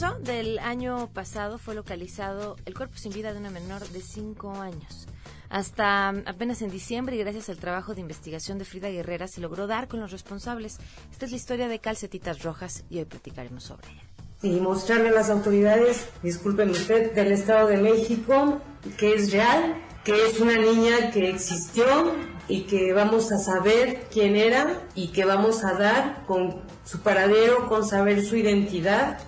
marzo 0.00 0.18
del 0.20 0.58
año 0.60 1.10
pasado 1.12 1.58
fue 1.58 1.74
localizado 1.74 2.56
el 2.64 2.74
cuerpo 2.74 2.96
sin 2.96 3.12
vida 3.12 3.32
de 3.32 3.38
una 3.38 3.50
menor 3.50 3.86
de 3.88 4.00
5 4.00 4.52
años. 4.60 5.06
Hasta 5.48 6.08
apenas 6.08 6.62
en 6.62 6.70
diciembre, 6.70 7.16
y 7.16 7.18
gracias 7.18 7.48
al 7.48 7.58
trabajo 7.58 7.94
de 7.94 8.00
investigación 8.00 8.58
de 8.58 8.64
Frida 8.64 8.88
Guerrera, 8.88 9.26
se 9.26 9.40
logró 9.40 9.66
dar 9.66 9.88
con 9.88 10.00
los 10.00 10.12
responsables. 10.12 10.78
Esta 11.10 11.24
es 11.24 11.32
la 11.32 11.36
historia 11.36 11.68
de 11.68 11.80
Calcetitas 11.80 12.42
Rojas 12.42 12.84
y 12.88 12.98
hoy 12.98 13.04
platicaremos 13.04 13.64
sobre 13.64 13.88
ella. 13.88 14.02
Y 14.42 14.60
mostrarle 14.60 15.08
a 15.08 15.12
las 15.12 15.28
autoridades, 15.28 16.08
disculpen 16.22 16.70
usted, 16.70 17.12
del 17.12 17.32
Estado 17.32 17.68
de 17.68 17.76
México, 17.76 18.60
que 18.96 19.14
es 19.14 19.32
real, 19.32 19.76
que 20.04 20.26
es 20.26 20.40
una 20.40 20.56
niña 20.56 21.10
que 21.10 21.28
existió 21.28 22.14
y 22.48 22.62
que 22.62 22.92
vamos 22.92 23.32
a 23.32 23.38
saber 23.38 24.06
quién 24.10 24.36
era 24.36 24.82
y 24.94 25.08
que 25.08 25.24
vamos 25.24 25.62
a 25.64 25.74
dar 25.74 26.24
con 26.26 26.62
su 26.84 27.00
paradero, 27.00 27.68
con 27.68 27.86
saber 27.86 28.24
su 28.24 28.36
identidad 28.36 29.18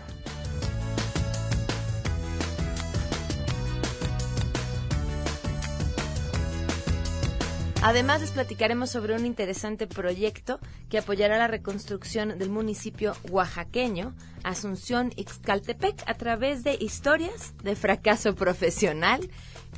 Además, 7.84 8.20
les 8.20 8.30
platicaremos 8.30 8.90
sobre 8.90 9.16
un 9.16 9.26
interesante 9.26 9.88
proyecto 9.88 10.60
que 10.88 10.98
apoyará 10.98 11.36
la 11.36 11.48
reconstrucción 11.48 12.38
del 12.38 12.48
municipio 12.48 13.16
oaxaqueño, 13.28 14.14
Asunción 14.44 15.12
Ixcaltepec, 15.16 16.04
a 16.06 16.14
través 16.14 16.62
de 16.62 16.76
historias 16.78 17.54
de 17.64 17.74
fracaso 17.74 18.36
profesional 18.36 19.28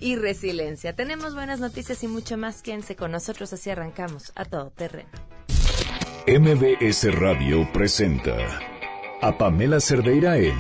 y 0.01 0.17
resiliencia. 0.17 0.95
Tenemos 0.95 1.35
buenas 1.35 1.61
noticias 1.61 2.05
y 2.05 2.09
mucho 2.09 2.37
más. 2.37 2.61
Quédense 2.61 2.95
con 2.95 3.11
nosotros, 3.11 3.55
así 3.55 3.71
arrancamos 3.71 4.33
a 4.35 4.45
todo 4.45 4.71
terreno. 4.71 5.09
MBS 6.27 7.15
Radio 7.19 7.67
presenta 7.73 8.37
a 9.23 9.39
Pamela 9.39 9.81
Cerdeira 9.81 10.37
en 10.37 10.59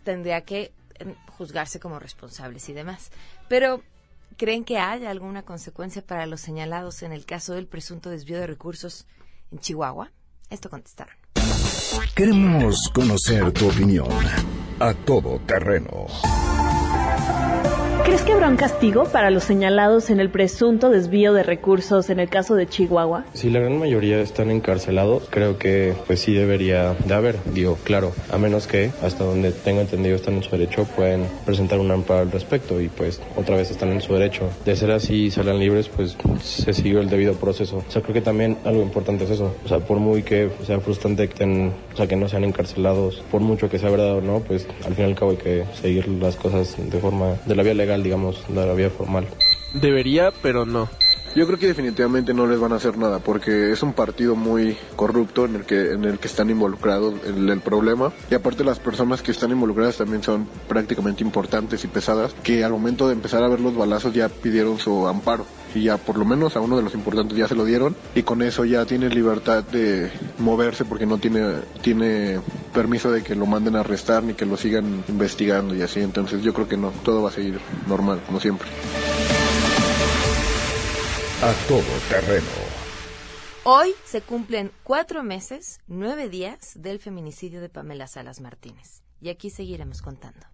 tendría 0.04 0.42
que 0.42 0.72
juzgarse 1.36 1.80
como 1.80 1.98
responsables 1.98 2.69
y 2.69 2.72
demás. 2.72 3.10
Pero, 3.48 3.82
¿creen 4.36 4.64
que 4.64 4.78
haya 4.78 5.10
alguna 5.10 5.42
consecuencia 5.42 6.02
para 6.02 6.26
los 6.26 6.41
señalados 6.41 7.02
en 7.02 7.12
el 7.12 7.24
caso 7.24 7.54
del 7.54 7.66
presunto 7.66 8.10
desvío 8.10 8.38
de 8.38 8.47
recursos 8.47 9.06
en 9.50 9.58
Chihuahua? 9.58 10.10
Esto 10.50 10.70
contestaron. 10.70 11.14
Queremos 12.14 12.91
conocer 12.94 13.52
tu 13.52 13.69
opinión 13.69 14.08
a 14.80 14.94
todo 14.94 15.38
terreno. 15.41 16.06
¿Crees 18.16 18.28
que 18.28 18.32
habrá 18.32 18.49
un 18.49 18.56
castigo 18.56 19.04
para 19.04 19.28
los 19.28 19.44
señalados 19.44 20.09
en 20.09 20.21
el 20.21 20.31
presunto 20.31 20.88
desvío 20.88 21.34
de 21.34 21.43
recursos 21.43 22.09
en 22.09 22.19
el 22.19 22.31
caso 22.31 22.54
de 22.54 22.66
Chihuahua? 22.66 23.27
Si 23.34 23.50
la 23.50 23.60
gran 23.60 23.78
mayoría 23.78 24.22
están 24.22 24.50
encarcelados, 24.50 25.25
creo 25.28 25.59
que 25.59 25.93
pues 26.06 26.21
sí 26.21 26.32
debería 26.32 26.94
de 26.94 27.12
haber, 27.12 27.37
digo, 27.53 27.76
claro, 27.84 28.15
a 28.32 28.38
menos 28.38 28.66
que 28.66 28.91
hasta 29.03 29.22
donde 29.22 29.53
tengo 29.53 29.82
entendido 29.82 30.16
están 30.16 30.37
en 30.37 30.43
su 30.43 30.50
derecho, 30.53 30.84
pueden 30.97 31.26
presentar 31.44 31.78
un 31.78 31.91
amparo 31.91 32.21
al 32.21 32.32
respecto 32.32 32.81
y 32.81 32.88
pues 32.88 33.21
otra 33.37 33.55
vez 33.55 33.71
están 33.71 33.91
en 33.91 34.00
su 34.00 34.15
derecho. 34.15 34.49
De 34.65 34.75
ser 34.76 34.93
así 34.93 35.26
y 35.26 35.43
libres, 35.53 35.91
pues 35.91 36.16
se 36.43 36.72
siguió 36.72 37.00
el 37.00 37.10
debido 37.10 37.34
proceso. 37.34 37.84
O 37.87 37.91
sea, 37.91 38.00
creo 38.00 38.15
que 38.15 38.22
también 38.22 38.56
algo 38.65 38.81
importante 38.81 39.25
es 39.25 39.31
eso. 39.32 39.55
O 39.62 39.69
sea, 39.69 39.81
por 39.81 39.99
muy 39.99 40.22
que 40.22 40.49
sea 40.65 40.81
frustrante 40.81 41.28
que, 41.28 41.71
o 41.93 41.97
sea, 41.99 42.06
que 42.06 42.16
no 42.16 42.31
sean 42.31 42.44
encarcelados, 42.44 43.22
por 43.31 43.43
mucho 43.43 43.69
que 43.69 43.78
sea 43.78 43.91
verdad 43.91 44.15
o 44.15 44.21
no, 44.22 44.41
pues 44.41 44.66
al 44.87 44.94
fin 44.94 45.05
y 45.05 45.09
al 45.10 45.15
cabo 45.15 45.32
hay 45.32 45.37
que 45.37 45.65
seguir 45.78 46.09
las 46.09 46.37
cosas 46.37 46.76
de 46.78 46.99
forma, 46.99 47.34
de 47.44 47.55
la 47.55 47.62
vía 47.62 47.75
legal 47.75 48.06
digamos, 48.06 48.43
de 48.49 48.67
la 48.67 48.72
vía 48.72 48.91
formal. 48.91 49.27
Debería, 49.75 50.33
pero 50.43 50.65
no. 50.65 50.89
Yo 51.34 51.47
creo 51.47 51.59
que 51.59 51.67
definitivamente 51.67 52.33
no 52.33 52.47
les 52.47 52.59
van 52.59 52.72
a 52.72 52.77
hacer 52.77 52.97
nada 52.97 53.19
porque 53.19 53.71
es 53.71 53.83
un 53.83 53.93
partido 53.93 54.37
muy 54.37 54.75
corrupto 54.97 55.44
en 55.44 55.56
el 55.56 55.65
que 55.65 55.93
en 55.93 56.05
el 56.06 56.19
que 56.19 56.28
están 56.28 56.49
involucrados 56.49 57.12
en 57.27 57.50
el 57.50 57.61
problema 57.61 58.11
y 58.31 58.34
aparte 58.34 58.65
las 58.65 58.78
personas 58.78 59.21
que 59.21 59.33
están 59.33 59.50
involucradas 59.50 59.99
también 59.99 60.22
son 60.22 60.49
prácticamente 60.67 61.22
importantes 61.22 61.84
y 61.84 61.89
pesadas 61.89 62.33
que 62.43 62.65
al 62.65 62.72
momento 62.72 63.06
de 63.06 63.12
empezar 63.12 63.43
a 63.43 63.49
ver 63.49 63.61
los 63.61 63.77
balazos 63.77 64.15
ya 64.15 64.31
pidieron 64.31 64.78
su 64.78 65.06
amparo 65.06 65.44
y 65.76 65.82
ya 65.82 65.98
por 65.98 66.16
lo 66.16 66.25
menos 66.25 66.56
a 66.56 66.60
uno 66.60 66.76
de 66.76 66.82
los 66.82 66.94
importantes 66.94 67.37
ya 67.37 67.47
se 67.47 67.54
lo 67.54 67.64
dieron 67.64 67.94
y 68.14 68.22
con 68.22 68.42
eso 68.42 68.64
ya 68.64 68.87
tiene 68.87 69.09
libertad 69.10 69.62
de 69.64 70.10
moverse 70.38 70.84
porque 70.84 71.06
no 71.06 71.19
tiene 71.19 71.60
tiene 71.82 72.41
permiso 72.72 73.12
de 73.12 73.22
que 73.22 73.34
lo 73.34 73.47
manden 73.47 73.76
a 73.76 73.81
arrestar 73.81 74.22
ni 74.22 74.34
que 74.34 74.47
lo 74.47 74.56
sigan 74.56 75.04
investigando 75.09 75.75
y 75.75 75.82
así 75.82 76.00
entonces 76.00 76.42
yo 76.42 76.54
creo 76.54 76.66
que 76.66 76.76
no 76.76 76.91
todo 77.04 77.22
va 77.22 77.28
a 77.28 77.32
seguir 77.32 77.60
normal 77.87 78.22
como 78.26 78.41
siempre 78.41 78.69
a 81.42 81.53
todo 81.69 81.82
terreno. 82.08 82.47
Hoy 83.64 83.94
se 84.04 84.22
cumplen 84.22 84.70
cuatro 84.84 85.22
meses, 85.22 85.81
nueve 85.87 86.31
días 86.31 86.72
del 86.76 86.98
feminicidio 86.98 87.60
de 87.60 87.69
Pamela 87.69 88.06
Salas 88.06 88.41
Martínez. 88.41 89.03
Y 89.20 89.28
aquí 89.28 89.50
seguiremos 89.50 90.00
contando. 90.00 90.47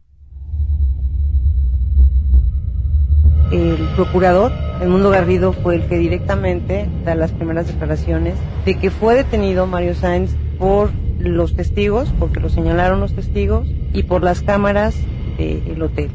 El 3.52 3.76
procurador, 3.94 4.50
el 4.80 4.88
Mundo 4.88 5.10
Garrido, 5.10 5.52
fue 5.52 5.76
el 5.76 5.82
que 5.82 5.98
directamente 5.98 6.88
da 7.04 7.14
las 7.14 7.32
primeras 7.32 7.66
declaraciones 7.66 8.34
de 8.64 8.78
que 8.78 8.90
fue 8.90 9.14
detenido 9.14 9.66
Mario 9.66 9.94
Sáenz 9.94 10.34
por 10.58 10.90
los 11.18 11.54
testigos, 11.54 12.12
porque 12.18 12.40
lo 12.40 12.48
señalaron 12.48 13.00
los 13.00 13.14
testigos, 13.14 13.68
y 13.92 14.04
por 14.04 14.22
las 14.22 14.42
cámaras 14.42 14.96
del 15.36 15.82
hotel. 15.82 16.10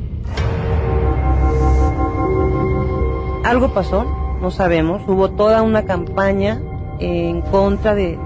Algo 3.43 3.73
pasó, 3.73 4.05
no 4.41 4.51
sabemos. 4.51 5.01
Hubo 5.07 5.29
toda 5.31 5.61
una 5.61 5.85
campaña 5.85 6.61
en 6.99 7.41
contra 7.41 7.95
de, 7.95 8.17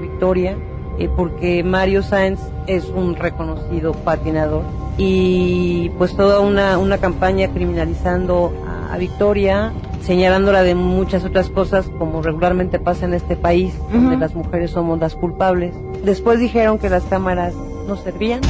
Victoria, 0.00 0.56
eh, 0.98 1.08
porque 1.14 1.62
Mario 1.62 2.02
Sáenz 2.02 2.40
es 2.66 2.88
un 2.88 3.16
reconocido 3.16 3.92
patinador. 3.92 4.62
Y 4.98 5.90
pues 5.98 6.16
toda 6.16 6.40
una, 6.40 6.78
una 6.78 6.98
campaña 6.98 7.48
criminalizando 7.48 8.52
a, 8.90 8.96
Victoria, 8.96 9.74
señalándola 10.00 10.62
de 10.62 10.74
muchas 10.74 11.22
otras 11.24 11.50
cosas, 11.50 11.90
como 11.98 12.22
regularmente 12.22 12.78
pasa 12.78 13.04
en 13.04 13.12
este 13.12 13.36
país, 13.36 13.74
donde 13.92 14.16
las 14.16 14.34
mujeres 14.34 14.70
somos 14.70 14.98
las 14.98 15.14
culpables. 15.14 15.74
Después 16.02 16.40
dijeron 16.40 16.78
que 16.78 16.88
las 16.88 17.04
cámaras 17.04 17.52
no 17.86 17.96
servían. 17.96 18.40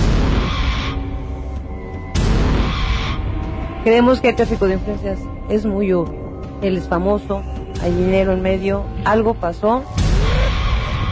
Creemos 3.82 4.20
que 4.20 4.28
el 4.28 4.36
tráfico 4.36 4.68
de 4.68 4.74
influencias 4.74 5.18
es 5.48 5.66
muy 5.66 5.92
obvio 5.92 6.26
él 6.62 6.76
es 6.76 6.88
famoso, 6.88 7.42
hay 7.82 7.92
dinero 7.92 8.32
en 8.32 8.42
medio, 8.42 8.84
algo 9.04 9.34
pasó. 9.34 9.82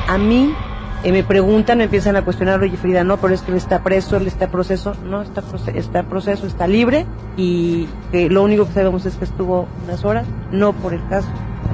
A 0.08 0.19
mí 0.19 0.54
eh, 1.04 1.12
me 1.12 1.22
preguntan, 1.22 1.78
me 1.78 1.84
empiezan 1.84 2.16
a 2.16 2.24
cuestionar, 2.24 2.60
oye 2.60 2.76
Frida, 2.76 3.04
no, 3.04 3.18
pero 3.18 3.34
es 3.34 3.42
que 3.42 3.50
él 3.50 3.58
está 3.58 3.82
preso, 3.82 4.16
él 4.16 4.26
está 4.26 4.50
proceso, 4.50 4.94
no, 5.04 5.22
está, 5.22 5.42
está 5.74 6.02
proceso, 6.04 6.46
está 6.46 6.66
libre 6.66 7.04
y 7.36 7.88
lo 8.12 8.42
único 8.42 8.66
que 8.66 8.72
sabemos 8.72 9.04
es 9.06 9.16
que 9.16 9.24
estuvo 9.24 9.68
unas 9.84 10.04
horas, 10.04 10.26
no 10.50 10.72
por 10.72 10.94
el 10.94 11.06
caso, 11.08 11.28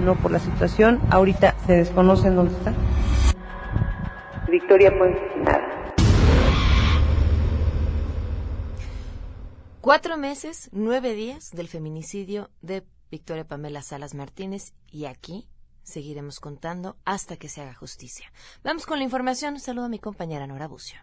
no 0.04 0.16
por 0.16 0.32
la 0.32 0.40
situación, 0.40 1.00
ahorita 1.10 1.54
se 1.66 1.74
desconoce 1.74 2.28
en 2.28 2.36
dónde 2.36 2.54
está. 2.54 2.74
Victoria, 4.50 4.92
pues 4.98 5.16
nada. 5.44 5.80
Cuatro 9.80 10.16
meses, 10.16 10.68
nueve 10.72 11.14
días 11.14 11.52
del 11.52 11.68
feminicidio 11.68 12.50
de 12.60 12.84
Victoria 13.10 13.46
Pamela 13.46 13.80
Salas 13.80 14.14
Martínez 14.14 14.74
y 14.90 15.06
aquí 15.06 15.48
seguiremos 15.82 16.40
contando 16.40 16.96
hasta 17.04 17.36
que 17.36 17.48
se 17.48 17.60
haga 17.60 17.74
justicia. 17.74 18.32
Vamos 18.62 18.86
con 18.86 18.98
la 18.98 19.04
información. 19.04 19.58
Saludo 19.60 19.86
a 19.86 19.88
mi 19.88 19.98
compañera 19.98 20.46
Nora 20.46 20.68
Bucio. 20.68 20.98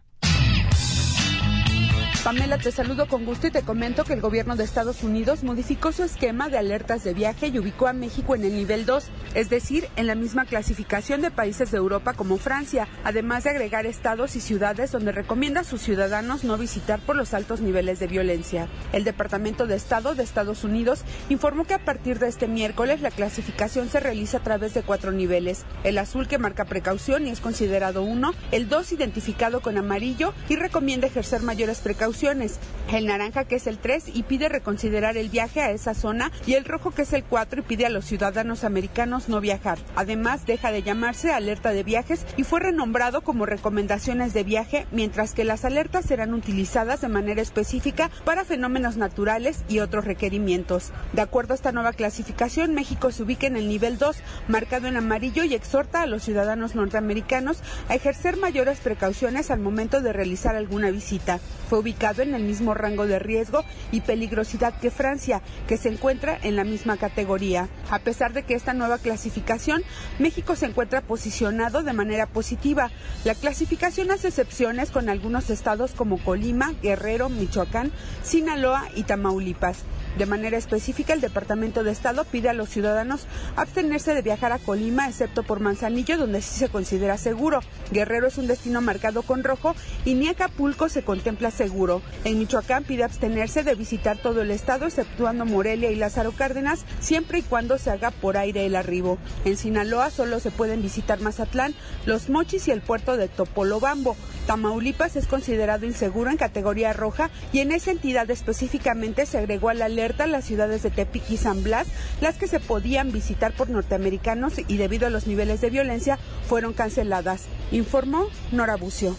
Pamela, 2.27 2.57
te 2.57 2.73
saludo 2.73 3.07
con 3.07 3.23
gusto 3.23 3.47
y 3.47 3.51
te 3.51 3.61
comento 3.61 4.03
que 4.03 4.11
el 4.11 4.19
gobierno 4.19 4.57
de 4.57 4.65
Estados 4.65 5.01
Unidos 5.01 5.45
modificó 5.45 5.93
su 5.93 6.03
esquema 6.03 6.49
de 6.49 6.57
alertas 6.57 7.05
de 7.05 7.13
viaje 7.13 7.47
y 7.47 7.57
ubicó 7.57 7.87
a 7.87 7.93
México 7.93 8.35
en 8.35 8.43
el 8.43 8.53
nivel 8.53 8.85
2, 8.85 9.05
es 9.33 9.49
decir, 9.49 9.87
en 9.95 10.07
la 10.07 10.15
misma 10.15 10.43
clasificación 10.43 11.21
de 11.21 11.31
países 11.31 11.71
de 11.71 11.77
Europa 11.77 12.15
como 12.15 12.35
Francia, 12.37 12.89
además 13.05 13.45
de 13.45 13.51
agregar 13.51 13.85
estados 13.85 14.35
y 14.35 14.41
ciudades 14.41 14.91
donde 14.91 15.13
recomienda 15.13 15.61
a 15.61 15.63
sus 15.63 15.81
ciudadanos 15.81 16.43
no 16.43 16.57
visitar 16.57 16.99
por 16.99 17.15
los 17.15 17.33
altos 17.33 17.61
niveles 17.61 17.99
de 17.99 18.07
violencia. 18.07 18.67
El 18.91 19.05
Departamento 19.05 19.65
de 19.65 19.77
Estado 19.77 20.13
de 20.13 20.23
Estados 20.23 20.65
Unidos 20.65 21.03
informó 21.29 21.63
que 21.63 21.75
a 21.75 21.85
partir 21.85 22.19
de 22.19 22.27
este 22.27 22.49
miércoles 22.49 22.99
la 22.99 23.11
clasificación 23.11 23.87
se 23.87 24.01
realiza 24.01 24.39
a 24.39 24.43
través 24.43 24.73
de 24.73 24.83
cuatro 24.83 25.13
niveles. 25.13 25.63
El 25.85 25.97
azul 25.97 26.27
que 26.27 26.39
marca 26.39 26.65
precaución 26.65 27.25
y 27.25 27.29
es 27.29 27.39
considerado 27.39 28.03
uno, 28.03 28.33
el 28.51 28.67
2 28.67 28.91
identificado 28.91 29.61
con 29.61 29.77
amarillo 29.77 30.33
y 30.49 30.57
recomienda 30.57 31.07
ejercer 31.07 31.41
mayores 31.41 31.79
precauciones 31.79 32.16
el 32.23 33.05
naranja 33.05 33.43
que 33.43 33.57
es 33.57 33.67
el 33.67 33.77
3 33.77 34.05
y 34.13 34.23
pide 34.23 34.49
reconsiderar 34.49 35.17
el 35.17 35.29
viaje 35.29 35.61
a 35.61 35.69
esa 35.69 35.93
zona 35.93 36.31
y 36.47 36.53
el 36.55 36.65
rojo 36.65 36.89
que 36.89 37.03
es 37.03 37.13
el 37.13 37.23
4 37.23 37.59
y 37.59 37.63
pide 37.63 37.85
a 37.85 37.89
los 37.89 38.05
ciudadanos 38.05 38.63
americanos 38.63 39.29
no 39.29 39.39
viajar. 39.39 39.77
Además, 39.95 40.47
deja 40.47 40.71
de 40.71 40.81
llamarse 40.81 41.31
alerta 41.31 41.71
de 41.71 41.83
viajes 41.83 42.25
y 42.35 42.43
fue 42.43 42.59
renombrado 42.59 43.21
como 43.21 43.45
recomendaciones 43.45 44.33
de 44.33 44.43
viaje, 44.43 44.87
mientras 44.91 45.33
que 45.33 45.43
las 45.43 45.63
alertas 45.63 46.05
serán 46.05 46.33
utilizadas 46.33 47.01
de 47.01 47.07
manera 47.07 47.41
específica 47.41 48.09
para 48.25 48.45
fenómenos 48.45 48.97
naturales 48.97 49.63
y 49.69 49.79
otros 49.79 50.05
requerimientos. 50.05 50.91
De 51.13 51.21
acuerdo 51.21 51.53
a 51.53 51.55
esta 51.55 51.71
nueva 51.71 51.93
clasificación, 51.93 52.73
México 52.73 53.11
se 53.11 53.21
ubica 53.21 53.45
en 53.45 53.57
el 53.57 53.67
nivel 53.67 53.99
2, 53.99 54.17
marcado 54.47 54.87
en 54.87 54.97
amarillo 54.97 55.43
y 55.43 55.53
exhorta 55.53 56.01
a 56.01 56.07
los 56.07 56.23
ciudadanos 56.23 56.73
norteamericanos 56.73 57.59
a 57.89 57.95
ejercer 57.95 58.37
mayores 58.37 58.79
precauciones 58.79 59.51
al 59.51 59.59
momento 59.59 60.01
de 60.01 60.13
realizar 60.13 60.55
alguna 60.55 60.89
visita. 60.89 61.39
Fue 61.69 61.79
ubicado 61.79 62.06
en 62.15 62.33
el 62.33 62.43
mismo 62.43 62.73
rango 62.73 63.05
de 63.05 63.19
riesgo 63.19 63.63
y 63.91 64.01
peligrosidad 64.01 64.79
que 64.79 64.91
Francia, 64.91 65.41
que 65.67 65.77
se 65.77 65.89
encuentra 65.89 66.39
en 66.41 66.55
la 66.55 66.63
misma 66.63 66.97
categoría. 66.97 67.67
A 67.89 67.99
pesar 67.99 68.33
de 68.33 68.43
que 68.43 68.53
esta 68.53 68.73
nueva 68.73 68.97
clasificación, 68.97 69.83
México 70.17 70.55
se 70.55 70.67
encuentra 70.67 71.01
posicionado 71.01 71.83
de 71.83 71.93
manera 71.93 72.25
positiva. 72.25 72.89
La 73.25 73.35
clasificación 73.35 74.09
hace 74.11 74.29
excepciones 74.29 74.89
con 74.89 75.09
algunos 75.09 75.49
estados 75.49 75.91
como 75.91 76.17
Colima, 76.17 76.73
Guerrero, 76.81 77.29
Michoacán, 77.29 77.91
Sinaloa 78.23 78.87
y 78.95 79.03
Tamaulipas. 79.03 79.83
De 80.17 80.25
manera 80.25 80.57
específica, 80.57 81.13
el 81.13 81.21
Departamento 81.21 81.83
de 81.83 81.91
Estado 81.91 82.25
pide 82.25 82.49
a 82.49 82.53
los 82.53 82.69
ciudadanos 82.69 83.27
abstenerse 83.55 84.15
de 84.15 84.23
viajar 84.23 84.51
a 84.51 84.57
Colima, 84.57 85.07
excepto 85.07 85.43
por 85.43 85.59
Manzanillo, 85.59 86.17
donde 86.17 86.41
sí 86.41 86.57
se 86.57 86.69
considera 86.69 87.19
seguro. 87.19 87.59
Guerrero 87.91 88.25
es 88.25 88.39
un 88.39 88.47
destino 88.47 88.81
marcado 88.81 89.21
con 89.21 89.43
rojo 89.43 89.75
y 90.05 90.15
ni 90.15 90.27
Acapulco 90.27 90.89
se 90.89 91.03
contempla 91.03 91.51
seguro. 91.51 92.01
En 92.23 92.39
Michoacán 92.39 92.83
pide 92.83 93.03
abstenerse 93.03 93.61
de 93.61 93.75
visitar 93.75 94.17
todo 94.17 94.41
el 94.41 94.49
estado, 94.49 94.87
exceptuando 94.87 95.45
Morelia 95.45 95.91
y 95.91 95.95
Lázaro 95.95 96.31
Cárdenas, 96.31 96.83
siempre 96.99 97.39
y 97.39 97.43
cuando 97.43 97.77
se 97.77 97.91
haga 97.91 98.09
por 98.09 98.37
aire 98.37 98.65
el 98.65 98.75
arribo. 98.75 99.19
En 99.45 99.55
Sinaloa 99.55 100.09
solo 100.09 100.39
se 100.39 100.49
pueden 100.49 100.81
visitar 100.81 101.21
Mazatlán, 101.21 101.75
Los 102.07 102.29
Mochis 102.29 102.67
y 102.67 102.71
el 102.71 102.81
puerto 102.81 103.17
de 103.17 103.27
Topolobambo. 103.27 104.17
Tamaulipas 104.47 105.17
es 105.17 105.27
considerado 105.27 105.85
inseguro 105.85 106.31
en 106.31 106.37
categoría 106.37 106.93
roja 106.93 107.29
y 107.51 107.59
en 107.59 107.73
esa 107.73 107.91
entidad 107.91 108.31
específicamente 108.31 109.25
se 109.25 109.37
agregó 109.37 109.67
a 109.67 109.73
la 109.73 109.85
alerta 109.85 110.25
las 110.25 110.45
ciudades 110.45 110.83
de 110.83 110.89
Tepic 110.89 111.29
y 111.29 111.35
San 111.35 111.63
Blas, 111.63 111.87
las 112.21 112.37
que 112.37 112.47
se 112.47 112.61
podían 112.61 113.11
visitar 113.11 113.51
por 113.51 113.69
norteamericanos 113.69 114.53
y 114.65 114.77
debido 114.77 115.05
a 115.05 115.09
los 115.09 115.27
niveles 115.27 115.59
de 115.59 115.69
violencia 115.69 116.17
fueron 116.47 116.71
canceladas, 116.71 117.43
informó 117.71 118.27
Nora 118.53 118.77
Bucio. 118.77 119.17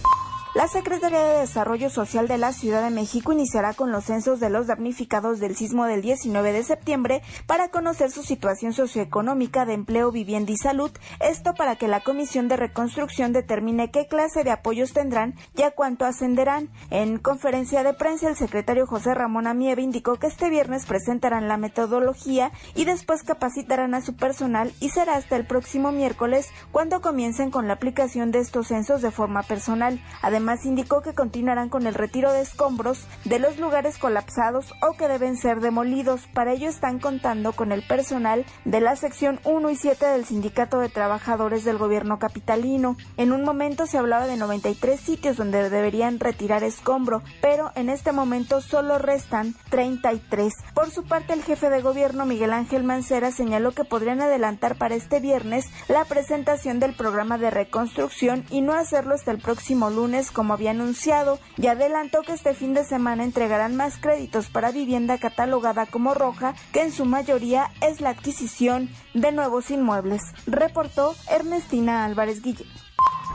La 0.55 0.67
Secretaría 0.67 1.23
de 1.25 1.41
Desarrollo 1.41 1.91
Social 1.91 2.27
de 2.27 2.39
la 2.39 2.55
Ciudad 2.55 2.83
de 2.83 2.89
México 2.89 3.33
iniciará 3.33 3.75
con 3.75 3.93
los 3.93 4.05
censos 4.05 4.41
de 4.41 4.49
los 4.49 4.67
damnificados 4.67 5.41
del 5.41 5.55
sismo 5.55 5.85
del 5.85 6.01
19 6.01 6.53
de 6.53 6.65
septiembre 6.65 7.23
para 7.47 7.69
conocer 7.69 8.11
su 8.11 8.23
situación 8.23 8.73
socioeconómica 8.73 9.67
de 9.67 9.75
empleo, 9.75 10.11
vivienda 10.11 10.51
y 10.51 10.57
salud. 10.57 10.91
Esto 11.21 11.53
para 11.53 11.77
que 11.77 11.87
la 11.87 12.01
Comisión 12.01 12.49
de 12.49 12.57
Reconstrucción 12.57 13.35
determine 13.35 13.91
qué 13.91 14.07
clase 14.07 14.43
de 14.43 14.51
apoyos 14.51 14.95
tendrán 14.95 15.35
y 15.55 15.63
a 15.63 15.71
cuánto 15.71 16.07
ascenderán. 16.07 16.71
En 16.89 17.19
conferencia 17.19 17.85
de 17.85 17.93
prensa, 17.93 18.31
el 18.31 18.37
secretario 18.37 18.87
José 18.87 19.13
Ramón 19.15 19.47
Amieve 19.47 19.83
indicó 19.83 20.17
que 20.17 20.29
este 20.29 20.49
viernes 20.49 20.87
presentarán 20.87 21.47
la 21.47 21.59
metodología 21.59 22.53
y 22.75 22.87
después 22.87 23.23
capacitarán 23.23 23.95
a 23.95 24.01
su 24.01 24.17
personal 24.17 24.73
y 24.81 24.89
será 24.89 25.17
hasta 25.17 25.37
el 25.37 25.47
próximo 25.47 25.93
miércoles 25.93 26.49
cuando 26.73 27.03
comiencen 27.03 27.51
con 27.51 27.69
la 27.69 27.75
aplicación 27.75 28.31
de 28.31 28.39
estos 28.39 28.69
censos 28.69 29.03
de 29.03 29.11
forma 29.11 29.43
personal. 29.43 30.01
Además, 30.23 30.38
Además, 30.39 30.67
indicó 30.67 31.03
que 31.03 31.15
continuarán 31.15 31.69
con 31.69 31.89
el 31.89 31.95
retiro 31.95 32.33
de 32.33 32.43
escombros 32.43 33.09
de 33.25 33.41
los 33.41 33.59
lugares 33.59 33.99
colapsados 33.99 34.73
o 34.89 34.97
que 34.97 35.09
deben 35.09 35.37
ser 35.37 35.59
demolidos. 35.59 36.29
Para 36.33 36.53
ello 36.53 36.69
están 36.69 37.01
contando 37.01 37.55
con 37.55 37.73
el 37.73 37.83
personal 37.83 38.47
de 38.65 38.81
la 38.81 38.95
sección 38.95 39.41
1 39.43 39.69
y 39.71 39.75
7 39.75 40.07
del 40.07 40.27
Sindicato 40.27 40.79
de 40.79 40.91
Trabajadores 40.91 41.65
del 41.65 41.77
Gobierno 41.77 42.21
Capitalino. 42.21 42.97
En 43.17 43.33
un 43.33 43.43
momento 43.43 43.89
se 43.89 43.99
hablaba 43.99 44.29
de 44.29 44.37
93 44.37 45.01
sitios 45.01 45.37
donde 45.37 45.71
deberían 45.71 46.21
retirar 46.21 46.63
escombro, 46.63 47.21
pero 47.43 47.73
en 47.75 47.89
este 47.89 48.13
momento 48.13 48.61
solo 48.61 48.97
restan 48.99 49.57
33. 49.71 50.55
Por 50.73 50.91
su 50.91 51.03
parte, 51.03 51.33
el 51.33 51.43
jefe 51.43 51.69
de 51.69 51.83
gobierno 51.83 52.27
Miguel 52.27 52.53
Ángel 52.53 52.85
Mancera 52.85 53.33
señaló 53.33 53.73
que 53.73 53.83
podrían 53.83 54.21
adelantar 54.21 54.79
para 54.79 54.95
este 54.95 55.19
viernes 55.19 55.65
la 55.89 56.05
presentación 56.05 56.79
del 56.79 56.95
programa 56.95 57.39
de 57.39 57.51
reconstrucción 57.51 58.45
y 58.51 58.61
no 58.61 58.75
hacerlo 58.75 59.17
hasta 59.17 59.33
el 59.33 59.39
próximo 59.39 59.91
lunes 59.91 60.28
como 60.31 60.55
había 60.55 60.71
anunciado, 60.71 61.39
y 61.57 61.67
adelantó 61.67 62.23
que 62.23 62.33
este 62.33 62.55
fin 62.55 62.75
de 62.75 62.85
semana 62.85 63.25
entregarán 63.25 63.77
más 63.77 63.99
créditos 63.99 64.49
para 64.49 64.73
vivienda 64.73 65.19
catalogada 65.19 65.87
como 65.87 66.15
roja, 66.15 66.55
que 66.73 66.83
en 66.83 66.93
su 66.93 67.05
mayoría 67.05 67.71
es 67.81 68.01
la 68.01 68.11
adquisición 68.11 68.91
de 69.15 69.33
nuevos 69.33 69.71
inmuebles, 69.71 70.23
reportó 70.47 71.15
Ernestina 71.31 72.05
Álvarez 72.05 72.43
Guillén. 72.43 72.88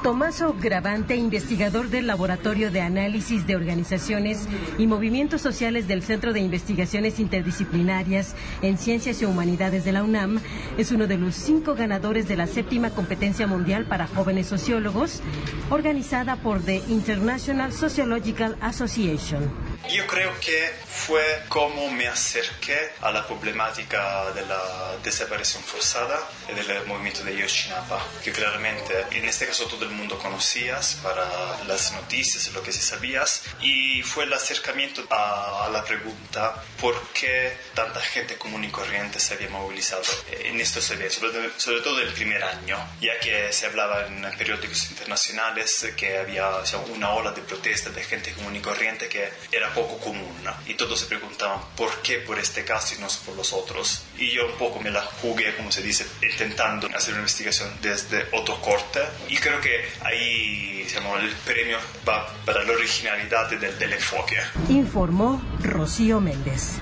Tomaso 0.03 0.53
Gravante, 0.59 1.15
investigador 1.15 1.89
del 1.89 2.07
Laboratorio 2.07 2.71
de 2.71 2.81
Análisis 2.81 3.47
de 3.47 3.55
Organizaciones 3.55 4.49
y 4.77 4.85
Movimientos 4.85 5.39
Sociales 5.39 5.87
del 5.87 6.03
Centro 6.03 6.33
de 6.33 6.41
Investigaciones 6.41 7.21
Interdisciplinarias 7.21 8.35
en 8.61 8.77
Ciencias 8.77 9.21
y 9.21 9.25
Humanidades 9.25 9.85
de 9.85 9.93
la 9.93 10.03
UNAM, 10.03 10.41
es 10.77 10.91
uno 10.91 11.07
de 11.07 11.17
los 11.17 11.35
cinco 11.35 11.73
ganadores 11.73 12.27
de 12.27 12.35
la 12.35 12.47
séptima 12.47 12.89
competencia 12.89 13.47
mundial 13.47 13.85
para 13.85 14.07
jóvenes 14.07 14.47
sociólogos, 14.47 15.21
organizada 15.69 16.35
por 16.35 16.61
The 16.61 16.81
International 16.89 17.71
Sociological 17.71 18.57
Association. 18.59 19.49
Yo 19.89 20.07
creo 20.07 20.39
que 20.39 20.73
fue 20.87 21.43
como 21.49 21.91
me 21.91 22.07
acerqué 22.07 22.93
a 23.01 23.11
la 23.11 23.27
problemática 23.27 24.31
de 24.31 24.45
la 24.45 24.95
desaparición 25.03 25.61
forzada 25.61 26.17
y 26.49 26.53
del 26.53 26.85
movimiento 26.85 27.23
de 27.23 27.35
Yoshinapa, 27.35 28.01
que 28.23 28.31
claramente 28.31 28.93
en 29.11 29.25
este 29.25 29.45
caso 29.45 29.65
todo 29.65 29.83
el 29.83 29.91
mundo 29.91 30.17
conocías 30.17 30.99
para 31.03 31.25
las 31.67 31.91
noticias, 31.93 32.51
lo 32.53 32.63
que 32.63 32.71
se 32.71 32.81
sabías, 32.81 33.43
y 33.59 34.01
fue 34.03 34.23
el 34.23 34.31
acercamiento 34.31 35.03
a, 35.09 35.69
la 35.71 35.83
pregunta 35.83 36.63
por 36.79 36.95
qué 37.09 37.57
tanta 37.73 37.99
gente 37.99 38.37
común 38.37 38.63
y 38.63 38.69
corriente 38.69 39.19
se 39.19 39.33
había 39.33 39.49
movilizado 39.49 40.03
en 40.31 40.61
estos 40.61 40.89
eventos, 40.91 41.15
sobre, 41.15 41.49
sobre 41.57 41.81
todo 41.81 41.99
el 41.99 42.13
primer 42.13 42.43
año, 42.43 42.77
ya 43.01 43.19
que 43.19 43.51
se 43.51 43.65
hablaba 43.65 44.05
en 44.05 44.21
periódicos 44.37 44.89
internacionales 44.91 45.85
que 45.97 46.17
había 46.17 46.49
una 46.93 47.09
ola 47.11 47.31
de 47.31 47.41
protesta 47.41 47.89
de 47.89 48.03
gente 48.03 48.31
común 48.33 48.55
y 48.55 48.59
corriente 48.59 49.09
que 49.09 49.29
era 49.51 49.72
poco 49.73 49.97
común 49.99 50.33
y 50.65 50.75
todos 50.75 50.99
se 50.99 51.05
preguntaban 51.05 51.59
por 51.75 52.01
qué 52.01 52.19
por 52.19 52.39
este 52.39 52.63
caso 52.63 52.95
y 52.95 53.01
no 53.01 53.07
por 53.25 53.35
los 53.35 53.53
otros. 53.53 54.03
Y 54.17 54.31
yo 54.31 54.45
un 54.45 54.57
poco 54.57 54.79
me 54.79 54.91
la 54.91 55.01
jugué, 55.01 55.55
como 55.55 55.71
se 55.71 55.81
dice, 55.81 56.05
intentando 56.21 56.87
hacer 56.95 57.13
una 57.13 57.21
investigación 57.21 57.69
desde 57.81 58.25
otro 58.31 58.59
corte 58.61 58.99
y 59.29 59.37
creo 59.37 59.59
que 59.61 59.89
ahí 60.01 60.85
digamos, 60.87 61.23
el 61.23 61.31
premio 61.45 61.77
va 62.07 62.27
para 62.45 62.63
la 62.63 62.73
originalidad 62.73 63.49
del, 63.49 63.77
del 63.77 63.93
enfoque. 63.93 64.37
Informó 64.69 65.41
Rocío 65.61 66.19
Méndez. 66.19 66.79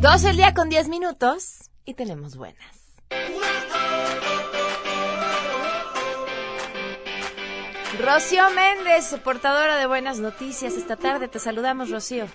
Dos 0.00 0.24
el 0.24 0.36
día 0.36 0.52
con 0.52 0.68
diez 0.68 0.88
minutos 0.88 1.70
y 1.84 1.94
tenemos 1.94 2.36
buenas. 2.36 2.82
Rocío 8.02 8.42
Méndez, 8.50 9.16
portadora 9.22 9.76
de 9.76 9.86
buenas 9.86 10.18
noticias. 10.18 10.74
Esta 10.74 10.96
tarde 10.96 11.28
te 11.28 11.38
saludamos, 11.38 11.88
Rocío. 11.88 12.26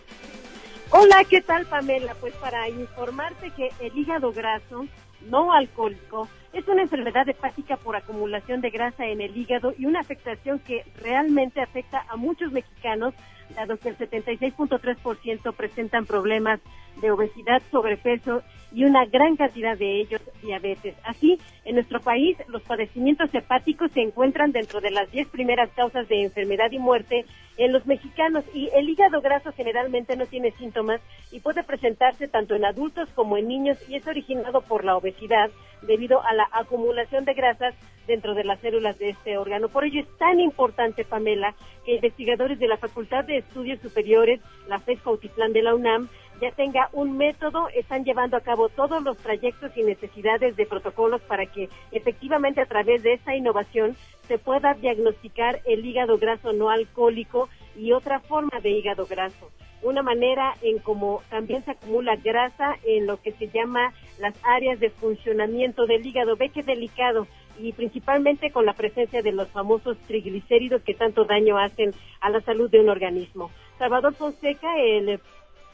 Hola, 0.91 1.25
¿qué 1.29 1.41
tal 1.41 1.65
Pamela? 1.65 2.15
Pues 2.21 2.33
para 2.35 2.69
informarte 2.69 3.51
que 3.51 3.71
el 3.81 3.97
hígado 3.97 4.31
graso 4.31 4.87
no 5.29 5.51
alcohólico 5.51 6.29
es 6.53 6.65
una 6.69 6.83
enfermedad 6.83 7.27
hepática 7.27 7.75
por 7.75 7.97
acumulación 7.97 8.61
de 8.61 8.69
grasa 8.69 9.07
en 9.07 9.19
el 9.19 9.35
hígado 9.35 9.73
y 9.77 9.85
una 9.85 9.99
afectación 9.99 10.59
que 10.59 10.85
realmente 11.01 11.61
afecta 11.61 12.05
a 12.07 12.15
muchos 12.15 12.53
mexicanos, 12.53 13.13
dado 13.53 13.75
que 13.75 13.89
el 13.89 13.97
76.3% 13.97 15.53
presentan 15.53 16.05
problemas 16.05 16.61
de 17.01 17.11
obesidad, 17.11 17.61
sobrepeso 17.71 18.41
y 18.71 18.83
una 18.83 19.05
gran 19.05 19.35
cantidad 19.35 19.77
de 19.77 20.01
ellos 20.01 20.21
diabetes. 20.41 20.95
Así, 21.03 21.39
en 21.63 21.75
nuestro 21.75 21.99
país, 22.01 22.37
los 22.47 22.61
padecimientos 22.63 23.33
hepáticos 23.33 23.91
se 23.91 24.01
encuentran 24.01 24.51
dentro 24.51 24.81
de 24.81 24.91
las 24.91 25.09
10 25.11 25.29
primeras 25.29 25.69
causas 25.71 26.07
de 26.07 26.23
enfermedad 26.23 26.71
y 26.71 26.79
muerte 26.79 27.25
en 27.57 27.73
los 27.73 27.85
mexicanos 27.85 28.43
y 28.53 28.69
el 28.75 28.89
hígado 28.89 29.21
graso 29.21 29.51
generalmente 29.51 30.15
no 30.15 30.25
tiene 30.25 30.51
síntomas 30.51 31.01
y 31.31 31.39
puede 31.39 31.63
presentarse 31.63 32.27
tanto 32.27 32.55
en 32.55 32.65
adultos 32.65 33.09
como 33.15 33.37
en 33.37 33.47
niños 33.47 33.77
y 33.89 33.95
es 33.95 34.07
originado 34.07 34.61
por 34.61 34.85
la 34.85 34.95
obesidad 34.95 35.49
debido 35.81 36.21
a 36.23 36.33
la 36.33 36.47
acumulación 36.51 37.25
de 37.25 37.33
grasas 37.33 37.75
dentro 38.07 38.33
de 38.33 38.43
las 38.43 38.59
células 38.61 38.97
de 38.99 39.09
este 39.09 39.37
órgano. 39.37 39.69
Por 39.69 39.85
ello 39.85 40.01
es 40.01 40.17
tan 40.17 40.39
importante, 40.39 41.03
Pamela, 41.03 41.53
que 41.85 41.95
investigadores 41.95 42.57
de 42.57 42.67
la 42.67 42.77
Facultad 42.77 43.25
de 43.25 43.37
Estudios 43.37 43.79
Superiores, 43.81 44.39
la 44.67 44.79
FES 44.79 45.01
Cautitlán 45.01 45.53
de 45.53 45.63
la 45.63 45.75
UNAM, 45.75 46.09
ya 46.41 46.51
tenga 46.51 46.89
un 46.93 47.17
método, 47.17 47.69
están 47.69 48.03
llevando 48.03 48.37
a 48.37 48.41
cabo 48.41 48.69
todos 48.69 49.03
los 49.03 49.17
trayectos 49.17 49.75
y 49.75 49.83
necesidades 49.83 50.55
de 50.55 50.65
protocolos 50.65 51.21
para 51.21 51.45
que 51.45 51.69
efectivamente 51.91 52.61
a 52.61 52.65
través 52.65 53.03
de 53.03 53.13
esta 53.13 53.35
innovación 53.35 53.95
se 54.27 54.37
pueda 54.37 54.73
diagnosticar 54.73 55.61
el 55.65 55.85
hígado 55.85 56.17
graso 56.17 56.53
no 56.53 56.69
alcohólico 56.69 57.49
y 57.75 57.91
otra 57.91 58.19
forma 58.19 58.59
de 58.61 58.71
hígado 58.71 59.05
graso. 59.05 59.51
Una 59.83 60.01
manera 60.01 60.55
en 60.61 60.79
cómo 60.79 61.21
también 61.29 61.63
se 61.63 61.71
acumula 61.71 62.15
grasa 62.15 62.77
en 62.83 63.05
lo 63.05 63.21
que 63.21 63.31
se 63.33 63.47
llama 63.47 63.93
las 64.19 64.33
áreas 64.43 64.79
de 64.79 64.89
funcionamiento 64.89 65.85
del 65.85 66.05
hígado. 66.05 66.35
Ve 66.35 66.49
qué 66.49 66.63
delicado 66.63 67.27
y 67.59 67.73
principalmente 67.73 68.51
con 68.51 68.65
la 68.65 68.73
presencia 68.73 69.21
de 69.21 69.31
los 69.31 69.49
famosos 69.49 69.97
triglicéridos 70.07 70.81
que 70.81 70.95
tanto 70.95 71.25
daño 71.25 71.57
hacen 71.57 71.91
a 72.21 72.29
la 72.29 72.41
salud 72.41 72.69
de 72.69 72.79
un 72.79 72.89
organismo. 72.89 73.51
Salvador 73.77 74.15
Fonseca, 74.15 74.79
el 74.79 75.19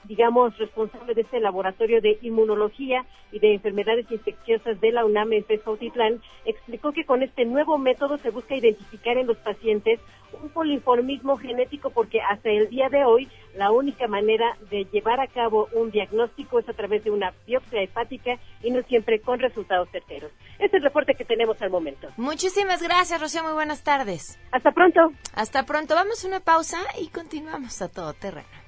digamos, 0.06 0.58
responsable 0.58 1.14
de 1.14 1.22
este 1.22 1.40
laboratorio 1.40 2.02
de 2.02 2.18
inmunología 2.22 3.06
y 3.32 3.40
de 3.40 3.54
enfermedades 3.54 4.10
infecciosas 4.12 4.80
de 4.80 4.92
la 4.92 5.06
UNAM 5.06 5.34
en 5.34 5.44
Pescautitlán, 5.44 6.22
explicó 6.46 6.92
que 6.92 7.06
con 7.06 7.24
este 7.24 7.46
nuevo 7.46 7.78
método 7.78 8.18
se 8.18 8.30
busca 8.30 8.56
identificar 8.56 9.18
en 9.18 9.28
los 9.28 9.38
pacientes 9.38 10.00
un 10.42 10.50
polinformismo 10.50 11.38
genético 11.38 11.90
porque 11.92 12.20
hasta 12.22 12.50
el 12.50 12.70
día 12.70 12.90
de 12.90 13.04
hoy 13.04 13.30
la 13.56 13.72
única 13.72 14.08
manera 14.08 14.58
de 14.70 14.86
llevar 14.86 15.20
a 15.20 15.28
cabo 15.28 15.68
un 15.74 15.92
diagnóstico 15.92 16.60
es 16.60 16.68
a 16.68 16.74
través 16.74 17.04
de 17.04 17.12
una 17.12 17.34
biopsia 17.46 17.82
hepática 17.82 18.40
y 18.64 18.72
no 18.72 18.82
siempre 18.84 19.22
con 19.22 19.40
resultados 19.40 19.90
certeros. 19.92 20.32
Este 20.54 20.66
es 20.66 20.74
el 20.74 20.84
reporte 20.84 21.14
que 21.16 21.26
tenemos 21.26 21.62
al 21.62 21.70
momento. 21.70 22.08
Muchísimas 22.18 22.82
gracias, 22.82 23.22
Rocío. 23.22 23.44
Muy 23.44 23.54
buenas 23.54 23.84
tardes. 23.84 24.40
Hasta 24.52 24.72
pronto. 24.72 25.12
Hasta 25.34 25.66
pronto. 25.66 25.96
Vamos 25.96 26.24
a 26.24 26.28
una 26.28 26.40
pausa 26.40 26.78
y 27.00 27.10
continuamos 27.10 27.82
a 27.82 27.90
todo 27.90 28.14
terreno. 28.14 28.63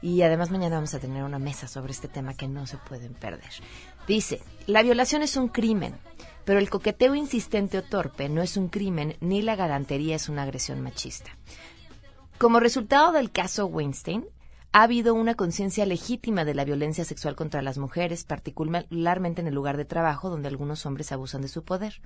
y 0.00 0.22
además 0.22 0.50
mañana 0.50 0.76
vamos 0.76 0.94
a 0.94 0.98
tener 0.98 1.22
una 1.22 1.38
mesa 1.38 1.68
sobre 1.68 1.92
este 1.92 2.08
tema 2.08 2.34
que 2.34 2.48
no 2.48 2.66
se 2.66 2.78
pueden 2.78 3.14
perder. 3.14 3.50
Dice, 4.08 4.40
la 4.66 4.82
violación 4.82 5.22
es 5.22 5.36
un 5.36 5.48
crimen, 5.48 5.94
pero 6.44 6.58
el 6.58 6.70
coqueteo 6.70 7.14
insistente 7.14 7.78
o 7.78 7.82
torpe 7.82 8.28
no 8.28 8.42
es 8.42 8.56
un 8.56 8.68
crimen 8.68 9.16
ni 9.20 9.42
la 9.42 9.54
galantería 9.54 10.16
es 10.16 10.28
una 10.28 10.42
agresión 10.42 10.80
machista. 10.80 11.30
Como 12.42 12.58
resultado 12.58 13.12
del 13.12 13.30
caso 13.30 13.66
Weinstein, 13.66 14.26
ha 14.72 14.82
habido 14.82 15.14
una 15.14 15.36
conciencia 15.36 15.86
legítima 15.86 16.44
de 16.44 16.56
la 16.56 16.64
violencia 16.64 17.04
sexual 17.04 17.36
contra 17.36 17.62
las 17.62 17.78
mujeres, 17.78 18.24
particularmente 18.24 19.40
en 19.40 19.46
el 19.46 19.54
lugar 19.54 19.76
de 19.76 19.84
trabajo 19.84 20.28
donde 20.28 20.48
algunos 20.48 20.84
hombres 20.84 21.12
abusan 21.12 21.42
de 21.42 21.46
su 21.46 21.62
poder. 21.62 22.02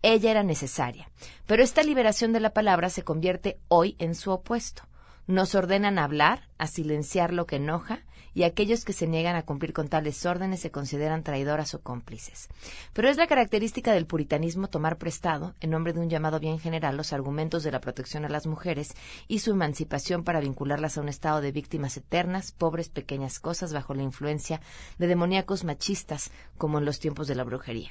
Ella 0.00 0.30
era 0.30 0.44
necesaria, 0.44 1.10
pero 1.46 1.64
esta 1.64 1.82
liberación 1.82 2.32
de 2.32 2.38
la 2.38 2.50
palabra 2.50 2.88
se 2.88 3.02
convierte 3.02 3.58
hoy 3.66 3.96
en 3.98 4.14
su 4.14 4.30
opuesto. 4.30 4.84
Nos 5.26 5.56
ordenan 5.56 5.98
hablar, 5.98 6.48
a 6.56 6.68
silenciar 6.68 7.32
lo 7.32 7.46
que 7.46 7.56
enoja 7.56 8.04
y 8.34 8.42
aquellos 8.42 8.84
que 8.84 8.92
se 8.92 9.06
niegan 9.06 9.36
a 9.36 9.44
cumplir 9.44 9.72
con 9.72 9.88
tales 9.88 10.26
órdenes 10.26 10.60
se 10.60 10.70
consideran 10.70 11.22
traidoras 11.22 11.74
o 11.74 11.80
cómplices. 11.80 12.48
Pero 12.92 13.08
es 13.08 13.16
la 13.16 13.26
característica 13.26 13.92
del 13.92 14.06
puritanismo 14.06 14.68
tomar 14.68 14.98
prestado, 14.98 15.54
en 15.60 15.70
nombre 15.70 15.92
de 15.92 16.00
un 16.00 16.10
llamado 16.10 16.40
bien 16.40 16.58
general, 16.58 16.96
los 16.96 17.12
argumentos 17.12 17.62
de 17.62 17.72
la 17.72 17.80
protección 17.80 18.24
a 18.24 18.28
las 18.28 18.46
mujeres 18.46 18.94
y 19.28 19.38
su 19.38 19.52
emancipación 19.52 20.24
para 20.24 20.40
vincularlas 20.40 20.98
a 20.98 21.00
un 21.00 21.08
estado 21.08 21.40
de 21.40 21.52
víctimas 21.52 21.96
eternas, 21.96 22.52
pobres 22.52 22.88
pequeñas 22.88 23.38
cosas 23.38 23.72
bajo 23.72 23.94
la 23.94 24.02
influencia 24.02 24.60
de 24.98 25.06
demoníacos 25.06 25.64
machistas, 25.64 26.30
como 26.58 26.78
en 26.78 26.84
los 26.84 26.98
tiempos 26.98 27.28
de 27.28 27.34
la 27.34 27.44
brujería. 27.44 27.90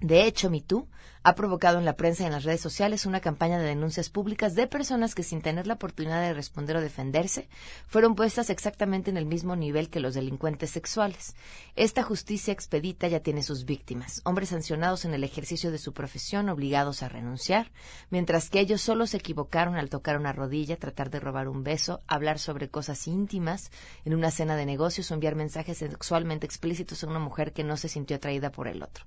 De 0.00 0.24
hecho, 0.24 0.50
MeToo 0.50 0.88
ha 1.26 1.34
provocado 1.34 1.80
en 1.80 1.84
la 1.84 1.96
prensa 1.96 2.22
y 2.22 2.26
en 2.26 2.32
las 2.32 2.44
redes 2.44 2.60
sociales 2.60 3.04
una 3.04 3.18
campaña 3.18 3.58
de 3.58 3.64
denuncias 3.64 4.10
públicas 4.10 4.54
de 4.54 4.68
personas 4.68 5.16
que 5.16 5.24
sin 5.24 5.42
tener 5.42 5.66
la 5.66 5.74
oportunidad 5.74 6.20
de 6.20 6.32
responder 6.32 6.76
o 6.76 6.80
defenderse 6.80 7.48
fueron 7.88 8.14
puestas 8.14 8.48
exactamente 8.48 9.10
en 9.10 9.16
el 9.16 9.26
mismo 9.26 9.56
nivel 9.56 9.90
que 9.90 9.98
los 9.98 10.14
delincuentes 10.14 10.70
sexuales. 10.70 11.34
Esta 11.74 12.04
justicia 12.04 12.52
expedita 12.52 13.08
ya 13.08 13.18
tiene 13.18 13.42
sus 13.42 13.64
víctimas, 13.64 14.20
hombres 14.22 14.50
sancionados 14.50 15.04
en 15.04 15.14
el 15.14 15.24
ejercicio 15.24 15.72
de 15.72 15.78
su 15.78 15.92
profesión 15.92 16.48
obligados 16.48 17.02
a 17.02 17.08
renunciar, 17.08 17.72
mientras 18.08 18.48
que 18.48 18.60
ellos 18.60 18.80
solo 18.80 19.08
se 19.08 19.16
equivocaron 19.16 19.74
al 19.74 19.90
tocar 19.90 20.18
una 20.18 20.32
rodilla, 20.32 20.76
tratar 20.76 21.10
de 21.10 21.18
robar 21.18 21.48
un 21.48 21.64
beso, 21.64 22.02
hablar 22.06 22.38
sobre 22.38 22.68
cosas 22.68 23.04
íntimas 23.08 23.72
en 24.04 24.14
una 24.14 24.30
cena 24.30 24.54
de 24.54 24.64
negocios 24.64 25.10
o 25.10 25.14
enviar 25.14 25.34
mensajes 25.34 25.78
sexualmente 25.78 26.46
explícitos 26.46 27.02
a 27.02 27.08
una 27.08 27.18
mujer 27.18 27.52
que 27.52 27.64
no 27.64 27.76
se 27.76 27.88
sintió 27.88 28.16
atraída 28.16 28.52
por 28.52 28.68
el 28.68 28.84
otro. 28.84 29.04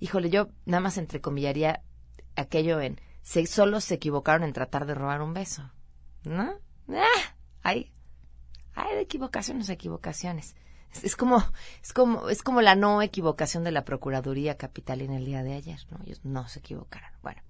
Híjole, 0.00 0.27
yo 0.28 0.48
nada 0.64 0.80
más 0.80 0.98
entrecomillaría 0.98 1.82
aquello 2.36 2.80
en 2.80 3.00
se, 3.22 3.46
solo 3.46 3.80
se 3.80 3.94
equivocaron 3.94 4.44
en 4.44 4.52
tratar 4.52 4.86
de 4.86 4.94
robar 4.94 5.20
un 5.20 5.34
beso. 5.34 5.70
¿No? 6.24 6.54
¡Ah! 6.88 7.34
Hay, 7.62 7.92
hay 8.74 8.98
equivocaciones, 8.98 9.68
equivocaciones. 9.68 10.56
Es, 11.02 11.16
como, 11.16 11.44
es 11.82 11.92
como, 11.92 12.28
es 12.30 12.42
como 12.42 12.62
la 12.62 12.74
no 12.74 13.02
equivocación 13.02 13.64
de 13.64 13.72
la 13.72 13.84
Procuraduría 13.84 14.56
Capital 14.56 15.02
en 15.02 15.12
el 15.12 15.26
día 15.26 15.42
de 15.42 15.54
ayer, 15.54 15.80
¿no? 15.90 15.98
Ellos 16.06 16.20
no 16.24 16.48
se 16.48 16.60
equivocaron. 16.60 17.10
Bueno. 17.22 17.42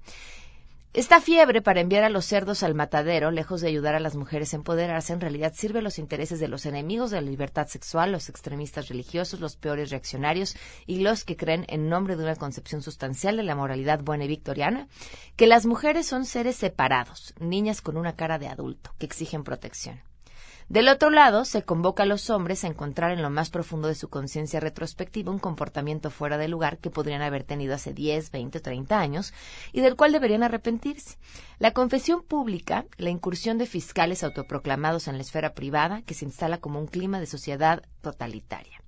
Esta 0.95 1.21
fiebre 1.21 1.61
para 1.61 1.83
enviar 1.83 2.03
a 2.03 2.09
los 2.09 2.25
cerdos 2.25 2.63
al 2.63 2.75
matadero, 2.75 3.31
lejos 3.31 3.61
de 3.61 3.69
ayudar 3.69 3.95
a 3.95 4.01
las 4.01 4.17
mujeres 4.17 4.53
a 4.53 4.57
empoderarse, 4.57 5.13
en 5.13 5.21
realidad 5.21 5.53
sirve 5.55 5.83
los 5.83 5.99
intereses 5.99 6.41
de 6.41 6.49
los 6.49 6.65
enemigos 6.65 7.11
de 7.11 7.21
la 7.21 7.31
libertad 7.31 7.69
sexual, 7.69 8.11
los 8.11 8.31
extremistas 8.31 8.89
religiosos, 8.89 9.39
los 9.39 9.57
peores 9.57 9.91
reaccionarios 9.91 10.57
y 10.87 11.01
los 11.01 11.25
que 11.25 11.37
creen, 11.37 11.67
en 11.69 11.91
nombre 11.91 12.17
de 12.17 12.25
una 12.25 12.37
concepción 12.37 12.81
sustancial 12.81 13.37
de 13.37 13.43
la 13.43 13.55
moralidad 13.55 14.03
buena 14.03 14.25
y 14.25 14.29
victoriana, 14.29 14.89
que 15.37 15.47
las 15.47 15.67
mujeres 15.67 16.07
son 16.07 16.25
seres 16.25 16.57
separados, 16.57 17.35
niñas 17.39 17.83
con 17.83 17.99
una 17.99 18.17
cara 18.17 18.39
de 18.39 18.49
adulto, 18.49 18.95
que 18.99 19.05
exigen 19.05 19.45
protección. 19.45 20.08
Del 20.69 20.89
otro 20.89 21.09
lado, 21.09 21.47
se 21.47 21.63
convoca 21.63 22.03
a 22.03 22.07
los 22.07 22.29
hombres 22.29 22.63
a 22.63 22.67
encontrar 22.67 23.13
en 23.13 23.23
lo 23.23 23.31
más 23.31 23.49
profundo 23.49 23.89
de 23.89 23.95
su 23.95 24.11
conciencia 24.11 24.61
retrospectiva 24.61 25.33
un 25.33 25.39
comportamiento 25.39 26.11
fuera 26.11 26.37
de 26.37 26.47
lugar 26.47 26.77
que 26.77 26.91
podrían 26.91 27.23
haber 27.23 27.43
tenido 27.43 27.75
hace 27.75 27.95
10, 27.95 28.31
20 28.31 28.59
o 28.59 28.61
30 28.61 29.01
años 29.01 29.33
y 29.73 29.81
del 29.81 29.97
cual 29.97 30.13
deberían 30.13 30.43
arrepentirse. 30.43 31.17
La 31.59 31.73
confesión 31.73 32.23
pública, 32.23 32.85
la 32.99 33.09
incursión 33.09 33.57
de 33.57 33.65
fiscales 33.65 34.23
autoproclamados 34.23 35.09
en 35.09 35.17
la 35.17 35.23
esfera 35.23 35.55
privada, 35.55 36.03
que 36.03 36.13
se 36.13 36.27
instala 36.27 36.59
como 36.59 36.79
un 36.79 36.87
clima 36.87 37.19
de 37.19 37.27
sociedad 37.27 37.83
totalitaria. 38.03 38.83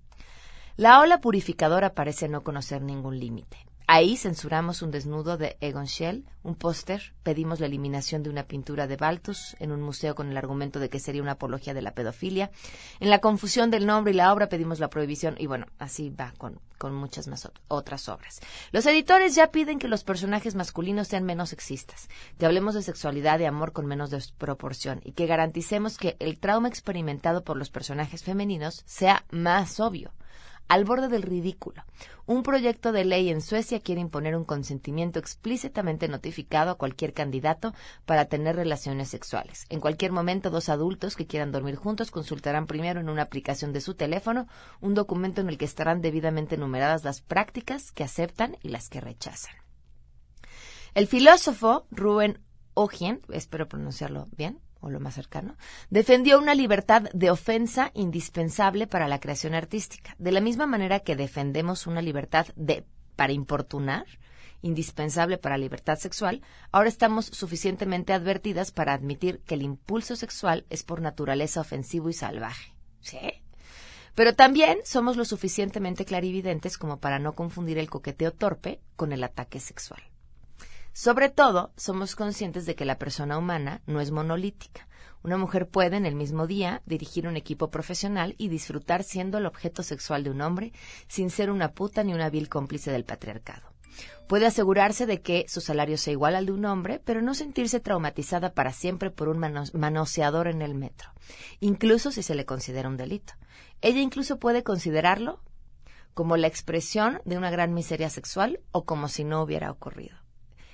La 0.76 1.00
ola 1.00 1.22
purificadora 1.22 1.94
parece 1.94 2.28
no 2.28 2.42
conocer 2.42 2.82
ningún 2.82 3.18
límite. 3.18 3.69
Ahí 3.92 4.16
censuramos 4.16 4.82
un 4.82 4.92
desnudo 4.92 5.36
de 5.36 5.56
Egon 5.60 5.88
Schiele, 5.88 6.22
un 6.44 6.54
póster, 6.54 7.12
pedimos 7.24 7.58
la 7.58 7.66
eliminación 7.66 8.22
de 8.22 8.30
una 8.30 8.44
pintura 8.44 8.86
de 8.86 8.94
Baltus 8.96 9.56
en 9.58 9.72
un 9.72 9.82
museo 9.82 10.14
con 10.14 10.30
el 10.30 10.36
argumento 10.36 10.78
de 10.78 10.88
que 10.88 11.00
sería 11.00 11.22
una 11.22 11.32
apología 11.32 11.74
de 11.74 11.82
la 11.82 11.90
pedofilia. 11.90 12.52
En 13.00 13.10
la 13.10 13.18
confusión 13.18 13.68
del 13.72 13.86
nombre 13.86 14.12
y 14.12 14.16
la 14.16 14.32
obra 14.32 14.48
pedimos 14.48 14.78
la 14.78 14.90
prohibición 14.90 15.34
y 15.38 15.48
bueno, 15.48 15.66
así 15.80 16.08
va 16.08 16.32
con, 16.38 16.60
con 16.78 16.94
muchas 16.94 17.26
más 17.26 17.50
otras 17.66 18.08
obras. 18.08 18.38
Los 18.70 18.86
editores 18.86 19.34
ya 19.34 19.50
piden 19.50 19.80
que 19.80 19.88
los 19.88 20.04
personajes 20.04 20.54
masculinos 20.54 21.08
sean 21.08 21.24
menos 21.24 21.48
sexistas, 21.48 22.08
que 22.38 22.46
hablemos 22.46 22.74
de 22.74 22.82
sexualidad 22.82 23.40
y 23.40 23.46
amor 23.46 23.72
con 23.72 23.86
menos 23.86 24.10
desproporción 24.10 25.00
y 25.02 25.14
que 25.14 25.26
garanticemos 25.26 25.98
que 25.98 26.14
el 26.20 26.38
trauma 26.38 26.68
experimentado 26.68 27.42
por 27.42 27.56
los 27.56 27.70
personajes 27.70 28.22
femeninos 28.22 28.84
sea 28.86 29.24
más 29.32 29.80
obvio 29.80 30.12
al 30.70 30.84
borde 30.84 31.08
del 31.08 31.22
ridículo. 31.22 31.84
Un 32.26 32.44
proyecto 32.44 32.92
de 32.92 33.04
ley 33.04 33.28
en 33.28 33.42
Suecia 33.42 33.80
quiere 33.80 34.00
imponer 34.00 34.36
un 34.36 34.44
consentimiento 34.44 35.18
explícitamente 35.18 36.06
notificado 36.06 36.70
a 36.70 36.78
cualquier 36.78 37.12
candidato 37.12 37.74
para 38.06 38.26
tener 38.26 38.54
relaciones 38.54 39.08
sexuales. 39.08 39.66
En 39.68 39.80
cualquier 39.80 40.12
momento, 40.12 40.48
dos 40.48 40.68
adultos 40.68 41.16
que 41.16 41.26
quieran 41.26 41.50
dormir 41.50 41.74
juntos 41.74 42.12
consultarán 42.12 42.68
primero 42.68 43.00
en 43.00 43.08
una 43.08 43.22
aplicación 43.22 43.72
de 43.72 43.80
su 43.80 43.94
teléfono 43.94 44.46
un 44.80 44.94
documento 44.94 45.40
en 45.40 45.48
el 45.48 45.58
que 45.58 45.64
estarán 45.64 46.02
debidamente 46.02 46.56
numeradas 46.56 47.02
las 47.02 47.20
prácticas 47.20 47.90
que 47.90 48.04
aceptan 48.04 48.56
y 48.62 48.68
las 48.68 48.88
que 48.88 49.00
rechazan. 49.00 49.54
El 50.94 51.08
filósofo 51.08 51.88
Ruben 51.90 52.38
Ogien, 52.74 53.22
espero 53.32 53.68
pronunciarlo 53.68 54.28
bien, 54.36 54.60
o 54.80 54.90
lo 54.90 55.00
más 55.00 55.14
cercano, 55.14 55.56
defendió 55.90 56.38
una 56.38 56.54
libertad 56.54 57.02
de 57.12 57.30
ofensa 57.30 57.90
indispensable 57.94 58.86
para 58.86 59.08
la 59.08 59.20
creación 59.20 59.54
artística, 59.54 60.14
de 60.18 60.32
la 60.32 60.40
misma 60.40 60.66
manera 60.66 61.00
que 61.00 61.16
defendemos 61.16 61.86
una 61.86 62.02
libertad 62.02 62.46
de 62.56 62.84
para 63.16 63.32
importunar, 63.32 64.06
indispensable 64.62 65.38
para 65.38 65.56
la 65.56 65.62
libertad 65.62 65.98
sexual, 65.98 66.42
ahora 66.72 66.88
estamos 66.88 67.26
suficientemente 67.26 68.12
advertidas 68.12 68.72
para 68.72 68.94
admitir 68.94 69.40
que 69.40 69.54
el 69.54 69.62
impulso 69.62 70.16
sexual 70.16 70.64
es 70.70 70.82
por 70.82 71.00
naturaleza 71.00 71.60
ofensivo 71.60 72.08
y 72.08 72.14
salvaje. 72.14 72.72
¿Sí? 73.00 73.18
Pero 74.14 74.34
también 74.34 74.78
somos 74.84 75.16
lo 75.16 75.24
suficientemente 75.24 76.04
clarividentes 76.04 76.76
como 76.76 76.98
para 76.98 77.18
no 77.18 77.34
confundir 77.34 77.78
el 77.78 77.88
coqueteo 77.88 78.32
torpe 78.32 78.80
con 78.96 79.12
el 79.12 79.24
ataque 79.24 79.60
sexual. 79.60 80.02
Sobre 80.92 81.30
todo, 81.30 81.72
somos 81.76 82.16
conscientes 82.16 82.66
de 82.66 82.74
que 82.74 82.84
la 82.84 82.98
persona 82.98 83.38
humana 83.38 83.80
no 83.86 84.00
es 84.00 84.10
monolítica. 84.10 84.88
Una 85.22 85.36
mujer 85.36 85.68
puede 85.68 85.96
en 85.96 86.06
el 86.06 86.14
mismo 86.14 86.46
día 86.46 86.82
dirigir 86.86 87.28
un 87.28 87.36
equipo 87.36 87.70
profesional 87.70 88.34
y 88.38 88.48
disfrutar 88.48 89.04
siendo 89.04 89.38
el 89.38 89.46
objeto 89.46 89.82
sexual 89.82 90.24
de 90.24 90.30
un 90.30 90.40
hombre 90.40 90.72
sin 91.08 91.30
ser 91.30 91.50
una 91.50 91.72
puta 91.72 92.02
ni 92.02 92.14
una 92.14 92.30
vil 92.30 92.48
cómplice 92.48 92.90
del 92.90 93.04
patriarcado. 93.04 93.70
Puede 94.28 94.46
asegurarse 94.46 95.06
de 95.06 95.20
que 95.20 95.44
su 95.48 95.60
salario 95.60 95.98
sea 95.98 96.12
igual 96.12 96.36
al 96.36 96.46
de 96.46 96.52
un 96.52 96.64
hombre, 96.64 97.00
pero 97.04 97.20
no 97.20 97.34
sentirse 97.34 97.80
traumatizada 97.80 98.54
para 98.54 98.72
siempre 98.72 99.10
por 99.10 99.28
un 99.28 99.38
manoseador 99.38 100.46
en 100.46 100.62
el 100.62 100.74
metro, 100.74 101.10
incluso 101.58 102.12
si 102.12 102.22
se 102.22 102.34
le 102.34 102.46
considera 102.46 102.88
un 102.88 102.96
delito. 102.96 103.34
Ella 103.80 104.00
incluso 104.00 104.38
puede 104.38 104.62
considerarlo 104.62 105.40
como 106.14 106.36
la 106.36 106.46
expresión 106.46 107.20
de 107.24 107.38
una 107.38 107.50
gran 107.50 107.74
miseria 107.74 108.08
sexual 108.08 108.60
o 108.72 108.84
como 108.84 109.08
si 109.08 109.24
no 109.24 109.42
hubiera 109.42 109.70
ocurrido. 109.70 110.19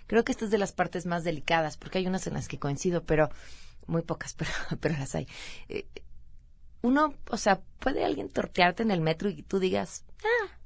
Creo 0.06 0.24
que 0.24 0.32
esta 0.32 0.44
es 0.44 0.50
de 0.50 0.58
las 0.58 0.72
partes 0.72 1.06
más 1.06 1.24
delicadas, 1.24 1.76
porque 1.76 1.98
hay 1.98 2.06
unas 2.06 2.26
en 2.26 2.34
las 2.34 2.48
que 2.48 2.58
coincido, 2.58 3.04
pero 3.04 3.30
muy 3.86 4.02
pocas, 4.02 4.34
pero, 4.38 4.50
pero 4.80 4.96
las 4.98 5.14
hay. 5.14 5.28
Eh, 5.68 5.86
uno, 6.82 7.14
o 7.30 7.36
sea, 7.36 7.60
puede 7.80 8.04
alguien 8.04 8.28
tortearte 8.28 8.82
en 8.82 8.90
el 8.90 9.00
metro 9.00 9.28
y 9.28 9.42
tú 9.42 9.58
digas, 9.58 10.04
ah, 10.24 10.58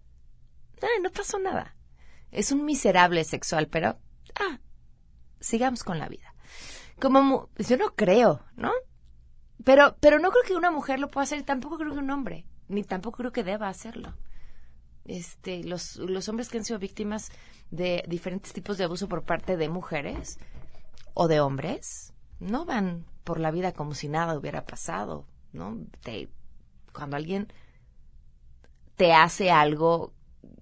ah, 0.82 1.00
no 1.02 1.10
pasó 1.10 1.38
nada. 1.38 1.74
Es 2.30 2.52
un 2.52 2.64
miserable 2.64 3.24
sexual, 3.24 3.68
pero, 3.68 3.98
ah, 4.34 4.60
sigamos 5.40 5.82
con 5.82 5.98
la 5.98 6.08
vida. 6.08 6.34
Como, 7.00 7.48
yo 7.56 7.76
no 7.76 7.94
creo, 7.94 8.44
¿no? 8.56 8.72
Pero, 9.64 9.96
pero 10.00 10.18
no 10.18 10.30
creo 10.30 10.44
que 10.44 10.54
una 10.54 10.70
mujer 10.70 11.00
lo 11.00 11.10
pueda 11.10 11.24
hacer 11.24 11.42
tampoco 11.42 11.78
creo 11.78 11.92
que 11.92 11.98
un 11.98 12.10
hombre, 12.10 12.44
ni 12.68 12.84
tampoco 12.84 13.18
creo 13.18 13.32
que 13.32 13.44
deba 13.44 13.68
hacerlo. 13.68 14.14
Este, 15.04 15.64
los, 15.64 15.96
los 15.96 16.28
hombres 16.28 16.48
que 16.48 16.58
han 16.58 16.64
sido 16.64 16.78
víctimas 16.78 17.30
de 17.70 18.04
diferentes 18.08 18.52
tipos 18.52 18.78
de 18.78 18.84
abuso 18.84 19.08
por 19.08 19.22
parte 19.22 19.56
de 19.56 19.68
mujeres 19.68 20.38
o 21.14 21.28
de 21.28 21.40
hombres 21.40 22.12
no 22.38 22.64
van 22.64 23.06
por 23.24 23.38
la 23.38 23.50
vida 23.50 23.72
como 23.72 23.94
si 23.94 24.08
nada 24.08 24.36
hubiera 24.36 24.64
pasado, 24.64 25.26
¿no? 25.52 25.78
cuando 26.92 27.16
alguien 27.16 27.52
te 28.96 29.12
hace 29.12 29.50
algo 29.50 30.12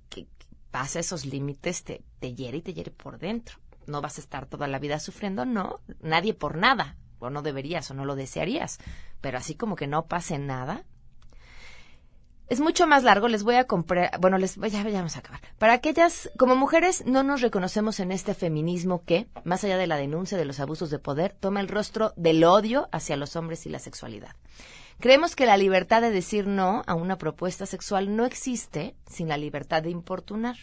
que, 0.08 0.26
pasa 0.70 1.00
esos 1.00 1.24
límites, 1.24 1.82
te, 1.84 2.04
te 2.20 2.34
hiere 2.34 2.58
y 2.58 2.62
te 2.62 2.74
hiere 2.74 2.90
por 2.90 3.18
dentro. 3.18 3.58
No 3.86 4.02
vas 4.02 4.18
a 4.18 4.20
estar 4.20 4.46
toda 4.46 4.68
la 4.68 4.78
vida 4.78 5.00
sufriendo, 5.00 5.46
no, 5.46 5.80
nadie 6.00 6.34
por 6.34 6.56
nada, 6.58 6.96
o 7.18 7.30
no 7.30 7.42
deberías 7.42 7.90
o 7.90 7.94
no 7.94 8.04
lo 8.04 8.16
desearías, 8.16 8.78
pero 9.20 9.38
así 9.38 9.54
como 9.54 9.76
que 9.76 9.86
no 9.86 10.06
pase 10.06 10.38
nada, 10.38 10.84
es 12.48 12.60
mucho 12.60 12.86
más 12.86 13.02
largo, 13.04 13.28
les 13.28 13.42
voy 13.42 13.56
a 13.56 13.64
comprar, 13.64 14.18
bueno, 14.20 14.38
les 14.38 14.56
ya, 14.56 14.68
ya 14.68 14.82
vamos 14.82 15.16
a 15.16 15.20
acabar. 15.20 15.40
Para 15.58 15.74
aquellas, 15.74 16.30
como 16.38 16.56
mujeres, 16.56 17.04
no 17.06 17.22
nos 17.22 17.40
reconocemos 17.40 18.00
en 18.00 18.10
este 18.10 18.34
feminismo 18.34 19.04
que, 19.04 19.28
más 19.44 19.64
allá 19.64 19.76
de 19.76 19.86
la 19.86 19.96
denuncia 19.96 20.38
de 20.38 20.44
los 20.44 20.60
abusos 20.60 20.90
de 20.90 20.98
poder, 20.98 21.36
toma 21.38 21.60
el 21.60 21.68
rostro 21.68 22.12
del 22.16 22.44
odio 22.44 22.88
hacia 22.92 23.16
los 23.16 23.36
hombres 23.36 23.66
y 23.66 23.68
la 23.68 23.78
sexualidad. 23.78 24.34
Creemos 25.00 25.36
que 25.36 25.46
la 25.46 25.56
libertad 25.56 26.02
de 26.02 26.10
decir 26.10 26.48
no 26.48 26.82
a 26.88 26.94
una 26.94 27.18
propuesta 27.18 27.66
sexual 27.66 28.16
no 28.16 28.24
existe 28.24 28.96
sin 29.06 29.28
la 29.28 29.36
libertad 29.36 29.84
de 29.84 29.90
importunar 29.90 30.56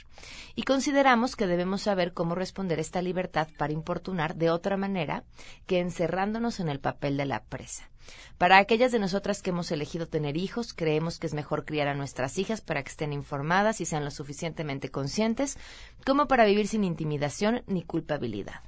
y 0.55 0.63
consideramos 0.63 1.37
que 1.37 1.47
debemos 1.47 1.83
saber 1.83 2.11
cómo 2.11 2.35
responder 2.35 2.79
esta 2.79 3.01
libertad 3.01 3.47
para 3.57 3.71
importunar 3.71 4.35
de 4.35 4.49
otra 4.49 4.75
manera 4.75 5.23
que 5.67 5.79
encerrándonos 5.79 6.59
en 6.59 6.67
el 6.67 6.81
papel 6.81 7.15
de 7.15 7.25
la 7.27 7.43
presa. 7.43 7.89
Para 8.37 8.57
aquellas 8.57 8.91
de 8.91 8.99
nosotras 8.99 9.41
que 9.41 9.51
hemos 9.51 9.71
elegido 9.71 10.07
tener 10.07 10.35
hijos, 10.37 10.73
creemos 10.73 11.19
que 11.19 11.27
es 11.27 11.33
mejor 11.33 11.65
criar 11.65 11.87
a 11.87 11.93
nuestras 11.93 12.37
hijas 12.37 12.61
para 12.61 12.83
que 12.83 12.89
estén 12.89 13.13
informadas 13.13 13.79
y 13.81 13.85
sean 13.85 14.03
lo 14.03 14.11
suficientemente 14.11 14.89
conscientes 14.89 15.57
como 16.05 16.27
para 16.27 16.45
vivir 16.45 16.67
sin 16.67 16.83
intimidación 16.83 17.63
ni 17.67 17.83
culpabilidad. 17.83 18.61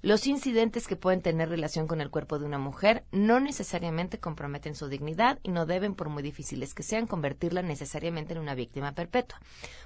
Los 0.00 0.28
incidentes 0.28 0.86
que 0.86 0.94
pueden 0.94 1.22
tener 1.22 1.48
relación 1.48 1.88
con 1.88 2.00
el 2.00 2.10
cuerpo 2.10 2.38
de 2.38 2.46
una 2.46 2.58
mujer 2.58 3.04
no 3.10 3.40
necesariamente 3.40 4.18
comprometen 4.18 4.76
su 4.76 4.88
dignidad 4.88 5.40
y 5.42 5.50
no 5.50 5.66
deben, 5.66 5.94
por 5.94 6.08
muy 6.08 6.22
difíciles 6.22 6.72
que 6.72 6.84
sean, 6.84 7.08
convertirla 7.08 7.62
necesariamente 7.62 8.32
en 8.32 8.38
una 8.38 8.54
víctima 8.54 8.92
perpetua, 8.92 9.40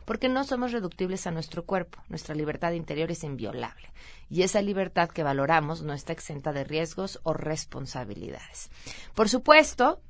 porque 0.04 0.28
no 0.28 0.44
somos 0.44 0.72
reductibles 0.72 1.26
a 1.26 1.30
nuestro 1.30 1.64
cuerpo, 1.64 1.98
nuestra 2.10 2.34
libertad 2.34 2.72
interior 2.72 3.10
es 3.10 3.24
inviolable, 3.24 3.90
y 4.28 4.42
esa 4.42 4.60
libertad 4.60 5.08
que 5.08 5.22
valoramos 5.22 5.82
no 5.82 5.94
está 5.94 6.12
exenta 6.12 6.52
de 6.52 6.64
riesgos 6.64 7.18
o 7.22 7.32
responsabilidades. 7.32 8.70
Por 9.14 9.28
supuesto, 9.28 10.00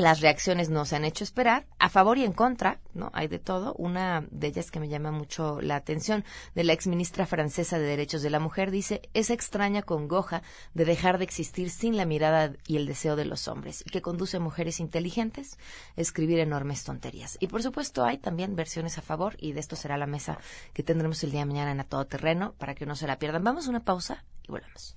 las 0.00 0.20
reacciones 0.22 0.70
no 0.70 0.86
se 0.86 0.96
han 0.96 1.04
hecho 1.04 1.24
esperar, 1.24 1.66
a 1.78 1.90
favor 1.90 2.16
y 2.16 2.24
en 2.24 2.32
contra, 2.32 2.80
¿no? 2.94 3.10
Hay 3.12 3.28
de 3.28 3.38
todo. 3.38 3.74
Una 3.74 4.26
de 4.30 4.46
ellas 4.46 4.70
que 4.70 4.80
me 4.80 4.88
llama 4.88 5.10
mucho 5.10 5.60
la 5.60 5.76
atención, 5.76 6.24
de 6.54 6.64
la 6.64 6.72
exministra 6.72 7.26
francesa 7.26 7.78
de 7.78 7.84
Derechos 7.84 8.22
de 8.22 8.30
la 8.30 8.40
Mujer, 8.40 8.70
dice, 8.70 9.02
es 9.12 9.28
extraña 9.28 9.82
congoja 9.82 10.42
de 10.72 10.86
dejar 10.86 11.18
de 11.18 11.24
existir 11.24 11.68
sin 11.68 11.98
la 11.98 12.06
mirada 12.06 12.54
y 12.66 12.78
el 12.78 12.86
deseo 12.86 13.14
de 13.14 13.26
los 13.26 13.46
hombres, 13.46 13.84
y 13.86 13.90
que 13.90 14.00
conduce 14.00 14.38
a 14.38 14.40
mujeres 14.40 14.80
inteligentes 14.80 15.58
a 15.98 16.00
escribir 16.00 16.38
enormes 16.38 16.82
tonterías. 16.82 17.36
Y 17.38 17.48
por 17.48 17.62
supuesto 17.62 18.02
hay 18.02 18.16
también 18.16 18.56
versiones 18.56 18.96
a 18.96 19.02
favor, 19.02 19.36
y 19.38 19.52
de 19.52 19.60
esto 19.60 19.76
será 19.76 19.98
la 19.98 20.06
mesa 20.06 20.38
que 20.72 20.82
tendremos 20.82 21.22
el 21.24 21.30
día 21.30 21.40
de 21.40 21.46
mañana 21.46 21.72
en 21.72 21.80
A 21.80 21.84
Todo 21.84 22.06
Terreno, 22.06 22.54
para 22.56 22.74
que 22.74 22.86
no 22.86 22.96
se 22.96 23.06
la 23.06 23.18
pierdan. 23.18 23.44
Vamos 23.44 23.66
a 23.66 23.70
una 23.70 23.84
pausa 23.84 24.24
y 24.48 24.50
volvemos. 24.50 24.96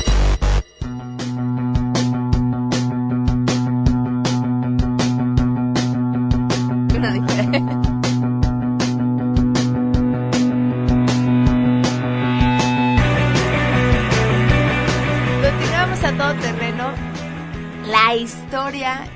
Dice. 7.09 7.80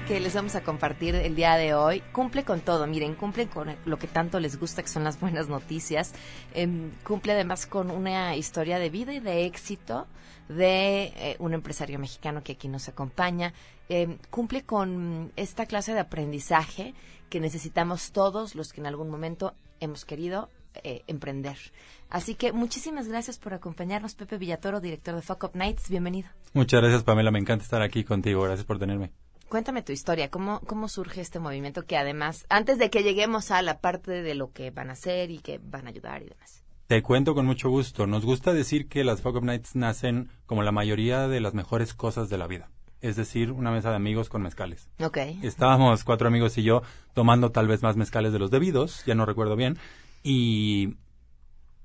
Que 0.08 0.22
les 0.22 0.34
vamos 0.34 0.56
a 0.56 0.64
compartir 0.64 1.16
el 1.16 1.36
día 1.36 1.58
de 1.58 1.74
hoy 1.74 2.00
cumple 2.14 2.46
con 2.46 2.62
todo. 2.62 2.88
Miren, 2.88 3.16
cumple 3.16 3.50
con 3.50 3.76
lo 3.84 4.00
que 4.00 4.08
tanto 4.08 4.40
les 4.40 4.58
gusta, 4.58 4.84
que 4.84 4.88
son 4.88 5.04
las 5.04 5.20
buenas 5.20 5.50
noticias. 5.50 6.14
Em, 6.54 6.92
cumple 7.04 7.34
además 7.34 7.66
con 7.66 7.92
una 7.92 8.38
historia 8.38 8.80
de 8.80 8.90
vida 8.90 9.14
y 9.14 9.20
de 9.20 9.46
éxito 9.48 10.08
de 10.48 11.12
eh, 11.18 11.36
un 11.40 11.54
empresario 11.54 12.00
mexicano 12.00 12.42
que 12.42 12.54
aquí 12.54 12.70
nos 12.70 12.88
acompaña. 12.88 13.54
Em, 13.90 14.18
cumple 14.30 14.64
con 14.64 15.34
esta 15.36 15.66
clase 15.66 15.94
de 15.94 16.00
aprendizaje 16.00 16.94
que 17.30 17.42
necesitamos 17.42 18.14
todos 18.14 18.56
los 18.56 18.72
que 18.72 18.80
en 18.80 18.88
algún 18.88 19.10
momento 19.10 19.56
hemos 19.82 20.06
querido 20.06 20.50
eh, 20.84 21.04
emprender. 21.08 21.58
Así 22.10 22.36
que 22.36 22.52
muchísimas 22.52 23.08
gracias 23.08 23.38
por 23.38 23.54
acompañarnos, 23.54 24.16
Pepe 24.16 24.38
Villatoro, 24.38 24.80
director 24.80 25.16
de 25.16 25.22
Fuck 25.22 25.44
Up 25.46 25.52
Nights. 25.56 25.90
Bienvenido. 25.90 26.30
Muchas 26.54 26.82
gracias, 26.82 27.04
Pamela. 27.04 27.32
Me 27.32 27.40
encanta 27.40 27.64
estar 27.64 27.82
aquí 27.82 28.04
contigo. 28.04 28.42
Gracias 28.44 28.66
por 28.66 28.80
tenerme. 28.80 29.12
Cuéntame 29.50 29.84
tu 29.84 29.92
historia, 29.92 30.30
¿cómo, 30.30 30.60
cómo 30.62 30.90
surge 30.90 31.22
este 31.22 31.40
movimiento 31.40 31.86
que 31.86 31.98
además, 31.98 32.46
antes 32.50 32.80
de 32.80 32.90
que 32.90 33.04
lleguemos 33.04 33.52
a 33.52 33.62
la 33.62 33.80
parte 33.80 34.24
de 34.24 34.34
lo 34.34 34.52
que 34.52 34.72
van 34.72 34.90
a 34.90 34.94
hacer 34.94 35.30
y 35.30 35.38
que 35.38 35.60
van 35.64 35.86
a 35.86 35.90
ayudar 35.90 36.24
y 36.24 36.30
demás? 36.30 36.64
Te 36.88 37.02
cuento 37.02 37.36
con 37.36 37.46
mucho 37.46 37.70
gusto. 37.70 38.06
Nos 38.08 38.26
gusta 38.26 38.54
decir 38.54 38.88
que 38.88 39.04
las 39.04 39.22
Fog 39.22 39.38
of 39.38 39.44
Nights 39.44 39.76
nacen 39.76 40.30
como 40.46 40.64
la 40.64 40.72
mayoría 40.72 41.28
de 41.28 41.40
las 41.42 41.54
mejores 41.54 41.94
cosas 41.94 42.30
de 42.30 42.38
la 42.38 42.48
vida. 42.48 42.70
Es 43.02 43.16
decir, 43.16 43.52
una 43.52 43.72
mesa 43.72 43.92
de 43.92 43.96
amigos 43.96 44.30
con 44.30 44.42
mezcales. 44.42 44.90
Ok. 45.00 45.18
Estábamos 45.44 46.04
cuatro 46.04 46.28
amigos 46.28 46.58
y 46.58 46.64
yo 46.64 46.82
tomando 47.14 47.52
tal 47.52 47.68
vez 47.68 47.84
más 47.84 47.98
mezcales 47.98 48.34
de 48.34 48.40
los 48.40 48.52
debidos, 48.52 49.04
ya 49.06 49.14
no 49.16 49.26
recuerdo 49.26 49.56
bien, 49.56 49.78
y 50.26 50.98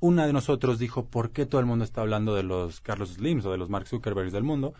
una 0.01 0.27
de 0.27 0.33
nosotros 0.33 0.79
dijo, 0.79 1.07
¿por 1.07 1.31
qué 1.31 1.47
todo 1.47 1.61
el 1.61 1.67
mundo 1.67 1.85
está 1.85 2.01
hablando 2.01 2.35
de 2.35 2.43
los 2.43 2.81
Carlos 2.81 3.11
Slims 3.11 3.45
o 3.45 3.53
de 3.53 3.59
los 3.59 3.69
Mark 3.69 3.87
Zuckerbergs 3.87 4.33
del 4.33 4.43
mundo? 4.45 4.75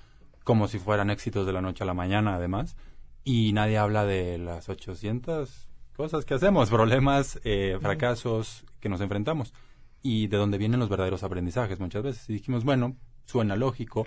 como 0.45 0.69
si 0.69 0.79
fueran 0.79 1.11
éxitos 1.11 1.47
de 1.47 1.53
la 1.53 1.61
noche 1.61 1.85
a 1.85 1.87
la 1.87 1.95
mañana, 1.95 2.35
además. 2.35 2.77
Y 3.25 3.53
nadie 3.53 3.79
habla 3.79 4.05
de 4.05 4.39
las 4.39 4.69
800 4.69 5.69
cosas 5.97 6.25
que 6.25 6.35
hacemos, 6.35 6.71
problemas, 6.71 7.41
eh, 7.45 7.79
fracasos 7.81 8.65
que 8.81 8.89
nos 8.89 9.01
enfrentamos 9.01 9.53
y 10.03 10.29
de 10.29 10.39
dónde 10.39 10.57
vienen 10.57 10.81
los 10.81 10.89
verdaderos 10.89 11.23
aprendizajes 11.23 11.79
muchas 11.79 12.03
veces. 12.03 12.29
Y 12.31 12.33
dijimos, 12.35 12.65
bueno, 12.65 12.97
suena 13.27 13.55
lógico, 13.57 14.07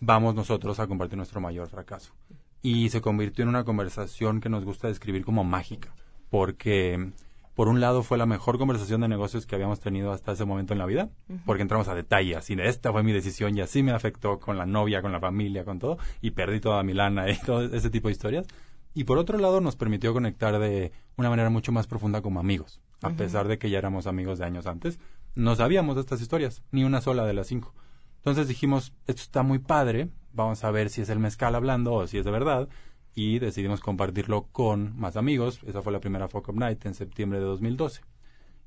vamos 0.00 0.34
nosotros 0.34 0.78
a 0.78 0.86
compartir 0.86 1.16
nuestro 1.16 1.40
mayor 1.40 1.68
fracaso. 1.68 2.14
Y 2.62 2.90
se 2.90 3.00
convirtió 3.00 3.42
en 3.42 3.48
una 3.48 3.64
conversación 3.64 4.40
que 4.40 4.48
nos 4.48 4.64
gusta 4.64 4.86
describir 4.86 5.24
como 5.24 5.42
mágica, 5.42 5.92
porque 6.30 7.12
por 7.54 7.68
un 7.68 7.80
lado 7.80 8.02
fue 8.02 8.18
la 8.18 8.26
mejor 8.26 8.58
conversación 8.58 9.02
de 9.02 9.08
negocios 9.08 9.46
que 9.46 9.54
habíamos 9.54 9.80
tenido 9.80 10.12
hasta 10.12 10.32
ese 10.32 10.44
momento 10.44 10.72
en 10.72 10.78
la 10.78 10.86
vida, 10.86 11.10
porque 11.44 11.62
entramos 11.62 11.88
a 11.88 11.94
detalle, 11.94 12.36
así 12.36 12.54
de 12.54 12.68
esta 12.68 12.92
fue 12.92 13.02
mi 13.02 13.12
decisión 13.12 13.56
y 13.56 13.60
así 13.60 13.82
me 13.82 13.92
afectó 13.92 14.40
con 14.40 14.56
la 14.56 14.64
novia, 14.64 15.02
con 15.02 15.12
la 15.12 15.20
familia, 15.20 15.64
con 15.64 15.78
todo, 15.78 15.98
y 16.20 16.30
perdí 16.30 16.60
toda 16.60 16.82
mi 16.82 16.94
lana 16.94 17.30
y 17.30 17.38
todo 17.38 17.64
ese 17.64 17.90
tipo 17.90 18.08
de 18.08 18.12
historias. 18.12 18.46
Y 18.94 19.04
por 19.04 19.18
otro 19.18 19.38
lado 19.38 19.60
nos 19.60 19.76
permitió 19.76 20.12
conectar 20.12 20.58
de 20.58 20.92
una 21.16 21.30
manera 21.30 21.50
mucho 21.50 21.72
más 21.72 21.86
profunda 21.86 22.22
como 22.22 22.40
amigos, 22.40 22.80
a 23.02 23.10
pesar 23.10 23.48
de 23.48 23.58
que 23.58 23.70
ya 23.70 23.78
éramos 23.78 24.06
amigos 24.06 24.38
de 24.38 24.44
años 24.44 24.66
antes, 24.66 24.98
no 25.34 25.56
sabíamos 25.56 25.94
de 25.94 26.02
estas 26.02 26.20
historias, 26.20 26.62
ni 26.72 26.84
una 26.84 27.00
sola 27.00 27.24
de 27.24 27.32
las 27.32 27.46
cinco. 27.46 27.74
Entonces 28.18 28.48
dijimos, 28.48 28.92
esto 29.06 29.22
está 29.22 29.42
muy 29.42 29.58
padre, 29.58 30.08
vamos 30.32 30.62
a 30.64 30.70
ver 30.70 30.90
si 30.90 31.00
es 31.00 31.08
el 31.08 31.18
mezcal 31.18 31.54
hablando 31.54 31.94
o 31.94 32.06
si 32.06 32.18
es 32.18 32.24
de 32.24 32.30
verdad, 32.30 32.68
y 33.14 33.38
decidimos 33.38 33.80
compartirlo 33.80 34.48
con 34.52 34.98
más 34.98 35.16
amigos. 35.16 35.60
Esa 35.66 35.82
fue 35.82 35.92
la 35.92 36.00
primera 36.00 36.28
Fuck 36.28 36.48
Up 36.48 36.58
Night 36.58 36.84
en 36.86 36.94
septiembre 36.94 37.38
de 37.38 37.44
2012. 37.44 38.00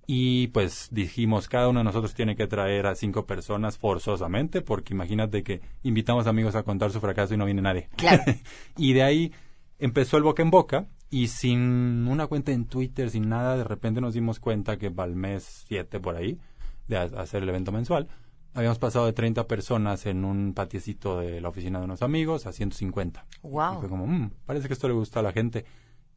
Y 0.08 0.48
pues 0.48 0.90
dijimos, 0.92 1.48
cada 1.48 1.68
uno 1.68 1.80
de 1.80 1.86
nosotros 1.86 2.14
tiene 2.14 2.36
que 2.36 2.46
traer 2.46 2.86
a 2.86 2.96
cinco 2.96 3.26
personas 3.26 3.78
forzosamente, 3.78 4.62
porque 4.62 4.94
imagínate 4.94 5.44
que 5.44 5.62
invitamos 5.82 6.28
amigos 6.28 6.56
a 6.56 6.64
contar 6.64 6.92
su 6.92 7.00
fracaso 7.00 7.34
y 7.34 7.38
no 7.38 7.46
viene 7.46 7.64
nadie. 7.64 7.90
Claro. 7.96 8.24
y 8.78 8.94
de 8.94 9.04
ahí 9.04 9.32
empezó 9.80 10.18
el 10.18 10.24
boca 10.24 10.44
en 10.44 10.52
boca 10.52 10.88
y 11.10 11.28
sin 11.28 12.08
una 12.08 12.28
cuenta 12.28 12.52
en 12.52 12.66
Twitter, 12.66 13.10
sin 13.10 13.30
nada, 13.30 13.58
de 13.58 13.64
repente 13.64 14.00
nos 14.00 14.14
dimos 14.14 14.40
cuenta 14.40 14.78
que 14.78 14.92
para 14.92 15.10
el 15.10 15.16
mes 15.16 15.64
7 15.68 16.00
por 16.00 16.16
ahí, 16.16 16.40
de 16.88 16.98
hacer 16.98 17.42
el 17.42 17.50
evento 17.50 17.72
mensual, 17.72 18.08
habíamos 18.56 18.80
pasado 18.80 19.06
de 19.06 19.14
30 19.14 19.48
personas 19.48 20.06
en 20.06 20.24
un 20.24 20.54
patiecito 20.54 21.20
de 21.20 21.42
la 21.42 21.50
oficina 21.50 21.80
de 21.80 21.86
unos 21.86 22.02
amigos 22.02 22.48
a 22.48 22.54
150. 22.54 23.26
Wow. 23.44 23.76
Y 23.76 23.80
fue 23.82 23.90
como, 23.90 24.08
mmm, 24.08 24.32
parece 24.46 24.68
que 24.68 24.74
esto 24.74 24.88
le 24.88 24.94
gusta 24.94 25.20
a 25.20 25.24
la 25.24 25.34
gente. 25.34 25.66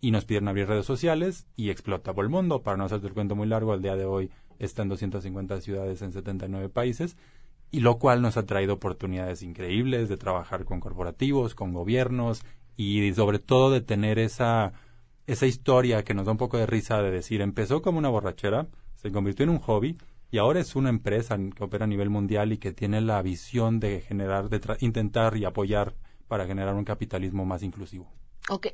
Y 0.01 0.13
nos 0.13 0.25
pidieron 0.25 0.49
abrir 0.49 0.69
redes 0.69 0.87
sociales 0.87 1.49
y 1.57 1.71
explota 1.71 2.15
por 2.15 2.25
el 2.25 2.31
mundo. 2.31 2.63
Para 2.63 2.77
no 2.77 2.85
hacerte 2.85 3.09
el 3.09 3.13
cuento 3.13 3.35
muy 3.35 3.49
largo, 3.49 3.73
al 3.73 3.83
día 3.83 3.97
de 3.97 4.05
hoy 4.05 4.31
está 4.61 4.83
en 4.83 4.89
250 4.89 5.61
ciudades 5.61 6.01
en 6.03 6.13
79 6.13 6.69
países. 6.69 7.17
Y 7.73 7.81
lo 7.81 7.99
cual 7.99 8.23
nos 8.23 8.37
ha 8.37 8.47
traído 8.47 8.75
oportunidades 8.75 9.43
increíbles 9.43 10.09
de 10.09 10.17
trabajar 10.17 10.65
con 10.65 10.79
corporativos, 10.79 11.57
con 11.57 11.75
gobiernos 11.75 12.43
y 12.77 13.13
sobre 13.15 13.41
todo 13.41 13.73
de 13.73 13.81
tener 13.81 14.21
esa, 14.21 14.73
esa 15.27 15.47
historia 15.47 16.05
que 16.05 16.15
nos 16.15 16.27
da 16.27 16.33
un 16.33 16.39
poco 16.39 16.57
de 16.57 16.67
risa 16.67 17.03
de 17.03 17.11
decir, 17.11 17.41
empezó 17.41 17.83
como 17.83 17.99
una 17.99 18.09
borrachera, 18.09 18.69
se 18.95 19.11
convirtió 19.11 19.43
en 19.43 19.51
un 19.51 19.59
hobby, 19.59 19.99
y 20.31 20.39
ahora 20.39 20.61
es 20.61 20.77
una 20.77 20.91
empresa 20.91 21.39
que 21.55 21.65
opera 21.65 21.85
a 21.85 21.89
nivel 21.89 22.11
mundial 22.11 22.53
y 22.53 22.59
que 22.59 22.73
tiene 22.73 23.01
la 23.01 23.21
visión 23.23 23.81
de 23.81 24.01
generar, 24.01 24.49
de 24.49 24.61
intentar 24.81 25.37
y 25.37 25.45
apoyar 25.45 25.95
para 26.27 26.47
generar 26.47 26.75
un 26.75 26.85
capitalismo 26.85 27.45
más 27.45 27.63
inclusivo. 27.63 28.11
Okay. 28.51 28.73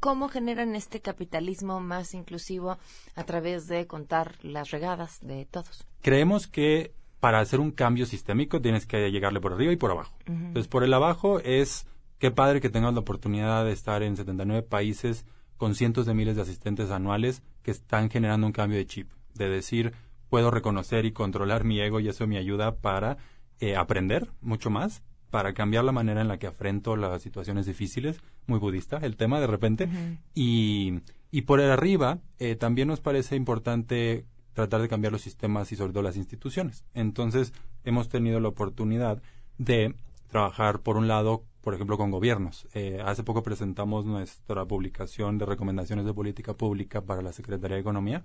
¿Cómo 0.00 0.28
generan 0.28 0.76
este 0.76 1.00
capitalismo 1.00 1.80
más 1.80 2.14
inclusivo 2.14 2.78
a 3.16 3.24
través 3.24 3.66
de 3.66 3.86
contar 3.86 4.36
las 4.42 4.70
regadas 4.70 5.18
de 5.20 5.46
todos? 5.46 5.84
Creemos 6.00 6.46
que 6.46 6.92
para 7.18 7.40
hacer 7.40 7.58
un 7.58 7.72
cambio 7.72 8.06
sistémico 8.06 8.60
tienes 8.60 8.86
que 8.86 9.10
llegarle 9.10 9.40
por 9.40 9.52
arriba 9.52 9.72
y 9.72 9.76
por 9.76 9.90
abajo. 9.90 10.16
Entonces, 10.26 10.68
por 10.68 10.84
el 10.84 10.94
abajo 10.94 11.40
es 11.40 11.86
qué 12.18 12.30
padre 12.30 12.60
que 12.60 12.68
tengas 12.68 12.94
la 12.94 13.00
oportunidad 13.00 13.64
de 13.64 13.72
estar 13.72 14.02
en 14.02 14.16
79 14.16 14.62
países 14.62 15.24
con 15.56 15.74
cientos 15.74 16.06
de 16.06 16.14
miles 16.14 16.36
de 16.36 16.42
asistentes 16.42 16.90
anuales 16.90 17.42
que 17.62 17.70
están 17.72 18.10
generando 18.10 18.46
un 18.46 18.52
cambio 18.52 18.78
de 18.78 18.86
chip, 18.86 19.10
de 19.34 19.48
decir, 19.48 19.92
puedo 20.28 20.50
reconocer 20.50 21.04
y 21.04 21.12
controlar 21.12 21.64
mi 21.64 21.80
ego 21.80 22.00
y 22.00 22.08
eso 22.08 22.26
me 22.26 22.38
ayuda 22.38 22.76
para 22.76 23.18
eh, 23.60 23.76
aprender 23.76 24.28
mucho 24.40 24.70
más, 24.70 25.02
para 25.30 25.52
cambiar 25.54 25.84
la 25.84 25.92
manera 25.92 26.20
en 26.20 26.28
la 26.28 26.38
que 26.38 26.46
afrento 26.46 26.96
las 26.96 27.22
situaciones 27.22 27.66
difíciles, 27.66 28.20
muy 28.46 28.58
budista 28.58 28.98
el 28.98 29.16
tema 29.16 29.40
de 29.40 29.46
repente, 29.46 29.88
y, 30.34 31.00
y 31.30 31.42
por 31.42 31.60
el 31.60 31.70
arriba 31.70 32.18
eh, 32.38 32.56
también 32.56 32.88
nos 32.88 33.00
parece 33.00 33.36
importante 33.36 34.24
tratar 34.52 34.80
de 34.80 34.88
cambiar 34.88 35.12
los 35.12 35.22
sistemas 35.22 35.70
y 35.72 35.76
sobre 35.76 35.92
todo 35.92 36.02
las 36.02 36.16
instituciones. 36.16 36.84
Entonces 36.94 37.52
hemos 37.84 38.08
tenido 38.08 38.40
la 38.40 38.48
oportunidad 38.48 39.22
de 39.58 39.94
trabajar 40.28 40.80
por 40.80 40.96
un 40.96 41.08
lado 41.08 41.44
por 41.66 41.74
ejemplo, 41.74 41.98
con 41.98 42.12
gobiernos. 42.12 42.68
Eh, 42.74 43.02
hace 43.04 43.24
poco 43.24 43.42
presentamos 43.42 44.06
nuestra 44.06 44.64
publicación 44.66 45.36
de 45.36 45.46
recomendaciones 45.46 46.04
de 46.04 46.14
política 46.14 46.54
pública 46.54 47.00
para 47.00 47.22
la 47.22 47.32
Secretaría 47.32 47.74
de 47.74 47.80
Economía 47.80 48.22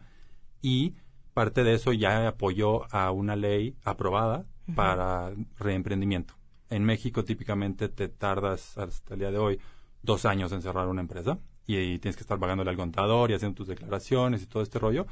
y 0.61 0.93
parte 1.33 1.63
de 1.63 1.73
eso 1.73 1.93
ya 1.93 2.27
apoyó 2.27 2.91
a 2.93 3.11
una 3.11 3.35
ley 3.35 3.75
aprobada 3.83 4.45
para 4.75 5.31
reemprendimiento. 5.57 6.35
En 6.69 6.83
México 6.85 7.23
típicamente 7.25 7.89
te 7.89 8.07
tardas 8.07 8.77
hasta 8.77 9.13
el 9.13 9.19
día 9.19 9.31
de 9.31 9.37
hoy 9.37 9.59
dos 10.01 10.25
años 10.25 10.51
en 10.51 10.61
cerrar 10.61 10.87
una 10.87 11.01
empresa 11.01 11.39
y, 11.67 11.99
tienes 11.99 12.15
que 12.15 12.23
estar 12.23 12.39
pagándole 12.39 12.69
al 12.69 12.77
contador 12.77 13.31
y 13.31 13.33
haciendo 13.33 13.55
tus 13.55 13.67
declaraciones 13.67 14.41
y 14.41 14.47
todo 14.47 14.63
este 14.63 14.79
rollo. 14.79 15.05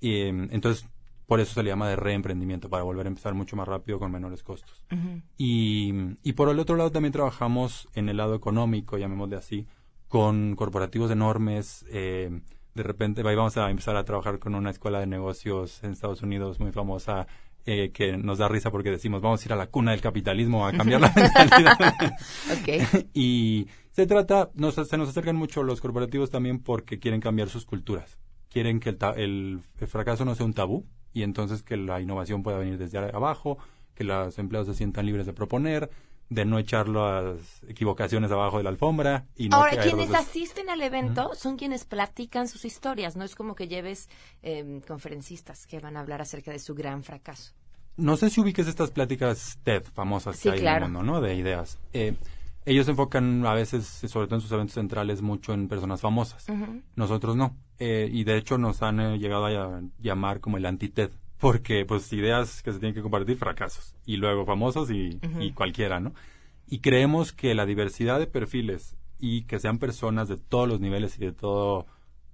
Y 0.00 0.20
entonces 0.22 0.86
por 1.26 1.40
eso 1.40 1.52
se 1.52 1.62
le 1.62 1.68
llama 1.68 1.88
de 1.90 1.96
reemprendimiento, 1.96 2.70
para 2.70 2.84
volver 2.84 3.06
a 3.06 3.08
empezar 3.08 3.34
mucho 3.34 3.54
más 3.54 3.68
rápido 3.68 3.98
con 3.98 4.10
menores 4.10 4.42
costos. 4.42 4.86
y, 5.36 5.92
y 6.22 6.32
por 6.32 6.48
el 6.48 6.58
otro 6.58 6.76
lado 6.76 6.90
también 6.90 7.12
trabajamos 7.12 7.86
en 7.94 8.08
el 8.08 8.16
lado 8.16 8.34
económico, 8.34 8.96
llamémosle 8.96 9.36
así, 9.36 9.66
con 10.08 10.56
corporativos 10.56 11.10
enormes, 11.10 11.84
eh, 11.90 12.40
de 12.78 12.84
repente 12.84 13.22
vamos 13.22 13.56
a 13.56 13.70
empezar 13.70 13.96
a 13.96 14.04
trabajar 14.04 14.38
con 14.38 14.54
una 14.54 14.70
escuela 14.70 15.00
de 15.00 15.06
negocios 15.06 15.82
en 15.82 15.90
Estados 15.90 16.22
Unidos 16.22 16.60
muy 16.60 16.72
famosa 16.72 17.26
eh, 17.66 17.90
que 17.92 18.16
nos 18.16 18.38
da 18.38 18.48
risa 18.48 18.70
porque 18.70 18.90
decimos 18.90 19.20
vamos 19.20 19.42
a 19.42 19.48
ir 19.48 19.52
a 19.52 19.56
la 19.56 19.66
cuna 19.66 19.90
del 19.90 20.00
capitalismo 20.00 20.66
a 20.66 20.72
cambiar 20.72 21.00
la 21.00 21.12
mentalidad. 21.16 22.16
y 23.14 23.66
se 23.90 24.06
trata, 24.06 24.50
nos, 24.54 24.76
se 24.76 24.96
nos 24.96 25.08
acercan 25.08 25.36
mucho 25.36 25.64
los 25.64 25.80
corporativos 25.80 26.30
también 26.30 26.60
porque 26.60 26.98
quieren 26.98 27.20
cambiar 27.20 27.48
sus 27.48 27.66
culturas. 27.66 28.16
Quieren 28.48 28.80
que 28.80 28.96
el, 29.16 29.60
fracaso 29.86 30.24
no 30.24 30.34
sea 30.34 30.46
un 30.46 30.54
tabú 30.54 30.86
y 31.12 31.24
entonces 31.24 31.62
que 31.62 31.76
la 31.76 32.00
innovación 32.00 32.42
pueda 32.42 32.58
venir 32.58 32.78
desde 32.78 32.98
abajo, 32.98 33.58
que 33.94 34.04
los 34.04 34.38
empleados 34.38 34.68
se 34.68 34.74
sientan 34.74 35.04
libres 35.04 35.26
de 35.26 35.32
proponer, 35.32 35.90
de 36.30 36.44
no 36.44 36.58
echar 36.58 36.88
las 36.88 37.62
equivocaciones 37.66 38.30
abajo 38.30 38.58
de 38.58 38.64
la 38.64 38.70
alfombra 38.70 39.24
y 39.36 39.48
no 39.48 39.56
Ahora, 39.56 39.82
quienes 39.82 40.12
asisten 40.12 40.68
al 40.68 40.82
evento 40.82 41.30
son 41.34 41.56
quienes 41.56 41.84
platican 41.84 42.48
sus 42.48 42.64
historias, 42.64 43.16
no 43.16 43.24
es 43.24 43.34
como 43.34 43.54
que 43.54 43.66
lleves 43.68 44.08
eh, 44.42 44.80
conferencistas 44.86 45.66
que 45.66 45.80
van 45.80 45.96
a 45.96 46.00
hablar 46.00 46.20
acerca 46.20 46.50
de 46.50 46.58
su 46.58 46.74
gran 46.74 47.02
fracaso. 47.02 47.52
No 47.96 48.16
sé 48.16 48.30
si 48.30 48.40
ubiques 48.40 48.68
estas 48.68 48.90
pláticas 48.90 49.58
TED 49.64 49.82
famosas 49.92 50.36
Sí, 50.36 50.48
que 50.48 50.54
hay 50.56 50.60
claro. 50.60 50.86
en 50.86 50.92
el 50.92 50.98
mundo, 50.98 51.12
¿no? 51.12 51.20
De 51.20 51.34
ideas. 51.34 51.78
Eh, 51.92 52.14
ellos 52.64 52.84
se 52.84 52.90
enfocan 52.90 53.46
a 53.46 53.54
veces, 53.54 53.86
sobre 53.86 54.26
todo 54.26 54.36
en 54.36 54.40
sus 54.42 54.52
eventos 54.52 54.74
centrales, 54.74 55.22
mucho 55.22 55.54
en 55.54 55.68
personas 55.68 56.02
famosas. 56.02 56.46
Nosotros 56.96 57.34
no. 57.34 57.56
Eh, 57.78 58.10
y 58.12 58.24
de 58.24 58.36
hecho 58.36 58.58
nos 58.58 58.82
han 58.82 59.00
eh, 59.00 59.18
llegado 59.18 59.46
a 59.46 59.80
llamar 59.98 60.40
como 60.40 60.58
el 60.58 60.66
anti-TED. 60.66 61.10
Porque, 61.38 61.84
pues, 61.84 62.12
ideas 62.12 62.62
que 62.62 62.72
se 62.72 62.78
tienen 62.78 62.94
que 62.94 63.02
compartir, 63.02 63.36
fracasos. 63.36 63.94
Y 64.04 64.16
luego 64.16 64.44
famosos 64.44 64.90
y, 64.90 65.20
cualquiera, 65.54 66.00
¿no? 66.00 66.12
Y 66.66 66.80
creemos 66.80 67.32
que 67.32 67.54
la 67.54 67.66
diversidad 67.66 68.18
de 68.18 68.26
perfiles 68.26 68.96
y 69.18 69.42
que 69.44 69.58
sean 69.58 69.78
personas 69.78 70.28
de 70.28 70.36
todos 70.36 70.68
los 70.68 70.80
niveles 70.80 71.16
y 71.18 71.20
de 71.20 71.32
todo, 71.32 71.86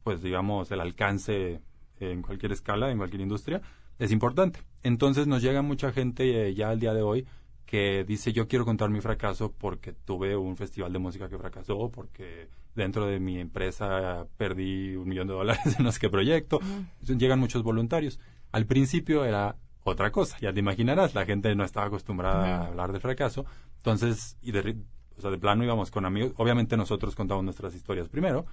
pues, 0.03 0.23
digamos, 0.23 0.71
el 0.71 0.81
alcance 0.81 1.61
en 2.01 2.23
cualquier 2.23 2.53
escala, 2.53 2.91
en 2.91 2.99
cualquier 2.99 3.21
industria, 3.21 3.63
es 3.99 4.11
importante. 4.11 4.61
Entonces 4.83 5.27
nos 5.27 5.43
llega 5.43 5.63
mucha 5.63 5.93
gente 5.93 6.49
eh, 6.49 6.55
ya 6.55 6.71
al 6.71 6.81
día 6.81 6.95
de 6.95 7.03
hoy 7.03 7.27
que 7.67 8.05
dice 8.07 8.33
yo 8.33 8.47
quiero 8.47 8.65
contar 8.65 8.91
mi 8.91 9.01
fracaso 9.01 9.53
porque 9.53 9.93
tuve 9.93 10.37
un 10.37 10.57
festival 10.57 10.93
de 10.93 10.99
música 10.99 11.29
que 11.29 11.39
fracasó, 11.39 11.91
porque 11.91 12.49
dentro 12.75 13.07
de 13.07 13.19
mi 13.21 13.39
empresa 13.39 14.27
perdí 14.37 14.97
un 14.97 15.09
millón 15.09 15.29
de 15.29 15.35
dólares 15.35 15.61
en 15.79 15.85
no 15.85 15.93
sé 15.93 16.01
qué 16.01 16.11
proyecto. 16.11 16.61
Llegan 17.03 17.39
muchos 17.39 17.63
voluntarios. 17.63 18.21
Al 18.55 18.67
principio 18.67 19.25
era 19.25 19.57
otra 19.83 20.13
cosa, 20.13 20.39
ya 20.41 20.53
te 20.53 20.61
imaginarás, 20.61 21.15
la 21.15 21.27
gente 21.27 21.55
no 21.57 21.65
estaba 21.65 21.87
acostumbrada 21.87 22.59
a 22.59 22.67
hablar 22.69 22.93
de 22.93 23.01
fracaso. 23.01 23.45
Entonces, 23.79 24.37
y 24.43 24.53
de, 24.53 24.77
o 25.19 25.21
sea, 25.21 25.31
de 25.31 25.39
plano 25.39 25.65
íbamos 25.65 25.91
con 25.91 26.07
amigos. 26.07 26.33
Obviamente 26.37 26.77
nosotros 26.77 27.17
contamos 27.17 27.43
nuestras 27.43 27.75
historias 27.75 28.09
primero 28.09 28.47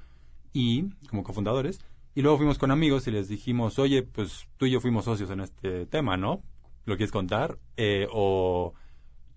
y 0.53 0.89
como 1.07 1.23
cofundadores 1.23 1.79
y 2.15 2.23
luego 2.23 2.37
fuimos 2.37 2.57
con 2.57 2.71
amigos 2.71 3.05
y 3.05 3.11
les 3.11 3.27
dijimos, 3.27 3.77
oye, 3.77 4.01
pues 4.01 4.49
tú 4.57 4.65
y 4.65 4.71
yo 4.71 4.81
fuimos 4.81 5.05
socios 5.05 5.29
en 5.29 5.41
este 5.41 5.85
tema, 5.85 6.17
¿no? 6.17 6.41
¿Lo 6.85 6.97
quieres 6.97 7.11
contar? 7.11 7.59
Eh, 7.77 8.07
o 8.11 8.73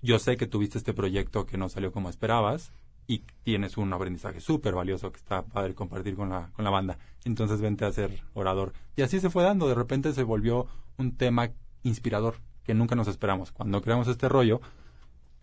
yo 0.01 0.19
sé 0.19 0.39
que 0.39 0.47
tuviste 0.47 0.79
este 0.79 0.95
proyecto 0.95 1.45
que 1.45 1.59
no 1.59 1.69
salió 1.69 1.93
como 1.93 2.09
esperabas 2.09 2.73
y 3.07 3.23
tienes 3.43 3.77
un 3.77 3.93
aprendizaje 3.93 4.41
súper 4.41 4.75
valioso 4.75 5.13
que 5.13 5.19
está 5.19 5.43
padre 5.43 5.75
compartir 5.75 6.17
con 6.17 6.31
la, 6.31 6.51
con 6.55 6.65
la 6.65 6.71
banda. 6.71 6.99
Entonces 7.25 7.61
vente 7.61 7.85
a 7.85 7.93
ser 7.93 8.23
orador. 8.35 8.73
Y 8.97 9.03
así 9.03 9.21
se 9.21 9.31
fue 9.31 9.43
dando. 9.43 9.69
De 9.69 9.75
repente 9.75 10.13
se 10.13 10.23
volvió 10.23 10.67
un 10.97 11.17
tema 11.17 11.51
inspirador 11.83 12.37
que 12.65 12.75
nunca 12.75 12.95
nos 12.95 13.09
esperamos. 13.09 13.53
Cuando 13.53 13.83
creamos 13.83 14.09
este 14.09 14.29
rollo, 14.29 14.61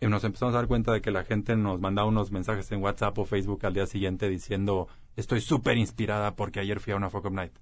eh, 0.00 0.08
nos 0.08 0.24
empezamos 0.24 0.54
a 0.54 0.58
dar 0.58 0.66
cuenta 0.66 0.92
de 0.92 1.00
que 1.00 1.12
la 1.12 1.24
gente 1.24 1.54
nos 1.54 1.80
mandaba 1.80 2.08
unos 2.08 2.32
mensajes 2.32 2.70
en 2.72 2.82
WhatsApp 2.82 3.16
o 3.18 3.24
Facebook 3.24 3.64
al 3.64 3.74
día 3.74 3.86
siguiente 3.86 4.28
diciendo 4.28 4.88
estoy 5.16 5.40
súper 5.40 5.76
inspirada 5.76 6.34
porque 6.34 6.60
ayer 6.60 6.80
fui 6.80 6.92
a 6.92 6.96
una 6.96 7.10
Fuck 7.10 7.26
Up 7.26 7.32
Night. 7.32 7.52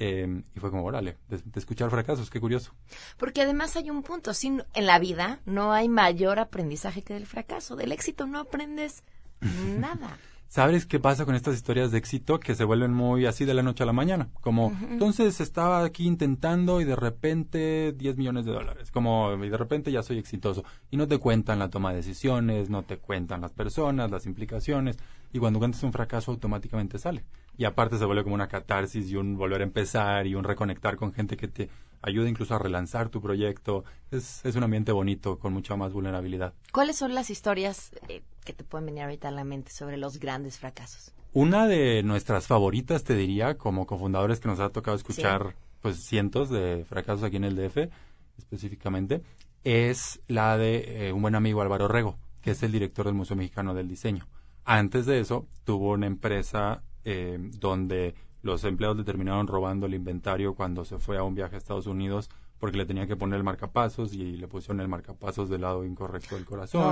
Eh, 0.00 0.44
y 0.54 0.60
fue 0.60 0.70
como, 0.70 0.84
órale, 0.84 1.16
de, 1.28 1.38
de 1.38 1.58
escuchar 1.58 1.90
fracasos, 1.90 2.30
qué 2.30 2.38
curioso. 2.38 2.72
Porque 3.16 3.42
además 3.42 3.74
hay 3.74 3.90
un 3.90 4.04
punto, 4.04 4.32
sin, 4.32 4.62
en 4.74 4.86
la 4.86 5.00
vida 5.00 5.40
no 5.44 5.72
hay 5.72 5.88
mayor 5.88 6.38
aprendizaje 6.38 7.02
que 7.02 7.14
del 7.14 7.26
fracaso, 7.26 7.74
del 7.74 7.90
éxito 7.90 8.28
no 8.28 8.38
aprendes 8.38 9.02
nada. 9.40 10.16
¿Sabes 10.48 10.86
qué 10.86 10.98
pasa 10.98 11.26
con 11.26 11.34
estas 11.34 11.56
historias 11.56 11.90
de 11.90 11.98
éxito 11.98 12.40
que 12.40 12.54
se 12.54 12.64
vuelven 12.64 12.94
muy 12.94 13.26
así 13.26 13.44
de 13.44 13.52
la 13.52 13.62
noche 13.62 13.82
a 13.82 13.86
la 13.86 13.92
mañana? 13.92 14.30
Como, 14.40 14.74
entonces 14.90 15.42
estaba 15.42 15.84
aquí 15.84 16.06
intentando 16.06 16.80
y 16.80 16.84
de 16.84 16.96
repente 16.96 17.92
10 17.92 18.16
millones 18.16 18.46
de 18.46 18.52
dólares. 18.52 18.90
Como, 18.90 19.36
y 19.44 19.50
de 19.50 19.56
repente 19.58 19.92
ya 19.92 20.02
soy 20.02 20.16
exitoso. 20.16 20.64
Y 20.90 20.96
no 20.96 21.06
te 21.06 21.18
cuentan 21.18 21.58
la 21.58 21.68
toma 21.68 21.90
de 21.90 21.96
decisiones, 21.96 22.70
no 22.70 22.82
te 22.82 22.96
cuentan 22.96 23.42
las 23.42 23.52
personas, 23.52 24.10
las 24.10 24.24
implicaciones. 24.24 24.96
Y 25.34 25.38
cuando 25.38 25.58
cuentas 25.58 25.82
un 25.82 25.92
fracaso 25.92 26.30
automáticamente 26.30 26.98
sale. 26.98 27.24
Y 27.58 27.64
aparte 27.64 27.98
se 27.98 28.04
vuelve 28.04 28.22
como 28.22 28.36
una 28.36 28.48
catarsis 28.48 29.10
y 29.10 29.16
un 29.16 29.36
volver 29.36 29.60
a 29.60 29.64
empezar 29.64 30.26
y 30.26 30.34
un 30.36 30.44
reconectar 30.44 30.96
con 30.96 31.12
gente 31.12 31.36
que 31.36 31.48
te 31.48 31.68
ayuda 32.00 32.28
incluso 32.28 32.54
a 32.54 32.58
relanzar 32.58 33.08
tu 33.08 33.20
proyecto. 33.20 33.84
Es, 34.12 34.44
es 34.44 34.54
un 34.54 34.62
ambiente 34.62 34.92
bonito 34.92 35.38
con 35.40 35.52
mucha 35.52 35.74
más 35.74 35.92
vulnerabilidad. 35.92 36.54
¿Cuáles 36.72 36.96
son 36.96 37.14
las 37.14 37.30
historias 37.30 37.90
eh, 38.08 38.22
que 38.44 38.52
te 38.52 38.62
pueden 38.62 38.86
venir 38.86 39.02
ahorita 39.02 39.28
a 39.28 39.32
la 39.32 39.42
mente 39.42 39.72
sobre 39.72 39.96
los 39.96 40.20
grandes 40.20 40.58
fracasos? 40.58 41.12
Una 41.32 41.66
de 41.66 42.02
nuestras 42.04 42.46
favoritas, 42.46 43.02
te 43.04 43.14
diría, 43.14 43.58
como 43.58 43.86
cofundadores 43.86 44.40
que 44.40 44.48
nos 44.48 44.60
ha 44.60 44.70
tocado 44.70 44.96
escuchar 44.96 45.56
pues 45.80 46.02
cientos 46.04 46.50
de 46.50 46.84
fracasos 46.88 47.24
aquí 47.24 47.36
en 47.36 47.44
el 47.44 47.56
DF, 47.56 47.90
específicamente, 48.38 49.22
es 49.64 50.20
la 50.28 50.56
de 50.56 51.08
eh, 51.08 51.12
un 51.12 51.22
buen 51.22 51.34
amigo 51.34 51.60
Álvaro 51.60 51.88
Rego, 51.88 52.18
que 52.40 52.52
es 52.52 52.62
el 52.62 52.72
director 52.72 53.04
del 53.04 53.14
Museo 53.14 53.36
Mexicano 53.36 53.74
del 53.74 53.88
Diseño. 53.88 54.26
Antes 54.64 55.06
de 55.06 55.20
eso, 55.20 55.46
tuvo 55.64 55.92
una 55.92 56.06
empresa 56.06 56.82
eh, 57.10 57.38
donde 57.58 58.14
los 58.42 58.62
empleados 58.64 58.96
le 58.98 59.04
terminaron 59.04 59.46
robando 59.46 59.86
el 59.86 59.94
inventario 59.94 60.54
cuando 60.54 60.84
se 60.84 60.98
fue 60.98 61.16
a 61.16 61.22
un 61.22 61.34
viaje 61.34 61.54
a 61.54 61.58
Estados 61.58 61.86
Unidos 61.86 62.28
porque 62.58 62.76
le 62.76 62.84
tenía 62.86 63.06
que 63.06 63.16
poner 63.16 63.36
el 63.38 63.44
marcapasos 63.44 64.12
y 64.14 64.36
le 64.36 64.46
pusieron 64.48 64.80
el 64.80 64.88
marcapasos 64.88 65.48
del 65.48 65.62
lado 65.62 65.84
incorrecto 65.84 66.34
del 66.34 66.44
corazón 66.44 66.82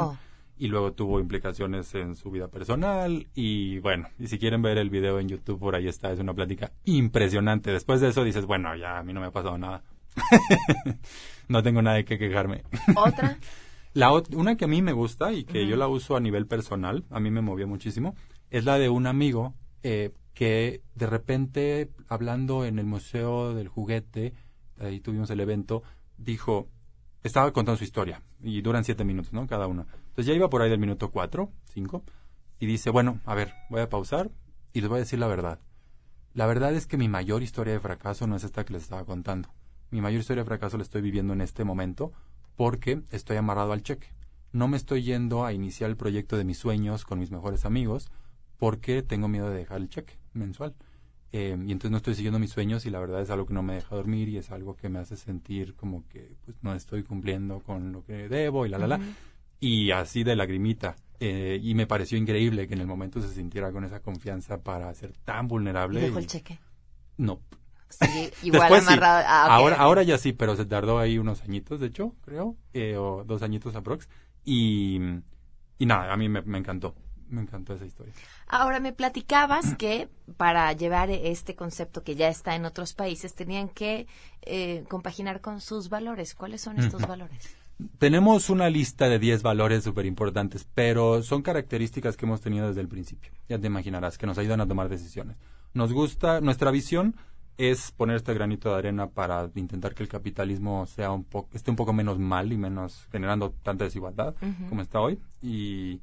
y 0.59 0.69
luego 0.69 0.93
tuvo 0.93 1.21
implicaciones 1.21 1.95
en 1.95 2.15
su 2.15 2.31
vida 2.31 2.49
personal 2.49 3.27
y 3.35 3.79
bueno, 3.81 4.09
y 4.19 4.29
si 4.29 4.39
quieren 4.39 4.63
ver 4.63 4.79
el 4.79 4.89
video 4.91 5.19
en 5.21 5.29
YouTube 5.29 5.59
por 5.61 5.75
ahí 5.75 5.87
está, 5.87 6.13
es 6.13 6.19
una 6.19 6.33
plática 6.35 6.73
impresionante. 6.85 7.71
Después 7.73 8.01
de 8.01 8.09
eso 8.09 8.25
dices, 8.25 8.47
bueno, 8.47 8.75
ya 8.75 8.99
a 8.99 9.03
mí 9.03 9.13
no 9.13 9.21
me 9.21 9.27
ha 9.27 9.31
pasado 9.33 9.59
nada. 9.59 9.83
no 11.49 11.63
tengo 11.63 11.83
nada 11.83 11.97
de 11.97 12.05
qué 12.05 12.19
quejarme. 12.19 12.63
¿Otra? 12.97 13.39
La 13.95 14.11
ot- 14.11 14.35
una 14.37 14.57
que 14.57 14.67
a 14.67 14.69
mí 14.69 14.83
me 14.83 14.93
gusta 14.93 15.33
y 15.33 15.45
que 15.45 15.67
yo 15.67 15.77
la 15.77 15.89
uso 15.89 16.17
a 16.17 16.21
nivel 16.21 16.47
personal, 16.47 17.05
a 17.09 17.19
mí 17.19 17.31
me 17.31 17.41
movió 17.41 17.67
muchísimo, 17.67 18.15
es 18.51 18.67
la 18.67 18.79
de 18.79 18.91
un 18.91 19.07
amigo 19.07 19.55
eh, 19.89 20.11
que 20.35 20.83
de 20.97 21.07
repente, 21.07 21.93
hablando 22.09 22.65
en 22.65 22.81
el 22.81 22.87
Museo 22.87 23.55
del 23.55 23.69
Juguete, 23.69 24.35
ahí 24.81 24.99
tuvimos 24.99 25.31
el 25.31 25.39
evento, 25.39 25.85
dijo, 26.19 26.67
estaba 27.23 27.53
contando 27.53 27.79
su 27.79 27.85
historia 27.85 28.21
y 28.43 28.63
duran 28.63 28.83
siete 28.83 29.05
minutos, 29.05 29.33
¿no? 29.33 29.47
Cada 29.47 29.69
uno. 29.69 29.87
Entonces 30.09 30.27
ya 30.27 30.35
iba 30.35 30.51
por 30.51 30.61
ahí 30.61 30.71
del 30.71 30.81
minuto 30.81 31.13
cuatro, 31.13 31.53
cinco, 31.73 32.03
y 32.59 32.67
dice, 32.67 32.91
bueno, 32.91 33.21
a 33.25 33.37
ver, 33.37 33.55
voy 33.71 33.81
a 33.81 33.89
pausar 33.89 34.33
y 34.73 34.81
les 34.81 34.89
voy 34.89 34.97
a 34.97 35.05
decir 35.05 35.21
la 35.21 35.29
verdad. 35.29 35.61
La 36.35 36.47
verdad 36.47 36.75
es 36.75 36.89
que 36.89 36.97
mi 36.97 37.09
mayor 37.09 37.45
historia 37.45 37.75
de 37.75 37.81
fracaso 37.81 38.27
no 38.27 38.35
es 38.35 38.43
esta 38.43 38.65
que 38.65 38.73
les 38.73 38.83
estaba 38.83 39.05
contando. 39.05 39.51
Mi 39.93 40.01
mayor 40.01 40.19
historia 40.19 40.43
de 40.43 40.49
fracaso 40.49 40.79
la 40.79 40.83
estoy 40.83 41.01
viviendo 41.01 41.33
en 41.33 41.43
este 41.43 41.63
momento 41.63 42.13
porque 42.57 43.03
estoy 43.13 43.37
amarrado 43.37 43.73
al 43.73 43.85
cheque. 43.85 44.09
No 44.51 44.67
me 44.67 44.79
estoy 44.79 45.05
yendo 45.05 45.45
a 45.45 45.53
iniciar 45.53 45.91
el 45.91 45.97
proyecto 45.97 46.37
de 46.37 46.45
mis 46.45 46.59
sueños 46.59 47.05
con 47.05 47.21
mis 47.21 47.31
mejores 47.31 47.65
amigos 47.65 48.11
porque 48.59 49.03
tengo 49.03 49.29
miedo 49.29 49.51
de 49.51 49.59
dejar 49.59 49.81
el 49.81 49.89
cheque 49.89 50.19
mensual. 50.33 50.75
Eh, 51.33 51.51
y 51.67 51.73
entonces 51.73 51.91
no 51.91 51.97
estoy 51.99 52.15
siguiendo 52.15 52.39
mis 52.39 52.51
sueños 52.51 52.87
y 52.87 52.91
la 52.91 53.01
verdad 53.01 53.21
es 53.21 53.31
algo 53.31 53.47
que 53.47 53.53
no 53.55 53.63
me 53.63 53.75
deja 53.75 53.95
dormir 53.95 54.29
y 54.29 54.39
es 54.39 54.51
algo 54.51 54.77
que 54.77 54.89
me 54.89 55.01
hace 55.01 55.17
sentir 55.17 55.75
como 55.75 56.07
que 56.09 56.37
pues, 56.45 56.57
no 56.63 56.73
estoy 56.75 57.03
cumpliendo 57.03 57.61
con 57.61 57.93
lo 57.93 58.05
que 58.05 58.29
debo 58.29 58.65
y 58.65 58.69
la 58.69 58.79
la 58.79 58.87
la. 58.87 59.01
Y 59.61 59.91
así 59.91 60.23
de 60.25 60.37
lagrimita. 60.37 60.97
Eh, 61.19 61.59
y 61.63 61.75
me 61.75 61.87
pareció 61.87 62.17
increíble 62.19 62.69
que 62.69 62.75
en 62.75 62.81
el 62.81 62.87
momento 62.87 63.21
se 63.21 63.29
sintiera 63.35 63.73
con 63.73 63.85
esa 63.85 64.01
confianza 64.01 64.63
para 64.63 64.93
ser 64.95 65.13
tan 65.25 65.49
vulnerable. 65.49 66.01
¿Y 66.01 66.05
dejó 66.05 66.19
y- 66.21 66.23
el 66.23 66.29
cheque? 66.29 66.59
No. 67.17 67.41
Sí, 67.89 68.31
igual 68.43 68.63
Después 68.63 68.85
sí. 68.85 68.93
amarrado. 68.93 69.25
Ah, 69.27 69.75
ahora, 69.79 70.03
ya 70.03 70.19
sí, 70.19 70.33
pero 70.33 70.57
se 70.57 70.67
tardó 70.67 70.99
ahí 70.99 71.19
unos 71.19 71.43
añitos, 71.43 71.81
de 71.81 71.87
hecho, 71.87 72.15
creo, 72.23 72.57
eh, 72.75 72.97
o 72.97 73.25
dos 73.25 73.43
añitos 73.43 73.75
aprox. 73.77 74.09
Y, 74.45 74.99
y 75.79 75.87
nada, 75.87 76.13
a 76.13 76.17
mí 76.17 76.29
me, 76.29 76.43
me 76.43 76.59
encantó, 76.59 76.95
me 77.29 77.43
encantó 77.43 77.75
esa 77.75 77.87
historia. 77.87 78.13
Ahora 78.49 78.81
me 78.81 78.93
platicabas 78.93 79.75
que 79.75 80.09
para 80.37 80.73
llevar 80.73 81.11
este 81.11 81.55
concepto 81.55 82.03
que 82.03 82.15
ya 82.15 82.29
está 82.29 82.55
en 82.55 82.65
otros 82.65 82.93
países 82.93 83.35
tenían 83.35 83.69
que 83.69 84.07
eh, 84.43 84.85
compaginar 84.89 85.41
con 85.41 85.61
sus 85.61 85.89
valores. 85.89 86.35
¿Cuáles 86.35 86.61
son 86.61 86.79
estos 86.79 87.07
valores? 87.07 87.57
Tenemos 87.99 88.49
una 88.49 88.71
lista 88.71 89.09
de 89.09 89.19
10 89.19 89.43
valores 89.43 89.85
súper 89.85 90.07
importantes, 90.07 90.67
pero 90.75 91.23
son 91.23 91.43
características 91.43 92.17
que 92.17 92.25
hemos 92.25 92.41
tenido 92.41 92.69
desde 92.69 92.81
el 92.81 92.89
principio. 92.89 93.33
Ya 93.49 93.59
te 93.59 93.67
imaginarás, 93.67 94.17
que 94.17 94.27
nos 94.27 94.39
ayudan 94.39 94.63
a 94.63 94.67
tomar 94.67 94.89
decisiones. 94.89 95.37
Nos 95.75 95.93
gusta, 95.93 96.41
nuestra 96.41 96.71
visión 96.71 97.17
es 97.59 97.91
poner 97.91 98.17
este 98.17 98.33
granito 98.35 98.71
de 98.71 98.77
arena 98.77 99.09
para 99.09 99.51
intentar 99.55 99.95
que 99.95 100.03
el 100.03 100.09
capitalismo 100.09 100.87
sea 100.87 101.11
un 101.11 101.25
poco, 101.25 101.49
esté 101.53 101.71
un 101.71 101.77
poco 101.77 101.93
menos 101.93 102.19
mal 102.19 102.53
y 102.53 102.57
menos 102.57 103.07
generando 103.11 103.51
tanta 103.63 103.85
desigualdad 103.85 104.35
como 104.69 104.83
está 104.83 105.01
hoy. 105.01 105.19
Y, 105.43 106.01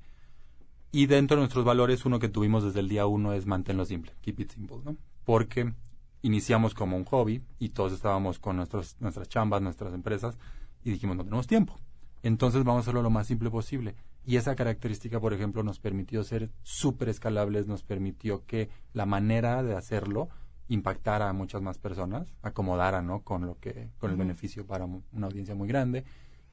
y 0.95 1.07
dentro 1.07 1.35
de 1.35 1.41
nuestros 1.41 1.65
valores, 1.65 2.05
uno 2.05 2.19
que 2.19 2.29
tuvimos 2.29 2.63
desde 2.63 2.79
el 2.79 2.87
día 2.87 3.07
uno 3.07 3.33
es 3.33 3.47
mantenerlo 3.47 3.83
simple, 3.83 4.13
keep 4.21 4.39
it 4.39 4.51
simple, 4.51 4.77
¿no? 4.85 4.95
Porque 5.25 5.73
iniciamos 6.21 6.75
como 6.75 6.95
un 6.95 7.03
hobby 7.05 7.41
y 7.57 7.69
todos 7.69 7.93
estábamos 7.93 8.37
con 8.37 8.57
nuestros, 8.57 8.95
nuestras 8.99 9.27
chambas, 9.27 9.63
nuestras 9.63 9.95
empresas 9.95 10.37
y 10.83 10.91
dijimos 10.91 11.17
no 11.17 11.23
tenemos 11.23 11.47
tiempo. 11.47 11.79
Entonces 12.21 12.63
vamos 12.63 12.81
a 12.81 12.83
hacerlo 12.83 13.01
lo 13.01 13.09
más 13.09 13.25
simple 13.25 13.49
posible. 13.49 13.95
Y 14.23 14.37
esa 14.37 14.55
característica, 14.55 15.19
por 15.19 15.33
ejemplo, 15.33 15.63
nos 15.63 15.79
permitió 15.79 16.23
ser 16.23 16.51
súper 16.61 17.09
escalables, 17.09 17.65
nos 17.65 17.81
permitió 17.81 18.45
que 18.45 18.69
la 18.93 19.07
manera 19.07 19.63
de 19.63 19.75
hacerlo 19.75 20.29
impactara 20.67 21.27
a 21.27 21.33
muchas 21.33 21.63
más 21.63 21.79
personas, 21.79 22.35
acomodara, 22.43 23.01
¿no? 23.01 23.23
Con 23.23 23.47
lo 23.47 23.57
que, 23.59 23.89
con 23.97 24.11
el 24.11 24.17
beneficio 24.17 24.67
para 24.67 24.85
una 24.85 25.25
audiencia 25.25 25.55
muy 25.55 25.67
grande. 25.67 26.05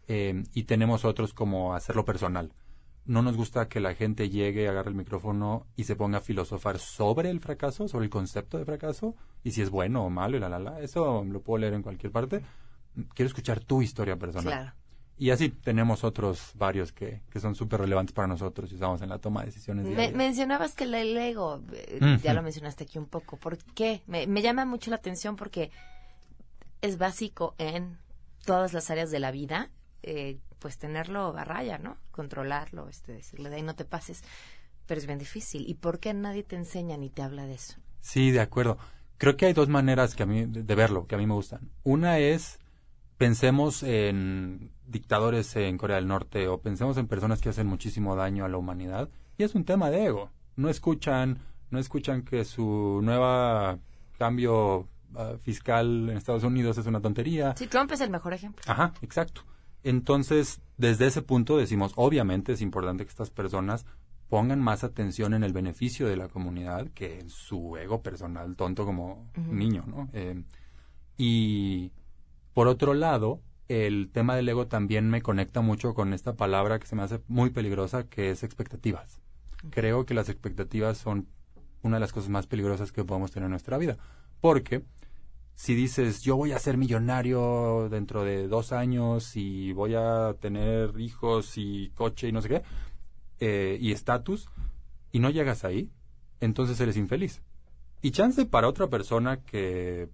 Eh, 0.08 0.44
y 0.54 0.62
tenemos 0.62 1.04
otros 1.04 1.34
como 1.34 1.74
hacerlo 1.74 2.06
personal. 2.06 2.54
No 3.06 3.22
nos 3.22 3.36
gusta 3.36 3.68
que 3.68 3.80
la 3.80 3.94
gente 3.94 4.28
llegue, 4.30 4.68
agarre 4.68 4.90
el 4.90 4.94
micrófono 4.96 5.66
y 5.76 5.84
se 5.84 5.96
ponga 5.96 6.18
a 6.18 6.20
filosofar 6.20 6.78
sobre 6.78 7.30
el 7.30 7.40
fracaso, 7.40 7.88
sobre 7.88 8.04
el 8.04 8.10
concepto 8.10 8.58
de 8.58 8.64
fracaso, 8.64 9.16
y 9.42 9.52
si 9.52 9.62
es 9.62 9.70
bueno 9.70 10.04
o 10.04 10.10
malo, 10.10 10.36
y 10.36 10.40
la, 10.40 10.48
la, 10.48 10.58
la. 10.58 10.80
Eso 10.80 11.24
lo 11.24 11.40
puedo 11.42 11.58
leer 11.58 11.74
en 11.74 11.82
cualquier 11.82 12.12
parte. 12.12 12.42
Quiero 13.14 13.26
escuchar 13.28 13.60
tu 13.60 13.82
historia 13.82 14.16
personal. 14.16 14.52
Claro. 14.52 14.72
Y 15.16 15.30
así 15.30 15.50
tenemos 15.50 16.02
otros 16.02 16.52
varios 16.54 16.92
que, 16.92 17.20
que 17.30 17.40
son 17.40 17.54
súper 17.54 17.80
relevantes 17.80 18.14
para 18.14 18.26
nosotros 18.26 18.72
y 18.72 18.76
usamos 18.76 19.02
en 19.02 19.10
la 19.10 19.18
toma 19.18 19.40
de 19.40 19.46
decisiones. 19.46 19.86
Me- 19.86 20.12
mencionabas 20.12 20.74
que 20.74 20.84
el 20.84 20.94
ego, 20.94 21.60
eh, 21.72 22.18
ya 22.22 22.32
lo 22.32 22.42
mencionaste 22.42 22.84
aquí 22.84 22.98
un 22.98 23.04
poco. 23.06 23.36
¿Por 23.36 23.58
qué? 23.58 24.00
Me, 24.06 24.26
me 24.26 24.40
llama 24.40 24.64
mucho 24.64 24.88
la 24.90 24.96
atención 24.96 25.36
porque 25.36 25.70
es 26.80 26.96
básico 26.96 27.54
en 27.58 27.98
todas 28.46 28.72
las 28.72 28.90
áreas 28.90 29.10
de 29.10 29.20
la 29.20 29.30
vida, 29.30 29.68
eh, 30.02 30.38
pues 30.58 30.78
tenerlo 30.78 31.36
a 31.36 31.44
raya, 31.44 31.78
¿no? 31.78 31.96
Controlarlo, 32.10 32.88
este, 32.88 33.12
decirle 33.12 33.50
de 33.50 33.56
ahí 33.56 33.62
no 33.62 33.74
te 33.74 33.84
pases. 33.84 34.22
Pero 34.86 35.00
es 35.00 35.06
bien 35.06 35.18
difícil. 35.18 35.68
¿Y 35.68 35.74
por 35.74 36.00
qué 36.00 36.12
nadie 36.14 36.42
te 36.42 36.56
enseña 36.56 36.96
ni 36.96 37.10
te 37.10 37.22
habla 37.22 37.46
de 37.46 37.54
eso? 37.54 37.74
Sí, 38.00 38.30
de 38.30 38.40
acuerdo. 38.40 38.78
Creo 39.18 39.36
que 39.36 39.46
hay 39.46 39.52
dos 39.52 39.68
maneras 39.68 40.14
que 40.14 40.22
a 40.22 40.26
mí 40.26 40.46
de 40.46 40.74
verlo, 40.74 41.06
que 41.06 41.14
a 41.14 41.18
mí 41.18 41.26
me 41.26 41.34
gustan. 41.34 41.70
Una 41.84 42.18
es 42.18 42.58
pensemos 43.20 43.82
en 43.82 44.72
dictadores 44.86 45.54
en 45.56 45.76
Corea 45.76 45.96
del 45.96 46.08
Norte 46.08 46.48
o 46.48 46.62
pensemos 46.62 46.96
en 46.96 47.06
personas 47.06 47.42
que 47.42 47.50
hacen 47.50 47.66
muchísimo 47.66 48.16
daño 48.16 48.46
a 48.46 48.48
la 48.48 48.56
humanidad 48.56 49.10
y 49.36 49.42
es 49.42 49.54
un 49.54 49.66
tema 49.66 49.90
de 49.90 50.06
ego. 50.06 50.30
No 50.56 50.70
escuchan, 50.70 51.38
no 51.68 51.78
escuchan 51.78 52.22
que 52.22 52.46
su 52.46 53.00
nueva 53.02 53.78
cambio 54.18 54.88
ah, 55.14 55.34
fiscal 55.42 56.08
en 56.08 56.16
Estados 56.16 56.44
Unidos 56.44 56.78
es 56.78 56.86
una 56.86 57.02
tontería. 57.02 57.54
Sí, 57.58 57.66
Trump 57.66 57.92
es 57.92 58.00
el 58.00 58.08
mejor 58.08 58.32
ejemplo. 58.32 58.62
Ajá, 58.66 58.94
exacto. 59.02 59.42
Entonces, 59.82 60.60
desde 60.76 61.06
ese 61.06 61.22
punto 61.22 61.56
decimos, 61.56 61.92
obviamente 61.96 62.52
es 62.52 62.60
importante 62.60 63.04
que 63.04 63.10
estas 63.10 63.30
personas 63.30 63.86
pongan 64.28 64.60
más 64.60 64.84
atención 64.84 65.34
en 65.34 65.42
el 65.42 65.52
beneficio 65.52 66.06
de 66.06 66.16
la 66.16 66.28
comunidad 66.28 66.88
que 66.94 67.18
en 67.18 67.30
su 67.30 67.76
ego 67.76 68.02
personal 68.02 68.56
tonto 68.56 68.84
como 68.84 69.28
niño, 69.36 69.84
¿no? 69.86 70.08
Eh, 70.12 70.44
y 71.16 71.92
por 72.54 72.68
otro 72.68 72.94
lado, 72.94 73.40
el 73.68 74.10
tema 74.12 74.36
del 74.36 74.48
ego 74.48 74.66
también 74.66 75.10
me 75.10 75.22
conecta 75.22 75.60
mucho 75.60 75.94
con 75.94 76.12
esta 76.12 76.34
palabra 76.34 76.78
que 76.78 76.86
se 76.86 76.96
me 76.96 77.02
hace 77.02 77.20
muy 77.28 77.50
peligrosa, 77.50 78.04
que 78.04 78.30
es 78.30 78.42
expectativas. 78.42 79.20
Creo 79.70 80.06
que 80.06 80.14
las 80.14 80.28
expectativas 80.28 80.98
son 80.98 81.28
una 81.82 81.96
de 81.96 82.00
las 82.00 82.12
cosas 82.12 82.30
más 82.30 82.46
peligrosas 82.46 82.92
que 82.92 83.04
podemos 83.04 83.30
tener 83.30 83.46
en 83.46 83.50
nuestra 83.50 83.78
vida. 83.78 83.96
Porque 84.40 84.84
si 85.60 85.74
dices, 85.74 86.22
yo 86.22 86.36
voy 86.36 86.52
a 86.52 86.58
ser 86.58 86.78
millonario 86.78 87.90
dentro 87.90 88.24
de 88.24 88.48
dos 88.48 88.72
años 88.72 89.36
y 89.36 89.74
voy 89.74 89.94
a 89.94 90.34
tener 90.40 90.98
hijos 90.98 91.58
y 91.58 91.90
coche 91.90 92.28
y 92.28 92.32
no 92.32 92.40
sé 92.40 92.48
qué, 92.48 92.62
eh, 93.40 93.76
y 93.78 93.92
estatus, 93.92 94.48
y 95.12 95.18
no 95.18 95.28
llegas 95.28 95.64
ahí, 95.64 95.90
entonces 96.40 96.80
eres 96.80 96.96
infeliz. 96.96 97.42
Y 98.00 98.10
chance 98.12 98.46
para 98.46 98.68
otra 98.68 98.86
persona 98.86 99.42
que 99.42 100.08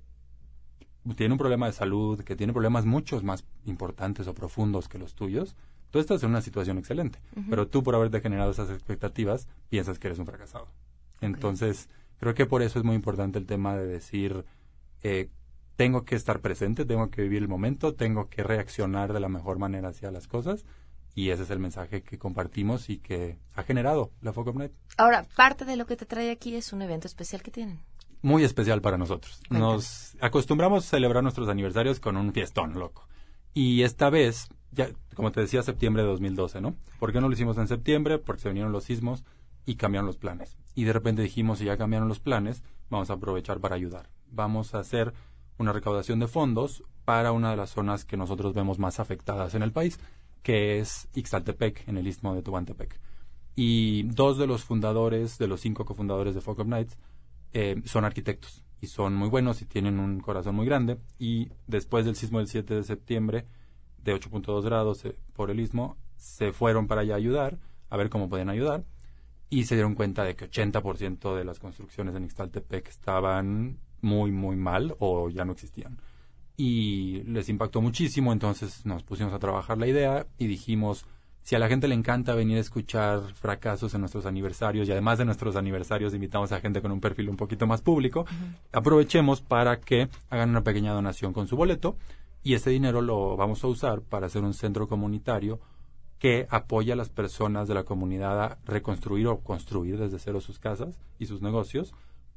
tiene 1.15 1.35
un 1.35 1.39
problema 1.39 1.67
de 1.67 1.75
salud, 1.75 2.25
que 2.25 2.35
tiene 2.35 2.53
problemas 2.53 2.85
muchos 2.85 3.23
más 3.23 3.45
importantes 3.67 4.27
o 4.27 4.35
profundos 4.35 4.89
que 4.89 4.99
los 4.99 5.15
tuyos, 5.15 5.55
tú 5.93 6.01
estás 6.01 6.25
en 6.25 6.31
una 6.31 6.41
situación 6.41 6.77
excelente. 6.77 7.21
Pero 7.49 7.69
tú, 7.69 7.85
por 7.85 7.95
haberte 7.95 8.21
generado 8.21 8.51
esas 8.51 8.71
expectativas, 8.71 9.47
piensas 9.69 10.01
que 10.01 10.09
eres 10.09 10.19
un 10.19 10.27
fracasado. 10.27 10.67
Entonces, 11.21 11.89
creo 12.19 12.35
que 12.35 12.47
por 12.47 12.63
eso 12.63 12.81
es 12.81 12.85
muy 12.85 12.97
importante 12.97 13.39
el 13.39 13.47
tema 13.47 13.77
de 13.77 13.87
decir, 13.87 14.45
eh, 15.05 15.31
tengo 15.77 16.05
que 16.05 16.17
estar 16.17 16.41
presente, 16.41 16.85
tengo 16.85 17.11
que 17.11 17.23
vivir 17.23 17.43
el 17.43 17.49
momento, 17.49 17.95
tengo 17.95 18.29
que 18.29 18.43
reaccionar 18.43 19.13
de 19.13 19.21
la 19.21 19.29
mejor 19.29 19.59
manera 19.59 19.91
hacia 19.91 20.11
las 20.11 20.27
cosas. 20.27 20.65
Y 21.15 21.31
ese 21.31 21.45
es 21.45 21.51
el 21.51 21.59
mensaje 21.59 22.03
que 22.03 22.19
compartimos 22.19 22.91
y 22.91 22.99
que 22.99 23.39
ha 23.55 23.63
generado 23.63 24.11
la 24.21 24.33
Focus 24.33 24.55
Night. 24.55 24.73
Ahora, 24.99 25.27
parte 25.35 25.65
de 25.65 25.77
lo 25.77 25.87
que 25.87 25.97
te 25.97 26.05
trae 26.05 26.31
aquí 26.31 26.55
es 26.55 26.73
un 26.73 26.83
evento 26.83 27.07
especial 27.07 27.43
que 27.43 27.51
tienen. 27.51 27.81
Muy 28.21 28.45
especial 28.45 28.83
para 28.83 28.99
nosotros. 28.99 29.41
Cuéntame. 29.49 29.73
Nos 29.73 30.17
acostumbramos 30.21 30.85
a 30.85 30.91
celebrar 30.91 31.23
nuestros 31.23 31.49
aniversarios 31.49 32.01
con 32.01 32.17
un 32.17 32.33
fiestón, 32.33 32.75
loco. 32.75 33.09
Y 33.55 33.83
esta 33.83 34.11
vez, 34.11 34.49
ya, 34.73 34.89
como 35.15 35.33
te 35.33 35.41
decía, 35.41 35.63
septiembre 35.63 36.03
de 36.03 36.09
2012, 36.09 36.61
¿no? 36.61 36.77
¿Por 36.99 37.13
qué 37.13 37.21
no 37.21 37.29
lo 37.29 37.35
hicimos 37.35 37.57
en 37.57 37.69
septiembre? 37.69 38.19
Porque 38.19 38.43
se 38.43 38.49
vinieron 38.49 38.73
los 38.73 38.85
sismos 38.85 39.25
y 39.65 39.77
cambiaron 39.77 40.07
los 40.07 40.19
planes. 40.19 40.59
Y 40.75 40.85
de 40.85 40.93
repente 40.93 41.23
dijimos, 41.23 41.59
si 41.59 41.65
ya 41.65 41.79
cambiaron 41.79 42.09
los 42.09 42.21
planes, 42.21 42.63
vamos 42.91 43.09
a 43.09 43.15
aprovechar 43.15 43.61
para 43.61 43.75
ayudar. 43.75 44.11
Vamos 44.31 44.75
a 44.75 44.81
hacer 44.81 45.15
una 45.59 45.73
recaudación 45.73 46.19
de 46.21 46.29
fondos 46.29 46.83
para 47.05 47.33
una 47.33 47.51
de 47.51 47.57
las 47.57 47.71
zonas 47.71 48.05
que 48.05 48.17
nosotros 48.17 48.53
vemos 48.53 48.79
más 48.79 49.01
afectadas 49.01 49.55
en 49.55 49.63
el 49.63 49.73
país, 49.73 49.99
que 50.43 50.79
es 50.79 51.09
Ixtaltepec, 51.15 51.89
en 51.89 51.97
el 51.97 52.07
istmo 52.07 52.35
de 52.35 52.43
Tehuantepec. 52.43 53.01
Y 53.55 54.03
dos 54.05 54.39
de 54.39 54.47
los 54.47 54.65
fundadores, 54.65 55.39
de 55.39 55.49
los 55.49 55.61
cinco 55.61 55.85
cofundadores 55.85 56.35
de 56.35 56.41
Folk 56.41 56.59
of 56.59 56.67
Nights, 56.67 56.99
eh, 57.53 57.81
son 57.85 58.05
arquitectos 58.05 58.65
y 58.81 58.89
son 58.89 59.15
muy 59.15 59.29
buenos 59.29 59.63
y 59.63 59.65
tienen 59.65 59.99
un 59.99 60.21
corazón 60.21 60.55
muy 60.55 60.67
grande. 60.67 60.99
Y 61.19 61.51
después 61.67 62.05
del 62.05 62.17
sismo 62.17 62.39
del 62.39 62.49
7 62.49 62.75
de 62.75 62.83
septiembre, 62.83 63.47
de 64.03 64.15
8.2 64.15 64.63
grados 64.63 65.05
eh, 65.05 65.17
por 65.33 65.51
el 65.51 65.61
istmo, 65.61 65.97
se 66.17 66.53
fueron 66.53 66.87
para 66.87 67.01
allá 67.03 67.15
a 67.15 67.19
ayudar, 67.19 67.59
a 67.89 67.97
ver 67.97 68.11
cómo 68.11 68.29
podían 68.29 68.51
ayudar. 68.51 68.85
Y 69.49 69.65
se 69.65 69.77
dieron 69.77 69.95
cuenta 69.95 70.25
de 70.25 70.35
que 70.35 70.51
80% 70.51 71.37
de 71.37 71.45
las 71.45 71.59
construcciones 71.61 72.15
en 72.15 72.25
Ixtaltepec 72.25 72.89
estaban 72.89 73.79
muy, 74.01 74.33
muy 74.33 74.57
mal 74.57 74.97
o 74.99 75.29
ya 75.31 75.45
no 75.45 75.53
existían. 75.53 75.99
Y 76.57 77.23
les 77.25 77.49
impactó 77.49 77.81
muchísimo, 77.83 78.33
entonces 78.33 78.87
nos 78.87 79.03
pusimos 79.03 79.33
a 79.33 79.39
trabajar 79.39 79.77
la 79.79 79.87
idea 79.87 80.27
y 80.39 80.47
dijimos, 80.47 81.05
si 81.43 81.55
a 81.55 81.59
la 81.59 81.69
gente 81.69 81.87
le 81.87 81.95
encanta 81.95 82.35
venir 82.35 82.57
a 82.57 82.61
escuchar 82.61 83.21
fracasos 83.35 83.95
en 83.95 84.01
nuestros 84.01 84.27
aniversarios 84.27 84.89
y 84.89 84.93
además 84.93 85.19
de 85.19 85.27
nuestros 85.27 85.55
aniversarios 85.55 86.13
invitamos 86.15 86.51
a 86.53 86.61
gente 86.61 86.83
con 86.83 86.91
un 86.91 87.01
perfil 87.01 87.29
un 87.29 87.37
poquito 87.37 87.67
más 87.67 87.83
público, 87.83 88.27
aprovechemos 88.73 89.43
para 89.43 89.79
que 89.79 90.09
hagan 90.29 90.51
una 90.51 90.65
pequeña 90.65 90.93
donación 90.93 91.33
con 91.33 91.47
su 91.47 91.57
boleto 91.57 91.97
y 92.43 92.55
ese 92.55 92.71
dinero 92.71 93.01
lo 93.01 93.37
vamos 93.37 93.63
a 93.63 93.69
usar 93.69 94.01
para 94.01 94.27
hacer 94.27 94.43
un 94.43 94.55
centro 94.55 94.89
comunitario 94.89 95.61
que 96.19 96.47
apoya 96.51 96.95
a 96.95 96.97
las 96.97 97.11
personas 97.11 97.69
de 97.69 97.75
la 97.75 97.85
comunidad 97.85 98.43
a 98.43 98.59
reconstruir 98.65 99.27
o 99.29 99.39
construir 99.41 99.99
desde 99.99 100.19
cero 100.19 100.41
sus 100.41 100.59
casas 100.59 100.99
y 101.19 101.27
sus 101.27 101.43
negocios, 101.43 101.95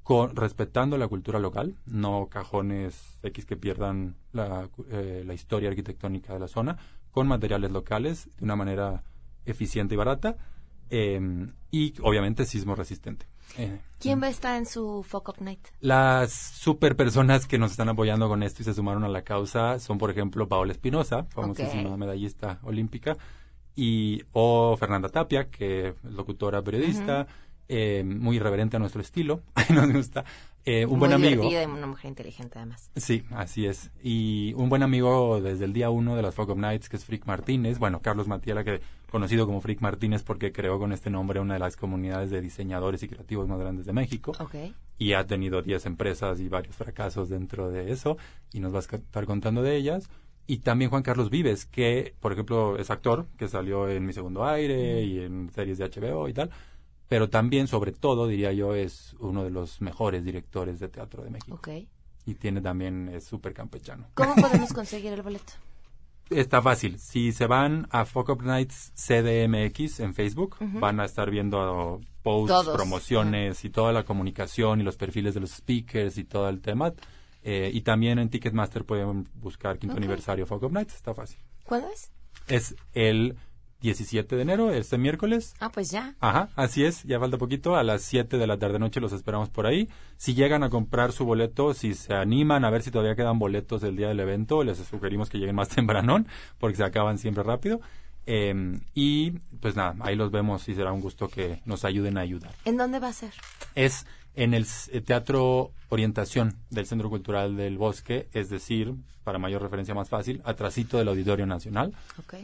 con, 0.10 0.36
respetando 0.36 0.98
la 0.98 1.08
cultura 1.08 1.38
local, 1.38 1.76
no 1.86 2.30
cajones 2.32 3.20
X 3.22 3.46
que 3.46 3.56
pierdan 3.56 4.16
la, 4.34 4.68
eh, 4.90 5.22
la 5.24 5.36
historia 5.36 5.70
arquitectónica 5.70 6.34
de 6.34 6.40
la 6.40 6.48
zona, 6.48 6.80
con 7.12 7.28
materiales 7.28 7.70
locales 7.70 8.28
de 8.40 8.44
una 8.44 8.56
manera 8.56 9.04
eficiente 9.46 9.94
y 9.94 9.98
barata, 9.98 10.36
eh, 10.90 11.22
y 11.70 11.94
obviamente 12.02 12.46
sismo 12.46 12.74
resistente. 12.74 13.28
Eh, 13.60 13.80
¿Quién 14.00 14.20
va 14.20 14.26
a 14.26 14.30
estar 14.32 14.58
en 14.58 14.66
su 14.66 15.04
Fuck 15.08 15.30
Up 15.30 15.36
Night? 15.42 15.68
las 15.80 16.32
super 16.34 16.96
personas 16.96 17.46
que 17.46 17.60
nos 17.60 17.70
están 17.70 17.90
apoyando 17.90 18.28
con 18.28 18.42
esto 18.42 18.64
y 18.64 18.66
se 18.66 18.74
sumaron 18.74 19.04
a 19.04 19.10
la 19.10 19.22
causa 19.22 19.78
son, 19.78 20.00
por 20.00 20.10
ejemplo, 20.10 20.48
Paola 20.48 20.72
Espinosa, 20.72 21.26
famosísima 21.26 21.92
Ok. 21.92 21.98
medallista 22.00 22.58
olímpica, 22.64 23.16
y 23.76 24.24
o 24.32 24.76
Fernanda 24.76 25.10
Tapia, 25.10 25.52
que 25.52 25.90
es 25.90 26.04
locutora 26.04 26.64
periodista, 26.64 27.28
eh, 27.70 28.04
muy 28.04 28.38
irreverente 28.38 28.76
a 28.76 28.80
nuestro 28.80 29.00
estilo, 29.00 29.42
nos 29.70 29.92
gusta, 29.94 30.26
eh, 30.66 30.86
un 30.86 31.00
Muy 31.00 31.08
buen 31.08 31.14
amigo. 31.14 31.50
y 31.50 31.56
una 31.56 31.88
mujer 31.88 32.10
inteligente 32.10 32.58
además. 32.58 32.92
Sí, 32.96 33.24
así 33.32 33.66
es. 33.66 33.92
Y 34.04 34.54
un 34.56 34.70
buen 34.70 34.84
amigo 34.84 35.40
desde 35.40 35.66
el 35.66 35.74
día 35.74 35.90
uno 35.90 36.16
de 36.16 36.22
las 36.22 36.36
Fog 36.36 36.50
of 36.50 36.58
Nights, 36.58 36.90
que 36.90 36.98
es 36.98 37.06
Frick 37.06 37.26
Martínez. 37.26 37.80
Bueno, 37.80 38.02
Carlos 38.02 38.28
Matiela, 38.28 38.64
que 38.64 38.82
conocido 39.10 39.46
como 39.46 39.62
Frick 39.62 39.82
Martínez 39.82 40.24
porque 40.24 40.52
creó 40.52 40.78
con 40.78 40.92
este 40.92 41.10
nombre 41.10 41.40
una 41.40 41.54
de 41.54 41.60
las 41.60 41.76
comunidades 41.78 42.30
de 42.30 42.42
diseñadores 42.42 43.02
y 43.04 43.08
creativos 43.08 43.48
más 43.48 43.60
grandes 43.60 43.86
de 43.86 43.94
México. 43.94 44.34
Y 44.98 45.14
ha 45.14 45.26
tenido 45.26 45.62
10 45.62 45.86
empresas 45.86 46.40
y 46.40 46.50
varios 46.50 46.76
fracasos 46.76 47.30
dentro 47.30 47.70
de 47.72 47.92
eso. 47.92 48.18
Y 48.52 48.60
nos 48.60 48.74
va 48.74 48.80
a 48.80 48.82
estar 48.82 49.26
contando 49.26 49.62
de 49.62 49.76
ellas. 49.76 50.10
Y 50.46 50.58
también 50.58 50.90
Juan 50.90 51.04
Carlos 51.04 51.30
Vives, 51.30 51.66
que, 51.66 52.16
por 52.20 52.34
ejemplo, 52.34 52.78
es 52.78 52.90
actor, 52.90 53.28
que 53.38 53.48
salió 53.48 53.88
en 53.88 54.06
Mi 54.06 54.14
Segundo 54.14 54.46
Aire 54.46 55.04
y 55.04 55.20
en 55.20 55.52
series 55.54 55.78
de 55.78 55.86
HBO 55.90 56.28
y 56.28 56.34
tal. 56.34 56.50
Pero 57.10 57.30
también, 57.30 57.68
sobre 57.68 57.92
todo, 57.92 58.28
diría 58.28 58.54
yo, 58.54 58.76
es 58.76 59.16
uno 59.20 59.44
de 59.44 59.50
los 59.50 59.82
mejores 59.82 60.24
directores 60.24 60.80
de 60.80 60.88
teatro 60.88 61.24
de 61.24 61.32
México. 61.32 61.56
Ok. 61.58 61.70
Y 62.26 62.36
tiene 62.36 62.62
también, 62.62 63.10
es 63.10 63.24
súper 63.26 63.54
campechano. 63.54 64.06
¿Cómo 64.14 64.36
podemos 64.36 64.72
conseguir 64.72 65.12
el 65.14 65.22
boleto? 65.24 65.54
Está 66.30 66.62
fácil. 66.62 67.00
Si 67.00 67.32
se 67.32 67.48
van 67.48 67.88
a 67.90 68.06
Fuck 68.06 68.30
Up 68.30 68.44
Nights 68.44 68.94
CDMX 68.96 70.00
en 70.00 70.14
Facebook, 70.14 70.58
van 70.60 71.00
a 71.00 71.06
estar 71.06 71.32
viendo 71.32 72.00
posts, 72.22 72.50
Todos. 72.50 72.76
promociones 72.78 73.66
y 73.66 73.72
toda 73.72 73.92
la 73.94 74.04
comunicación 74.04 74.80
y 74.80 74.84
los 74.84 74.96
perfiles 74.96 75.34
de 75.34 75.40
los 75.40 75.50
speakers 75.52 76.20
y 76.20 76.26
todo 76.26 76.48
el 76.50 76.62
tema. 76.62 76.94
Eh, 77.42 77.72
y 77.74 77.82
también 77.82 78.20
en 78.20 78.30
Ticketmaster 78.30 78.86
pueden 78.86 79.28
buscar 79.34 79.80
quinto 79.80 79.94
Ok. 79.96 80.00
aniversario 80.02 80.46
Fuck 80.46 80.62
Up 80.64 80.72
Nights. 80.74 80.94
Está 80.94 81.16
fácil. 81.16 81.40
¿Cuándo 81.66 81.90
es? 81.90 82.12
Es 82.48 82.76
el 82.94 83.36
17 83.82 84.36
de 84.36 84.42
enero, 84.42 84.72
este 84.72 84.98
miércoles. 84.98 85.56
Ah, 85.60 85.70
pues 85.70 85.92
ya. 85.92 86.16
Ajá, 86.20 86.50
así 86.56 86.84
es, 86.84 87.04
ya 87.04 87.20
falta 87.20 87.38
poquito, 87.38 87.76
a 87.76 87.84
las 87.84 88.02
7 88.04 88.38
de 88.38 88.48
la 88.48 88.58
tarde-noche 88.58 89.00
los 89.00 89.14
esperamos 89.14 89.50
por 89.50 89.66
ahí. 89.66 89.90
Si 90.18 90.34
llegan 90.34 90.64
a 90.64 90.70
comprar 90.70 91.12
su 91.12 91.26
boleto, 91.26 91.74
si 91.74 91.94
se 91.94 92.14
animan 92.14 92.66
a 92.66 92.70
ver 92.70 92.82
si 92.82 92.92
todavía 92.92 93.16
quedan 93.16 93.40
boletos 93.40 93.82
del 93.82 93.96
día 93.96 94.10
del 94.10 94.20
evento, 94.20 94.64
les 94.64 94.78
sugerimos 94.78 95.30
que 95.30 95.38
lleguen 95.38 95.56
más 95.56 95.70
tempranón, 95.76 96.28
porque 96.58 96.78
se 96.78 96.84
acaban 96.84 97.18
siempre 97.18 97.44
rápido. 97.44 97.80
Em, 98.26 98.82
y 98.94 99.32
pues 99.60 99.76
nada, 99.76 99.96
ahí 100.02 100.16
los 100.16 100.30
vemos 100.30 100.68
y 100.70 100.76
será 100.76 100.92
un 100.92 101.02
gusto 101.02 101.30
que 101.30 101.62
nos 101.66 101.84
ayuden 101.84 102.18
a 102.18 102.22
ayudar. 102.22 102.52
¿En 102.66 102.78
dónde 102.78 103.00
va 103.00 103.08
a 103.08 103.14
ser? 103.14 103.34
Es 103.74 104.06
en 104.36 104.54
el 104.54 104.66
eh, 104.92 105.02
Teatro 105.02 105.72
Orientación 105.90 106.56
del 106.70 106.86
Centro 106.86 107.10
Cultural 107.10 107.56
del 107.58 107.78
Bosque, 107.78 108.30
es 108.34 108.50
decir, 108.50 108.94
para 109.24 109.40
mayor 109.40 109.62
referencia 109.62 109.94
más 109.94 110.10
fácil, 110.10 110.42
atrasito 110.46 110.98
del 110.98 111.08
Auditorio 111.08 111.46
Nacional. 111.46 111.94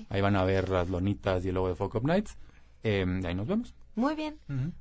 Ahí 0.10 0.22
van 0.22 0.36
a 0.36 0.44
ver 0.44 0.70
las 0.70 0.90
lonitas 0.90 1.46
y 1.46 1.50
el 1.50 1.56
logo 1.56 1.70
de 1.70 1.76
Folk 1.76 1.96
of 1.96 2.04
Nights. 2.04 2.38
Em, 2.84 3.26
ahí 3.26 3.34
nos 3.34 3.48
vemos. 3.48 3.74
Muy 3.96 4.14
bien. 4.14 4.38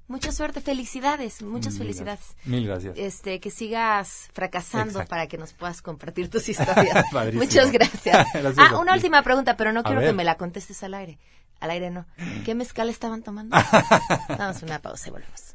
Mucha 0.08 0.32
suerte, 0.32 0.60
felicidades, 0.60 1.40
muchas 1.40 1.78
felicidades. 1.78 2.36
Mil 2.44 2.66
gracias. 2.66 2.98
Este, 2.98 3.38
que 3.38 3.50
sigas 3.50 4.28
fracasando 4.32 5.04
para 5.06 5.28
que 5.28 5.38
nos 5.38 5.52
puedas 5.52 5.82
compartir 5.82 6.28
tus 6.28 6.48
historias. 6.48 7.04
Muchas 7.34 7.70
gracias. 7.70 8.26
ah, 8.58 8.78
una 8.78 8.94
última 8.94 9.22
pregunta, 9.22 9.56
pero 9.56 9.72
no 9.72 9.84
quiero 9.84 10.00
que 10.00 10.12
me 10.12 10.24
la 10.24 10.36
contestes 10.36 10.82
al 10.82 10.94
aire. 10.94 11.18
Al 11.60 11.70
aire 11.70 11.90
no. 11.90 12.06
¿Qué 12.44 12.54
mezcal 12.56 12.88
estaban 12.88 13.22
tomando? 13.22 13.56
Damos 14.28 14.62
una 14.62 14.80
pausa 14.80 15.08
y 15.08 15.12
volvemos. 15.12 15.54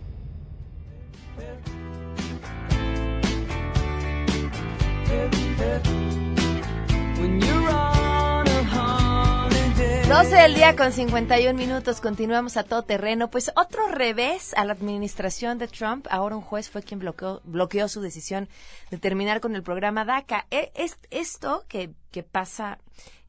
12 10.11 10.35
del 10.35 10.55
día 10.55 10.75
con 10.75 10.91
51 10.91 11.57
minutos, 11.57 12.01
continuamos 12.01 12.57
a 12.57 12.63
todo 12.63 12.83
terreno. 12.83 13.31
Pues 13.31 13.49
otro 13.55 13.87
revés 13.87 14.53
a 14.57 14.65
la 14.65 14.73
administración 14.73 15.57
de 15.57 15.69
Trump. 15.69 16.05
Ahora 16.09 16.35
un 16.35 16.41
juez 16.41 16.69
fue 16.69 16.83
quien 16.83 16.99
bloqueó, 16.99 17.39
bloqueó 17.45 17.87
su 17.87 18.01
decisión 18.01 18.49
de 18.89 18.97
terminar 18.97 19.39
con 19.39 19.55
el 19.55 19.63
programa 19.63 20.03
DACA. 20.03 20.47
E, 20.51 20.73
es, 20.75 20.99
esto 21.11 21.63
que, 21.69 21.91
que 22.11 22.23
pasa 22.23 22.77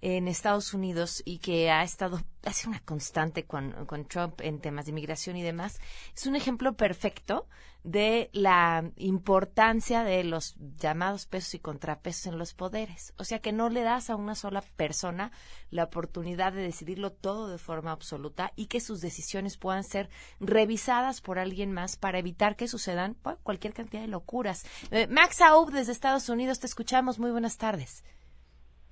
en 0.02 0.26
Estados 0.26 0.74
Unidos 0.74 1.22
y 1.24 1.38
que 1.38 1.70
ha 1.70 1.84
estado, 1.84 2.20
ha 2.44 2.52
sido 2.52 2.70
una 2.70 2.80
constante 2.80 3.44
con, 3.44 3.86
con 3.86 4.04
Trump 4.04 4.40
en 4.40 4.60
temas 4.60 4.84
de 4.84 4.90
inmigración 4.90 5.36
y 5.36 5.42
demás, 5.42 5.80
es 6.14 6.26
un 6.26 6.34
ejemplo 6.34 6.74
perfecto 6.74 7.46
de 7.84 8.28
la 8.32 8.90
importancia 8.96 10.02
de 10.02 10.24
los 10.24 10.56
llamados 10.78 11.26
pesos 11.26 11.54
y 11.54 11.60
contrapesos 11.60 12.26
en 12.26 12.38
los 12.38 12.52
poderes. 12.52 13.14
O 13.16 13.24
sea 13.24 13.40
que 13.40 13.52
no 13.52 13.68
le 13.68 13.82
das 13.82 14.10
a 14.10 14.16
una 14.16 14.34
sola 14.34 14.62
persona 14.76 15.30
la 15.70 15.84
oportunidad 15.84 16.52
de 16.52 16.62
decidirlo 16.62 17.12
todo 17.12 17.48
de 17.48 17.58
forma 17.58 17.92
absoluta 17.92 18.52
y 18.56 18.66
que 18.66 18.80
sus 18.80 19.00
decisiones 19.00 19.56
puedan 19.56 19.84
ser 19.84 20.10
revisadas 20.40 21.20
por 21.20 21.38
alguien 21.38 21.72
más 21.72 21.96
para 21.96 22.18
evitar 22.18 22.56
que 22.56 22.68
sucedan 22.68 23.16
cualquier 23.42 23.72
cantidad 23.72 24.02
de 24.02 24.08
locuras. 24.08 24.64
Eh, 24.90 25.06
Max 25.08 25.40
Aub 25.40 25.70
desde 25.70 25.92
Estados 25.92 26.28
Unidos, 26.28 26.58
te 26.58 26.66
escuchamos. 26.66 27.20
Muy 27.20 27.30
buenas 27.30 27.56
tardes. 27.56 28.04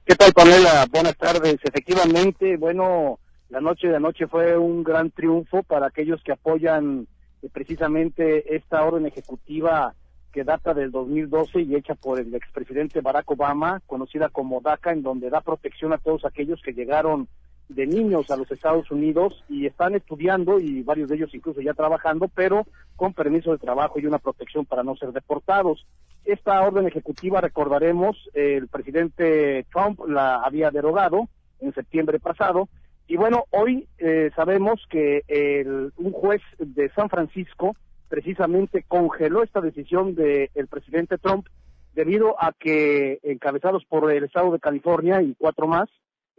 ¿Qué 0.05 0.17
tal, 0.17 0.33
Pamela? 0.33 0.87
Buenas 0.91 1.17
tardes. 1.17 1.59
Efectivamente, 1.63 2.57
bueno, 2.57 3.19
la 3.49 3.61
noche 3.61 3.89
de 3.89 3.97
anoche 3.97 4.27
fue 4.27 4.57
un 4.57 4.83
gran 4.83 5.11
triunfo 5.11 5.63
para 5.63 5.87
aquellos 5.87 6.23
que 6.23 6.33
apoyan 6.33 7.07
eh, 7.43 7.49
precisamente 7.53 8.57
esta 8.57 8.83
orden 8.85 9.07
ejecutiva 9.07 9.95
que 10.33 10.45
data 10.45 10.75
del 10.75 10.91
2012 10.91 11.63
y 11.63 11.75
hecha 11.75 11.95
por 11.95 12.21
el 12.21 12.35
expresidente 12.35 13.01
Barack 13.01 13.31
Obama, 13.31 13.83
conocida 13.87 14.29
como 14.29 14.61
DACA, 14.61 14.93
en 14.93 15.03
donde 15.03 15.29
da 15.29 15.41
protección 15.41 15.93
a 15.93 15.99
todos 15.99 16.25
aquellos 16.25 16.63
que 16.63 16.73
llegaron 16.73 17.29
de 17.71 17.87
niños 17.87 18.31
a 18.31 18.37
los 18.37 18.51
Estados 18.51 18.91
Unidos 18.91 19.45
y 19.49 19.67
están 19.67 19.95
estudiando 19.95 20.59
y 20.59 20.83
varios 20.83 21.09
de 21.09 21.17
ellos 21.17 21.35
incluso 21.35 21.61
ya 21.61 21.73
trabajando, 21.73 22.29
pero 22.29 22.67
con 22.97 23.15
permiso 23.15 23.53
de 23.53 23.59
trabajo 23.59 23.99
y 23.99 24.07
una 24.07 24.19
protección 24.19 24.67
para 24.67 24.83
no 24.83 24.97
ser 24.97 25.13
deportados. 25.13 25.87
Esta 26.25 26.61
orden 26.63 26.87
ejecutiva, 26.87 27.41
recordaremos, 27.41 28.17
el 28.35 28.69
presidente 28.69 29.65
Trump 29.73 30.01
la 30.07 30.37
había 30.37 30.71
derogado 30.71 31.29
en 31.61 31.73
septiembre 31.73 32.19
pasado 32.19 32.69
y 33.07 33.17
bueno, 33.17 33.45
hoy 33.51 33.89
eh, 33.99 34.31
sabemos 34.37 34.85
que 34.89 35.23
el, 35.29 35.93
un 35.97 36.13
juez 36.13 36.43
de 36.59 36.91
San 36.91 37.09
Francisco 37.09 37.77
precisamente 38.09 38.85
congeló 38.87 39.43
esta 39.43 39.61
decisión 39.61 40.15
del 40.15 40.69
presidente 40.69 41.19
Trump 41.19 41.47
debido 41.95 42.37
a 42.43 42.53
que 42.53 43.21
encabezados 43.23 43.85
por 43.85 44.11
el 44.13 44.25
estado 44.25 44.53
de 44.53 44.61
California 44.61 45.23
y 45.23 45.35
cuatro 45.39 45.67
más, 45.67 45.89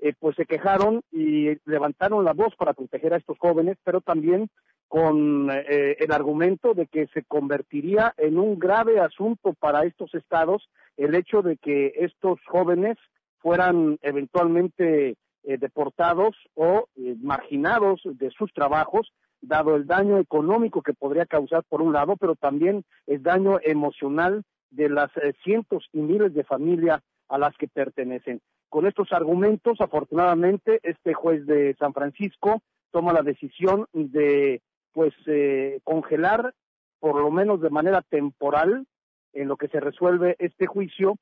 eh, 0.03 0.13
pues 0.19 0.35
se 0.35 0.47
quejaron 0.47 1.03
y 1.11 1.49
levantaron 1.65 2.25
la 2.25 2.33
voz 2.33 2.55
para 2.55 2.73
proteger 2.73 3.13
a 3.13 3.17
estos 3.17 3.37
jóvenes, 3.37 3.77
pero 3.83 4.01
también 4.01 4.49
con 4.87 5.51
eh, 5.51 5.95
el 5.99 6.11
argumento 6.11 6.73
de 6.73 6.87
que 6.87 7.05
se 7.13 7.23
convertiría 7.23 8.11
en 8.17 8.39
un 8.39 8.57
grave 8.57 8.99
asunto 8.99 9.53
para 9.53 9.85
estos 9.85 10.13
estados 10.15 10.67
el 10.97 11.13
hecho 11.13 11.43
de 11.43 11.55
que 11.57 11.93
estos 11.97 12.39
jóvenes 12.47 12.97
fueran 13.37 13.99
eventualmente 14.01 15.17
eh, 15.43 15.57
deportados 15.59 16.35
o 16.55 16.87
marginados 17.21 18.01
de 18.03 18.31
sus 18.31 18.51
trabajos, 18.53 19.13
dado 19.39 19.75
el 19.75 19.85
daño 19.85 20.17
económico 20.17 20.81
que 20.81 20.93
podría 20.93 21.27
causar 21.27 21.63
por 21.69 21.83
un 21.83 21.93
lado, 21.93 22.15
pero 22.17 22.35
también 22.35 22.83
el 23.05 23.21
daño 23.21 23.59
emocional 23.63 24.41
de 24.71 24.89
las 24.89 25.11
cientos 25.43 25.87
y 25.93 25.99
miles 25.99 26.33
de 26.33 26.43
familias 26.43 27.01
a 27.31 27.37
las 27.37 27.55
que 27.57 27.67
pertenecen. 27.67 28.41
Con 28.69 28.85
estos 28.85 29.11
argumentos, 29.13 29.79
afortunadamente, 29.79 30.79
este 30.83 31.13
juez 31.13 31.45
de 31.45 31.75
San 31.79 31.93
Francisco 31.93 32.61
toma 32.91 33.13
la 33.13 33.23
decisión 33.23 33.87
de, 33.93 34.61
pues, 34.91 35.13
eh, 35.27 35.79
congelar, 35.83 36.53
por 36.99 37.19
lo 37.19 37.31
menos 37.31 37.61
de 37.61 37.69
manera 37.69 38.01
temporal, 38.01 38.85
en 39.33 39.47
lo 39.47 39.55
que 39.55 39.69
se 39.69 39.79
resuelve 39.79 40.35
este 40.39 40.67
juicio, 40.67 41.15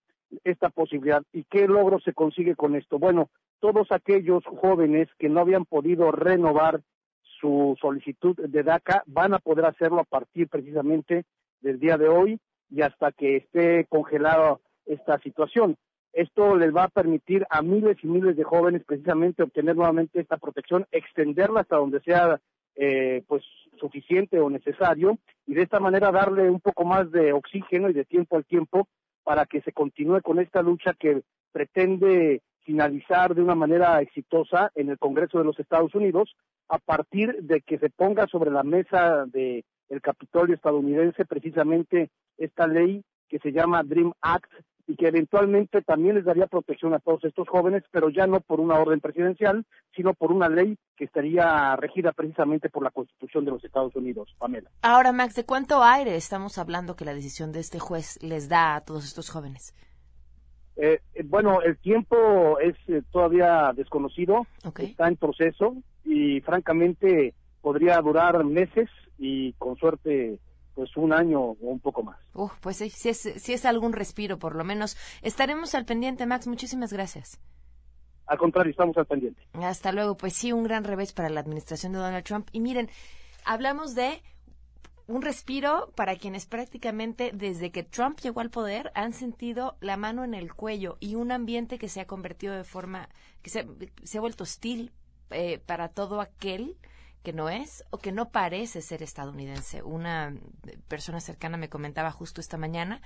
esta 0.43 0.69
posibilidad. 0.69 1.21
¿Y 1.31 1.43
qué 1.43 1.67
logro 1.67 1.99
se 1.99 2.13
consigue 2.13 2.55
con 2.55 2.75
esto? 2.75 2.97
Bueno, 2.97 3.29
todos 3.59 3.91
aquellos 3.91 4.43
jóvenes 4.45 5.07
que 5.19 5.29
no 5.29 5.41
habían 5.41 5.65
podido 5.65 6.11
renovar 6.11 6.81
su 7.39 7.77
solicitud 7.79 8.35
de 8.35 8.63
DACA 8.63 9.03
van 9.05 9.35
a 9.35 9.39
poder 9.39 9.65
hacerlo 9.65 9.99
a 9.99 10.05
partir 10.05 10.47
precisamente 10.47 11.25
del 11.61 11.79
día 11.79 11.97
de 11.97 12.09
hoy 12.09 12.39
y 12.69 12.81
hasta 12.81 13.11
que 13.11 13.37
esté 13.37 13.85
congelada 13.85 14.59
esta 14.85 15.19
situación. 15.19 15.77
Esto 16.13 16.55
les 16.55 16.75
va 16.75 16.85
a 16.85 16.89
permitir 16.89 17.45
a 17.49 17.61
miles 17.61 17.97
y 18.03 18.07
miles 18.07 18.35
de 18.35 18.43
jóvenes 18.43 18.83
precisamente 18.85 19.43
obtener 19.43 19.75
nuevamente 19.75 20.19
esta 20.19 20.37
protección, 20.37 20.85
extenderla 20.91 21.61
hasta 21.61 21.77
donde 21.77 22.01
sea 22.01 22.39
eh, 22.75 23.23
pues 23.27 23.43
suficiente 23.79 24.39
o 24.39 24.49
necesario 24.49 25.17
y 25.45 25.53
de 25.53 25.63
esta 25.63 25.79
manera 25.79 26.11
darle 26.11 26.49
un 26.49 26.59
poco 26.59 26.85
más 26.85 27.11
de 27.11 27.33
oxígeno 27.33 27.89
y 27.89 27.93
de 27.93 28.05
tiempo 28.05 28.35
al 28.35 28.45
tiempo 28.45 28.87
para 29.23 29.45
que 29.45 29.61
se 29.61 29.71
continúe 29.71 30.21
con 30.21 30.39
esta 30.39 30.61
lucha 30.61 30.93
que 30.93 31.21
pretende 31.51 32.41
finalizar 32.61 33.35
de 33.35 33.41
una 33.41 33.55
manera 33.55 34.01
exitosa 34.01 34.71
en 34.75 34.89
el 34.89 34.97
Congreso 34.97 35.39
de 35.39 35.45
los 35.45 35.59
Estados 35.59 35.93
Unidos 35.95 36.35
a 36.67 36.77
partir 36.77 37.35
de 37.41 37.61
que 37.61 37.79
se 37.79 37.89
ponga 37.89 38.27
sobre 38.27 38.51
la 38.51 38.63
mesa 38.63 39.25
de 39.25 39.63
el 39.89 40.01
Capitolio 40.01 40.55
estadounidense 40.55 41.25
precisamente 41.25 42.09
esta 42.37 42.67
ley 42.67 43.03
que 43.27 43.39
se 43.39 43.51
llama 43.51 43.83
Dream 43.83 44.13
Act 44.21 44.51
y 44.89 44.95
que 44.95 45.07
eventualmente 45.07 45.83
también 45.83 46.15
les 46.15 46.25
daría 46.25 46.47
protección 46.47 46.95
a 46.95 46.99
todos 46.99 47.23
estos 47.23 47.47
jóvenes, 47.47 47.83
pero 47.91 48.09
ya 48.09 48.25
no 48.25 48.39
por 48.39 48.59
una 48.59 48.79
orden 48.79 48.99
presidencial, 48.99 49.63
sino 49.95 50.15
por 50.15 50.31
una 50.31 50.49
ley 50.49 50.79
que 50.97 51.05
estaría 51.05 51.75
regida 51.75 52.11
precisamente 52.11 52.69
por 52.69 52.83
la 52.83 52.89
Constitución 52.89 53.45
de 53.45 53.51
los 53.51 53.63
Estados 53.63 53.95
Unidos, 53.95 54.35
Pamela. 54.39 54.71
Ahora, 54.81 55.11
Max, 55.11 55.35
¿de 55.35 55.45
cuánto 55.45 55.83
aire 55.83 56.15
estamos 56.15 56.57
hablando 56.57 56.95
que 56.95 57.05
la 57.05 57.13
decisión 57.13 57.51
de 57.51 57.59
este 57.59 57.77
juez 57.77 58.17
les 58.23 58.49
da 58.49 58.77
a 58.77 58.81
todos 58.81 59.05
estos 59.05 59.29
jóvenes? 59.29 59.75
Eh, 60.75 60.99
eh, 61.13 61.23
bueno, 61.23 61.61
el 61.61 61.77
tiempo 61.77 62.57
es 62.59 62.75
eh, 62.87 63.03
todavía 63.11 63.71
desconocido, 63.75 64.47
está 64.79 65.07
en 65.07 65.17
proceso 65.17 65.75
y 66.03 66.41
francamente 66.41 67.35
podría 67.61 68.01
durar 68.01 68.43
meses 68.43 68.89
y 69.19 69.53
con 69.53 69.75
suerte 69.75 70.39
pues 70.75 70.95
un 70.97 71.13
año 71.13 71.41
o 71.41 71.57
un 71.59 71.79
poco 71.79 72.03
más. 72.03 72.17
Uf, 72.33 72.51
pues 72.61 72.77
sí, 72.77 72.89
si 72.89 73.09
es, 73.09 73.25
es 73.25 73.65
algún 73.65 73.93
respiro, 73.93 74.39
por 74.39 74.55
lo 74.55 74.63
menos. 74.63 74.97
Estaremos 75.21 75.75
al 75.75 75.85
pendiente, 75.85 76.25
Max. 76.25 76.47
Muchísimas 76.47 76.93
gracias. 76.93 77.39
Al 78.25 78.37
contrario, 78.37 78.71
estamos 78.71 78.95
al 78.97 79.05
pendiente. 79.05 79.41
Hasta 79.53 79.91
luego. 79.91 80.15
Pues 80.15 80.33
sí, 80.33 80.51
un 80.51 80.63
gran 80.63 80.83
revés 80.83 81.13
para 81.13 81.29
la 81.29 81.39
administración 81.39 81.93
de 81.93 81.99
Donald 81.99 82.23
Trump. 82.23 82.47
Y 82.51 82.59
miren, 82.59 82.89
hablamos 83.43 83.95
de 83.95 84.21
un 85.07 85.23
respiro 85.23 85.91
para 85.95 86.15
quienes 86.15 86.45
prácticamente 86.45 87.31
desde 87.33 87.71
que 87.71 87.81
Trump 87.81 88.19
llegó 88.19 88.41
al 88.41 88.51
poder 88.51 88.91
han 88.93 89.11
sentido 89.11 89.75
la 89.81 89.97
mano 89.97 90.23
en 90.23 90.35
el 90.35 90.53
cuello 90.53 90.97
y 90.99 91.15
un 91.15 91.31
ambiente 91.31 91.79
que 91.79 91.89
se 91.89 91.99
ha 91.99 92.05
convertido 92.05 92.53
de 92.53 92.63
forma, 92.63 93.09
que 93.41 93.49
se, 93.49 93.67
se 94.03 94.17
ha 94.19 94.21
vuelto 94.21 94.43
hostil 94.43 94.91
eh, 95.31 95.59
para 95.65 95.89
todo 95.89 96.21
aquel 96.21 96.77
que 97.23 97.33
no 97.33 97.49
es 97.49 97.83
o 97.89 97.97
que 97.97 98.11
no 98.11 98.29
parece 98.29 98.81
ser 98.81 99.03
estadounidense. 99.03 99.83
Una 99.83 100.33
persona 100.87 101.19
cercana 101.19 101.57
me 101.57 101.69
comentaba 101.69 102.11
justo 102.11 102.41
esta 102.41 102.57
mañana 102.57 103.01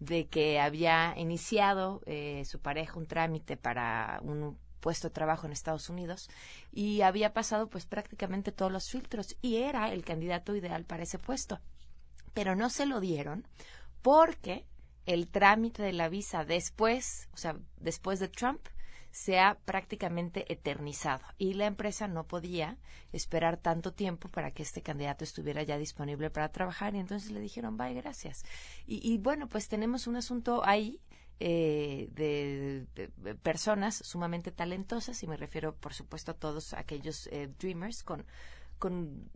de 0.00 0.26
que 0.26 0.60
había 0.60 1.14
iniciado 1.16 2.00
eh, 2.06 2.44
su 2.44 2.60
pareja 2.60 2.98
un 2.98 3.06
trámite 3.06 3.56
para 3.56 4.20
un 4.22 4.56
puesto 4.80 5.08
de 5.08 5.14
trabajo 5.14 5.46
en 5.46 5.52
Estados 5.52 5.90
Unidos 5.90 6.30
y 6.72 7.02
había 7.02 7.32
pasado 7.32 7.68
pues 7.68 7.84
prácticamente 7.84 8.52
todos 8.52 8.70
los 8.70 8.88
filtros 8.88 9.36
y 9.42 9.56
era 9.56 9.92
el 9.92 10.04
candidato 10.04 10.54
ideal 10.54 10.84
para 10.84 11.02
ese 11.02 11.18
puesto. 11.18 11.60
Pero 12.32 12.54
no 12.54 12.70
se 12.70 12.86
lo 12.86 13.00
dieron 13.00 13.46
porque 14.02 14.64
el 15.04 15.28
trámite 15.28 15.82
de 15.82 15.92
la 15.92 16.08
visa 16.08 16.44
después, 16.44 17.28
o 17.32 17.36
sea, 17.36 17.56
después 17.78 18.20
de 18.20 18.28
Trump, 18.28 18.60
se 19.18 19.40
ha 19.40 19.58
prácticamente 19.64 20.50
eternizado 20.52 21.26
y 21.38 21.54
la 21.54 21.66
empresa 21.66 22.06
no 22.06 22.28
podía 22.28 22.78
esperar 23.10 23.56
tanto 23.56 23.92
tiempo 23.92 24.28
para 24.28 24.52
que 24.52 24.62
este 24.62 24.80
candidato 24.80 25.24
estuviera 25.24 25.64
ya 25.64 25.76
disponible 25.76 26.30
para 26.30 26.52
trabajar 26.52 26.94
y 26.94 27.00
entonces 27.00 27.32
le 27.32 27.40
dijeron, 27.40 27.76
bye, 27.76 27.94
gracias. 27.94 28.44
Y, 28.86 29.18
bueno, 29.18 29.48
pues 29.48 29.66
tenemos 29.66 30.06
un 30.06 30.14
asunto 30.14 30.64
ahí 30.64 31.00
eh, 31.40 32.08
de, 32.12 32.86
personas 33.42 33.96
sumamente 33.96 34.52
talentosas 34.52 35.20
y 35.24 35.26
me 35.26 35.36
refiero 35.36 35.74
por 35.74 35.94
supuesto 35.94 36.30
a 36.30 36.34
todos 36.34 36.72
aquellos 36.72 37.26
eh, 37.32 37.50
dreamers 37.58 38.04
con, 38.04 38.24
con 38.78 39.28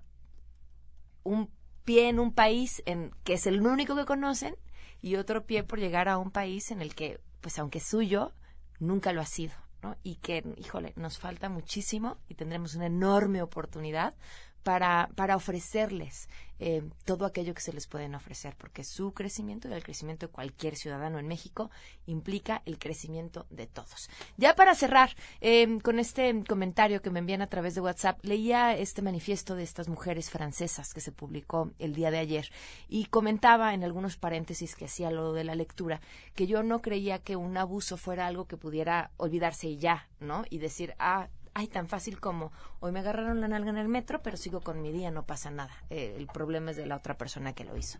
un 1.25 1.51
pie 1.85 2.09
en 2.09 2.21
un 2.21 2.33
país 2.33 2.85
en 2.87 3.11
que 3.25 3.33
es 3.33 3.49
el 3.49 3.61
único 3.67 3.97
que 3.97 4.05
conocen 4.05 4.55
y 5.01 5.17
otro 5.17 5.45
pie 5.45 5.65
por 5.65 5.81
llegar 5.81 6.09
a 6.09 6.19
un 6.19 6.31
país 6.31 6.71
en 6.71 6.83
el 6.83 6.95
que 6.95 7.21
pues 7.41 7.59
aunque 7.59 7.79
es 7.79 7.87
suyo 7.87 8.33
nunca 8.79 9.13
lo 9.13 9.21
ha 9.21 9.27
sido, 9.27 9.55
¿no? 9.83 9.97
Y 10.03 10.17
que, 10.17 10.45
híjole, 10.57 10.93
nos 10.97 11.19
falta 11.19 11.49
muchísimo 11.49 12.19
y 12.29 12.35
tendremos 12.35 12.75
una 12.75 12.87
enorme 12.87 13.43
oportunidad 13.43 14.15
para, 14.63 15.11
para 15.15 15.37
ofrecerles 15.37 16.29
eh, 16.65 16.83
todo 17.05 17.27
aquello 17.27 17.55
que 17.55 17.61
se 17.61 17.73
les 17.73 17.89
pueden 17.89 18.15
ofrecer, 18.15 18.55
porque 18.57 18.85
su 18.85 19.13
crecimiento 19.13 19.69
y 19.69 19.73
el 19.73 19.83
crecimiento 19.83 20.27
de 20.27 20.33
cualquier 20.33 20.77
ciudadano 20.77 21.19
en 21.19 21.27
México 21.27 21.73
implica 22.07 22.63
el 22.67 22.79
crecimiento 22.79 23.47
de 23.51 23.67
todos. 23.67 24.09
Ya 24.37 24.55
para 24.55 24.77
cerrar, 24.77 25.17
eh, 25.41 25.81
con 25.83 25.99
este 25.99 26.45
comentario 26.45 27.03
que 27.03 27.11
me 27.11 27.19
envían 27.19 27.43
a 27.43 27.49
través 27.49 27.75
de 27.75 27.81
WhatsApp, 27.81 28.21
leía 28.23 28.77
este 28.77 29.03
manifiesto 29.03 29.57
de 29.57 29.65
estas 29.65 29.89
mujeres 29.89 30.31
francesas 30.31 30.95
que 30.95 31.01
se 31.01 31.11
publicó 31.11 31.73
el 31.81 31.95
día 31.95 32.13
de 32.13 32.19
ayer 32.19 32.49
y 32.89 33.07
comentaba 33.07 33.75
en 33.75 33.83
algunos 33.83 34.17
paréntesis 34.17 34.77
que 34.77 34.85
hacía 34.85 35.11
lo 35.11 35.33
de 35.33 35.43
la 35.43 35.57
lectura, 35.57 36.01
que 36.37 36.47
yo 36.47 36.63
no 36.63 36.81
creía 36.81 37.19
que 37.19 37.35
un 37.35 37.57
abuso 37.57 37.97
fuera 37.97 38.29
algo 38.29 38.47
que 38.47 38.57
pudiera 38.57 39.11
olvidarse 39.17 39.67
y 39.67 39.79
ya, 39.79 40.09
¿no? 40.21 40.45
Y 40.49 40.59
decir, 40.59 40.95
ah, 41.01 41.29
ay, 41.55 41.67
tan 41.69 41.89
fácil 41.89 42.21
como 42.21 42.53
hoy 42.81 42.93
me 42.93 43.01
agarraron 43.01 43.41
la 43.41 43.49
nalga 43.49 43.71
en 43.71 43.79
el 43.79 43.89
metro, 43.89 44.23
pero 44.23 44.37
sigo 44.37 44.61
con 44.61 44.83
mi 44.83 44.93
día, 44.93 45.11
no 45.11 45.25
pasa 45.25 45.51
nada. 45.51 45.75
Eh, 45.91 46.15
el 46.17 46.27
problema 46.27 46.71
es 46.71 46.77
de 46.77 46.87
la 46.87 46.97
otra 46.97 47.17
persona 47.17 47.53
que 47.53 47.65
lo 47.65 47.77
hizo. 47.77 47.99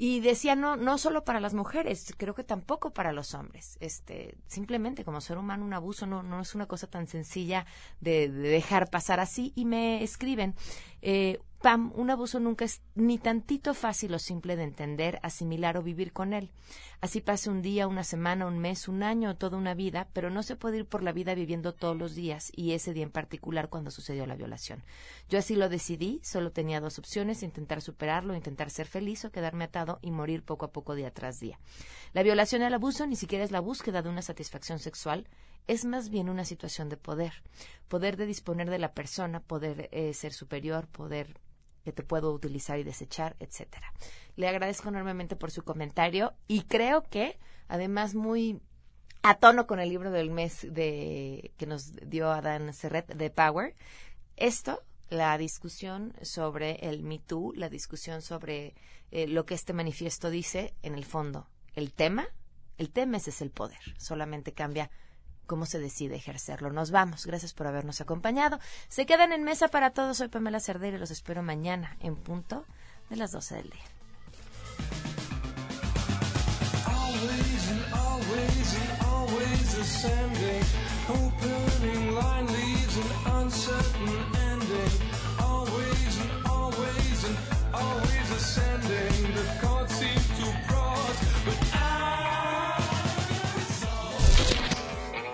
Y 0.00 0.20
decía, 0.20 0.54
no, 0.54 0.76
no 0.76 0.96
solo 0.96 1.24
para 1.24 1.40
las 1.40 1.54
mujeres, 1.54 2.14
creo 2.16 2.32
que 2.32 2.44
tampoco 2.44 2.90
para 2.90 3.12
los 3.12 3.34
hombres. 3.34 3.76
Este, 3.80 4.36
simplemente 4.46 5.04
como 5.04 5.20
ser 5.20 5.38
humano 5.38 5.64
un 5.64 5.74
abuso 5.74 6.06
no, 6.06 6.22
no 6.22 6.40
es 6.40 6.54
una 6.54 6.66
cosa 6.66 6.86
tan 6.86 7.08
sencilla 7.08 7.66
de, 8.00 8.28
de 8.28 8.48
dejar 8.48 8.90
pasar 8.90 9.18
así. 9.18 9.52
Y 9.56 9.64
me 9.64 10.04
escriben, 10.04 10.54
eh, 11.02 11.38
Pam, 11.60 11.92
un 11.96 12.08
abuso 12.08 12.38
nunca 12.38 12.64
es 12.64 12.82
ni 12.94 13.18
tantito 13.18 13.74
fácil 13.74 14.14
o 14.14 14.20
simple 14.20 14.54
de 14.54 14.62
entender, 14.62 15.18
asimilar 15.24 15.76
o 15.76 15.82
vivir 15.82 16.12
con 16.12 16.32
él. 16.32 16.52
Así 17.00 17.20
pase 17.20 17.50
un 17.50 17.62
día, 17.62 17.88
una 17.88 18.04
semana, 18.04 18.46
un 18.46 18.60
mes, 18.60 18.86
un 18.86 19.02
año 19.02 19.30
o 19.30 19.34
toda 19.34 19.56
una 19.56 19.74
vida, 19.74 20.06
pero 20.12 20.30
no 20.30 20.44
se 20.44 20.54
puede 20.54 20.78
ir 20.78 20.86
por 20.86 21.02
la 21.02 21.10
vida 21.10 21.34
viviendo 21.34 21.74
todos 21.74 21.96
los 21.96 22.14
días 22.14 22.52
y 22.54 22.74
ese 22.74 22.92
día 22.92 23.02
en 23.02 23.10
particular 23.10 23.70
cuando 23.70 23.90
sucedió 23.90 24.24
la 24.24 24.36
violación. 24.36 24.84
Yo 25.28 25.40
así 25.40 25.56
lo 25.56 25.68
decidí, 25.68 26.20
solo 26.22 26.52
tenía 26.52 26.80
dos 26.80 27.00
opciones, 27.00 27.42
intentar 27.42 27.82
superarlo, 27.82 28.36
intentar 28.36 28.70
ser 28.70 28.86
feliz 28.86 29.24
o 29.24 29.32
quedarme 29.32 29.64
atado 29.64 29.98
y 30.00 30.12
morir 30.12 30.44
poco 30.44 30.66
a 30.66 30.70
poco 30.70 30.94
día 30.94 31.10
tras 31.10 31.40
día. 31.40 31.58
La 32.12 32.22
violación 32.22 32.62
y 32.62 32.66
el 32.66 32.74
abuso 32.74 33.04
ni 33.04 33.16
siquiera 33.16 33.42
es 33.42 33.50
la 33.50 33.60
búsqueda 33.60 34.00
de 34.00 34.10
una 34.10 34.22
satisfacción 34.22 34.78
sexual, 34.78 35.26
es 35.68 35.84
más 35.84 36.08
bien 36.08 36.30
una 36.30 36.46
situación 36.46 36.88
de 36.88 36.96
poder, 36.96 37.34
poder 37.88 38.16
de 38.16 38.26
disponer 38.26 38.70
de 38.70 38.78
la 38.78 38.94
persona, 38.94 39.40
poder 39.40 39.90
eh, 39.92 40.14
ser 40.14 40.32
superior, 40.32 40.87
poder 40.88 41.40
que 41.84 41.92
te 41.92 42.02
puedo 42.02 42.32
utilizar 42.32 42.78
y 42.78 42.84
desechar, 42.84 43.36
etcétera. 43.38 43.92
Le 44.36 44.48
agradezco 44.48 44.88
enormemente 44.88 45.36
por 45.36 45.50
su 45.50 45.62
comentario 45.62 46.34
y 46.46 46.62
creo 46.62 47.02
que 47.02 47.38
además 47.68 48.14
muy 48.14 48.60
a 49.22 49.38
tono 49.38 49.66
con 49.66 49.80
el 49.80 49.88
libro 49.88 50.10
del 50.10 50.30
mes 50.30 50.66
de 50.70 51.52
que 51.56 51.66
nos 51.66 51.94
dio 52.08 52.30
Adán 52.30 52.72
Serret 52.72 53.06
de 53.14 53.30
Power. 53.30 53.74
Esto, 54.36 54.82
la 55.08 55.36
discusión 55.38 56.14
sobre 56.22 56.88
el 56.88 57.02
Me 57.02 57.18
Too, 57.18 57.52
la 57.54 57.68
discusión 57.68 58.22
sobre 58.22 58.74
eh, 59.10 59.26
lo 59.26 59.46
que 59.46 59.54
este 59.54 59.72
manifiesto 59.72 60.30
dice, 60.30 60.74
en 60.82 60.94
el 60.94 61.04
fondo, 61.04 61.48
el 61.74 61.92
tema, 61.92 62.28
el 62.76 62.90
tema 62.90 63.16
es 63.16 63.40
el 63.40 63.50
poder, 63.50 63.80
solamente 63.98 64.52
cambia 64.52 64.90
cómo 65.48 65.66
se 65.66 65.80
decide 65.80 66.14
ejercerlo. 66.14 66.70
Nos 66.70 66.92
vamos. 66.92 67.26
Gracias 67.26 67.52
por 67.52 67.66
habernos 67.66 68.00
acompañado. 68.00 68.60
Se 68.88 69.06
quedan 69.06 69.32
en 69.32 69.42
mesa 69.42 69.66
para 69.66 69.90
todos. 69.90 70.18
Soy 70.18 70.28
Pamela 70.28 70.60
Cerdera 70.60 70.96
y 70.96 71.00
los 71.00 71.10
espero 71.10 71.42
mañana 71.42 71.96
en 71.98 72.14
punto 72.14 72.64
de 73.10 73.16
las 73.16 73.32
12 73.32 73.56
del 73.56 73.70
día. 73.70 73.84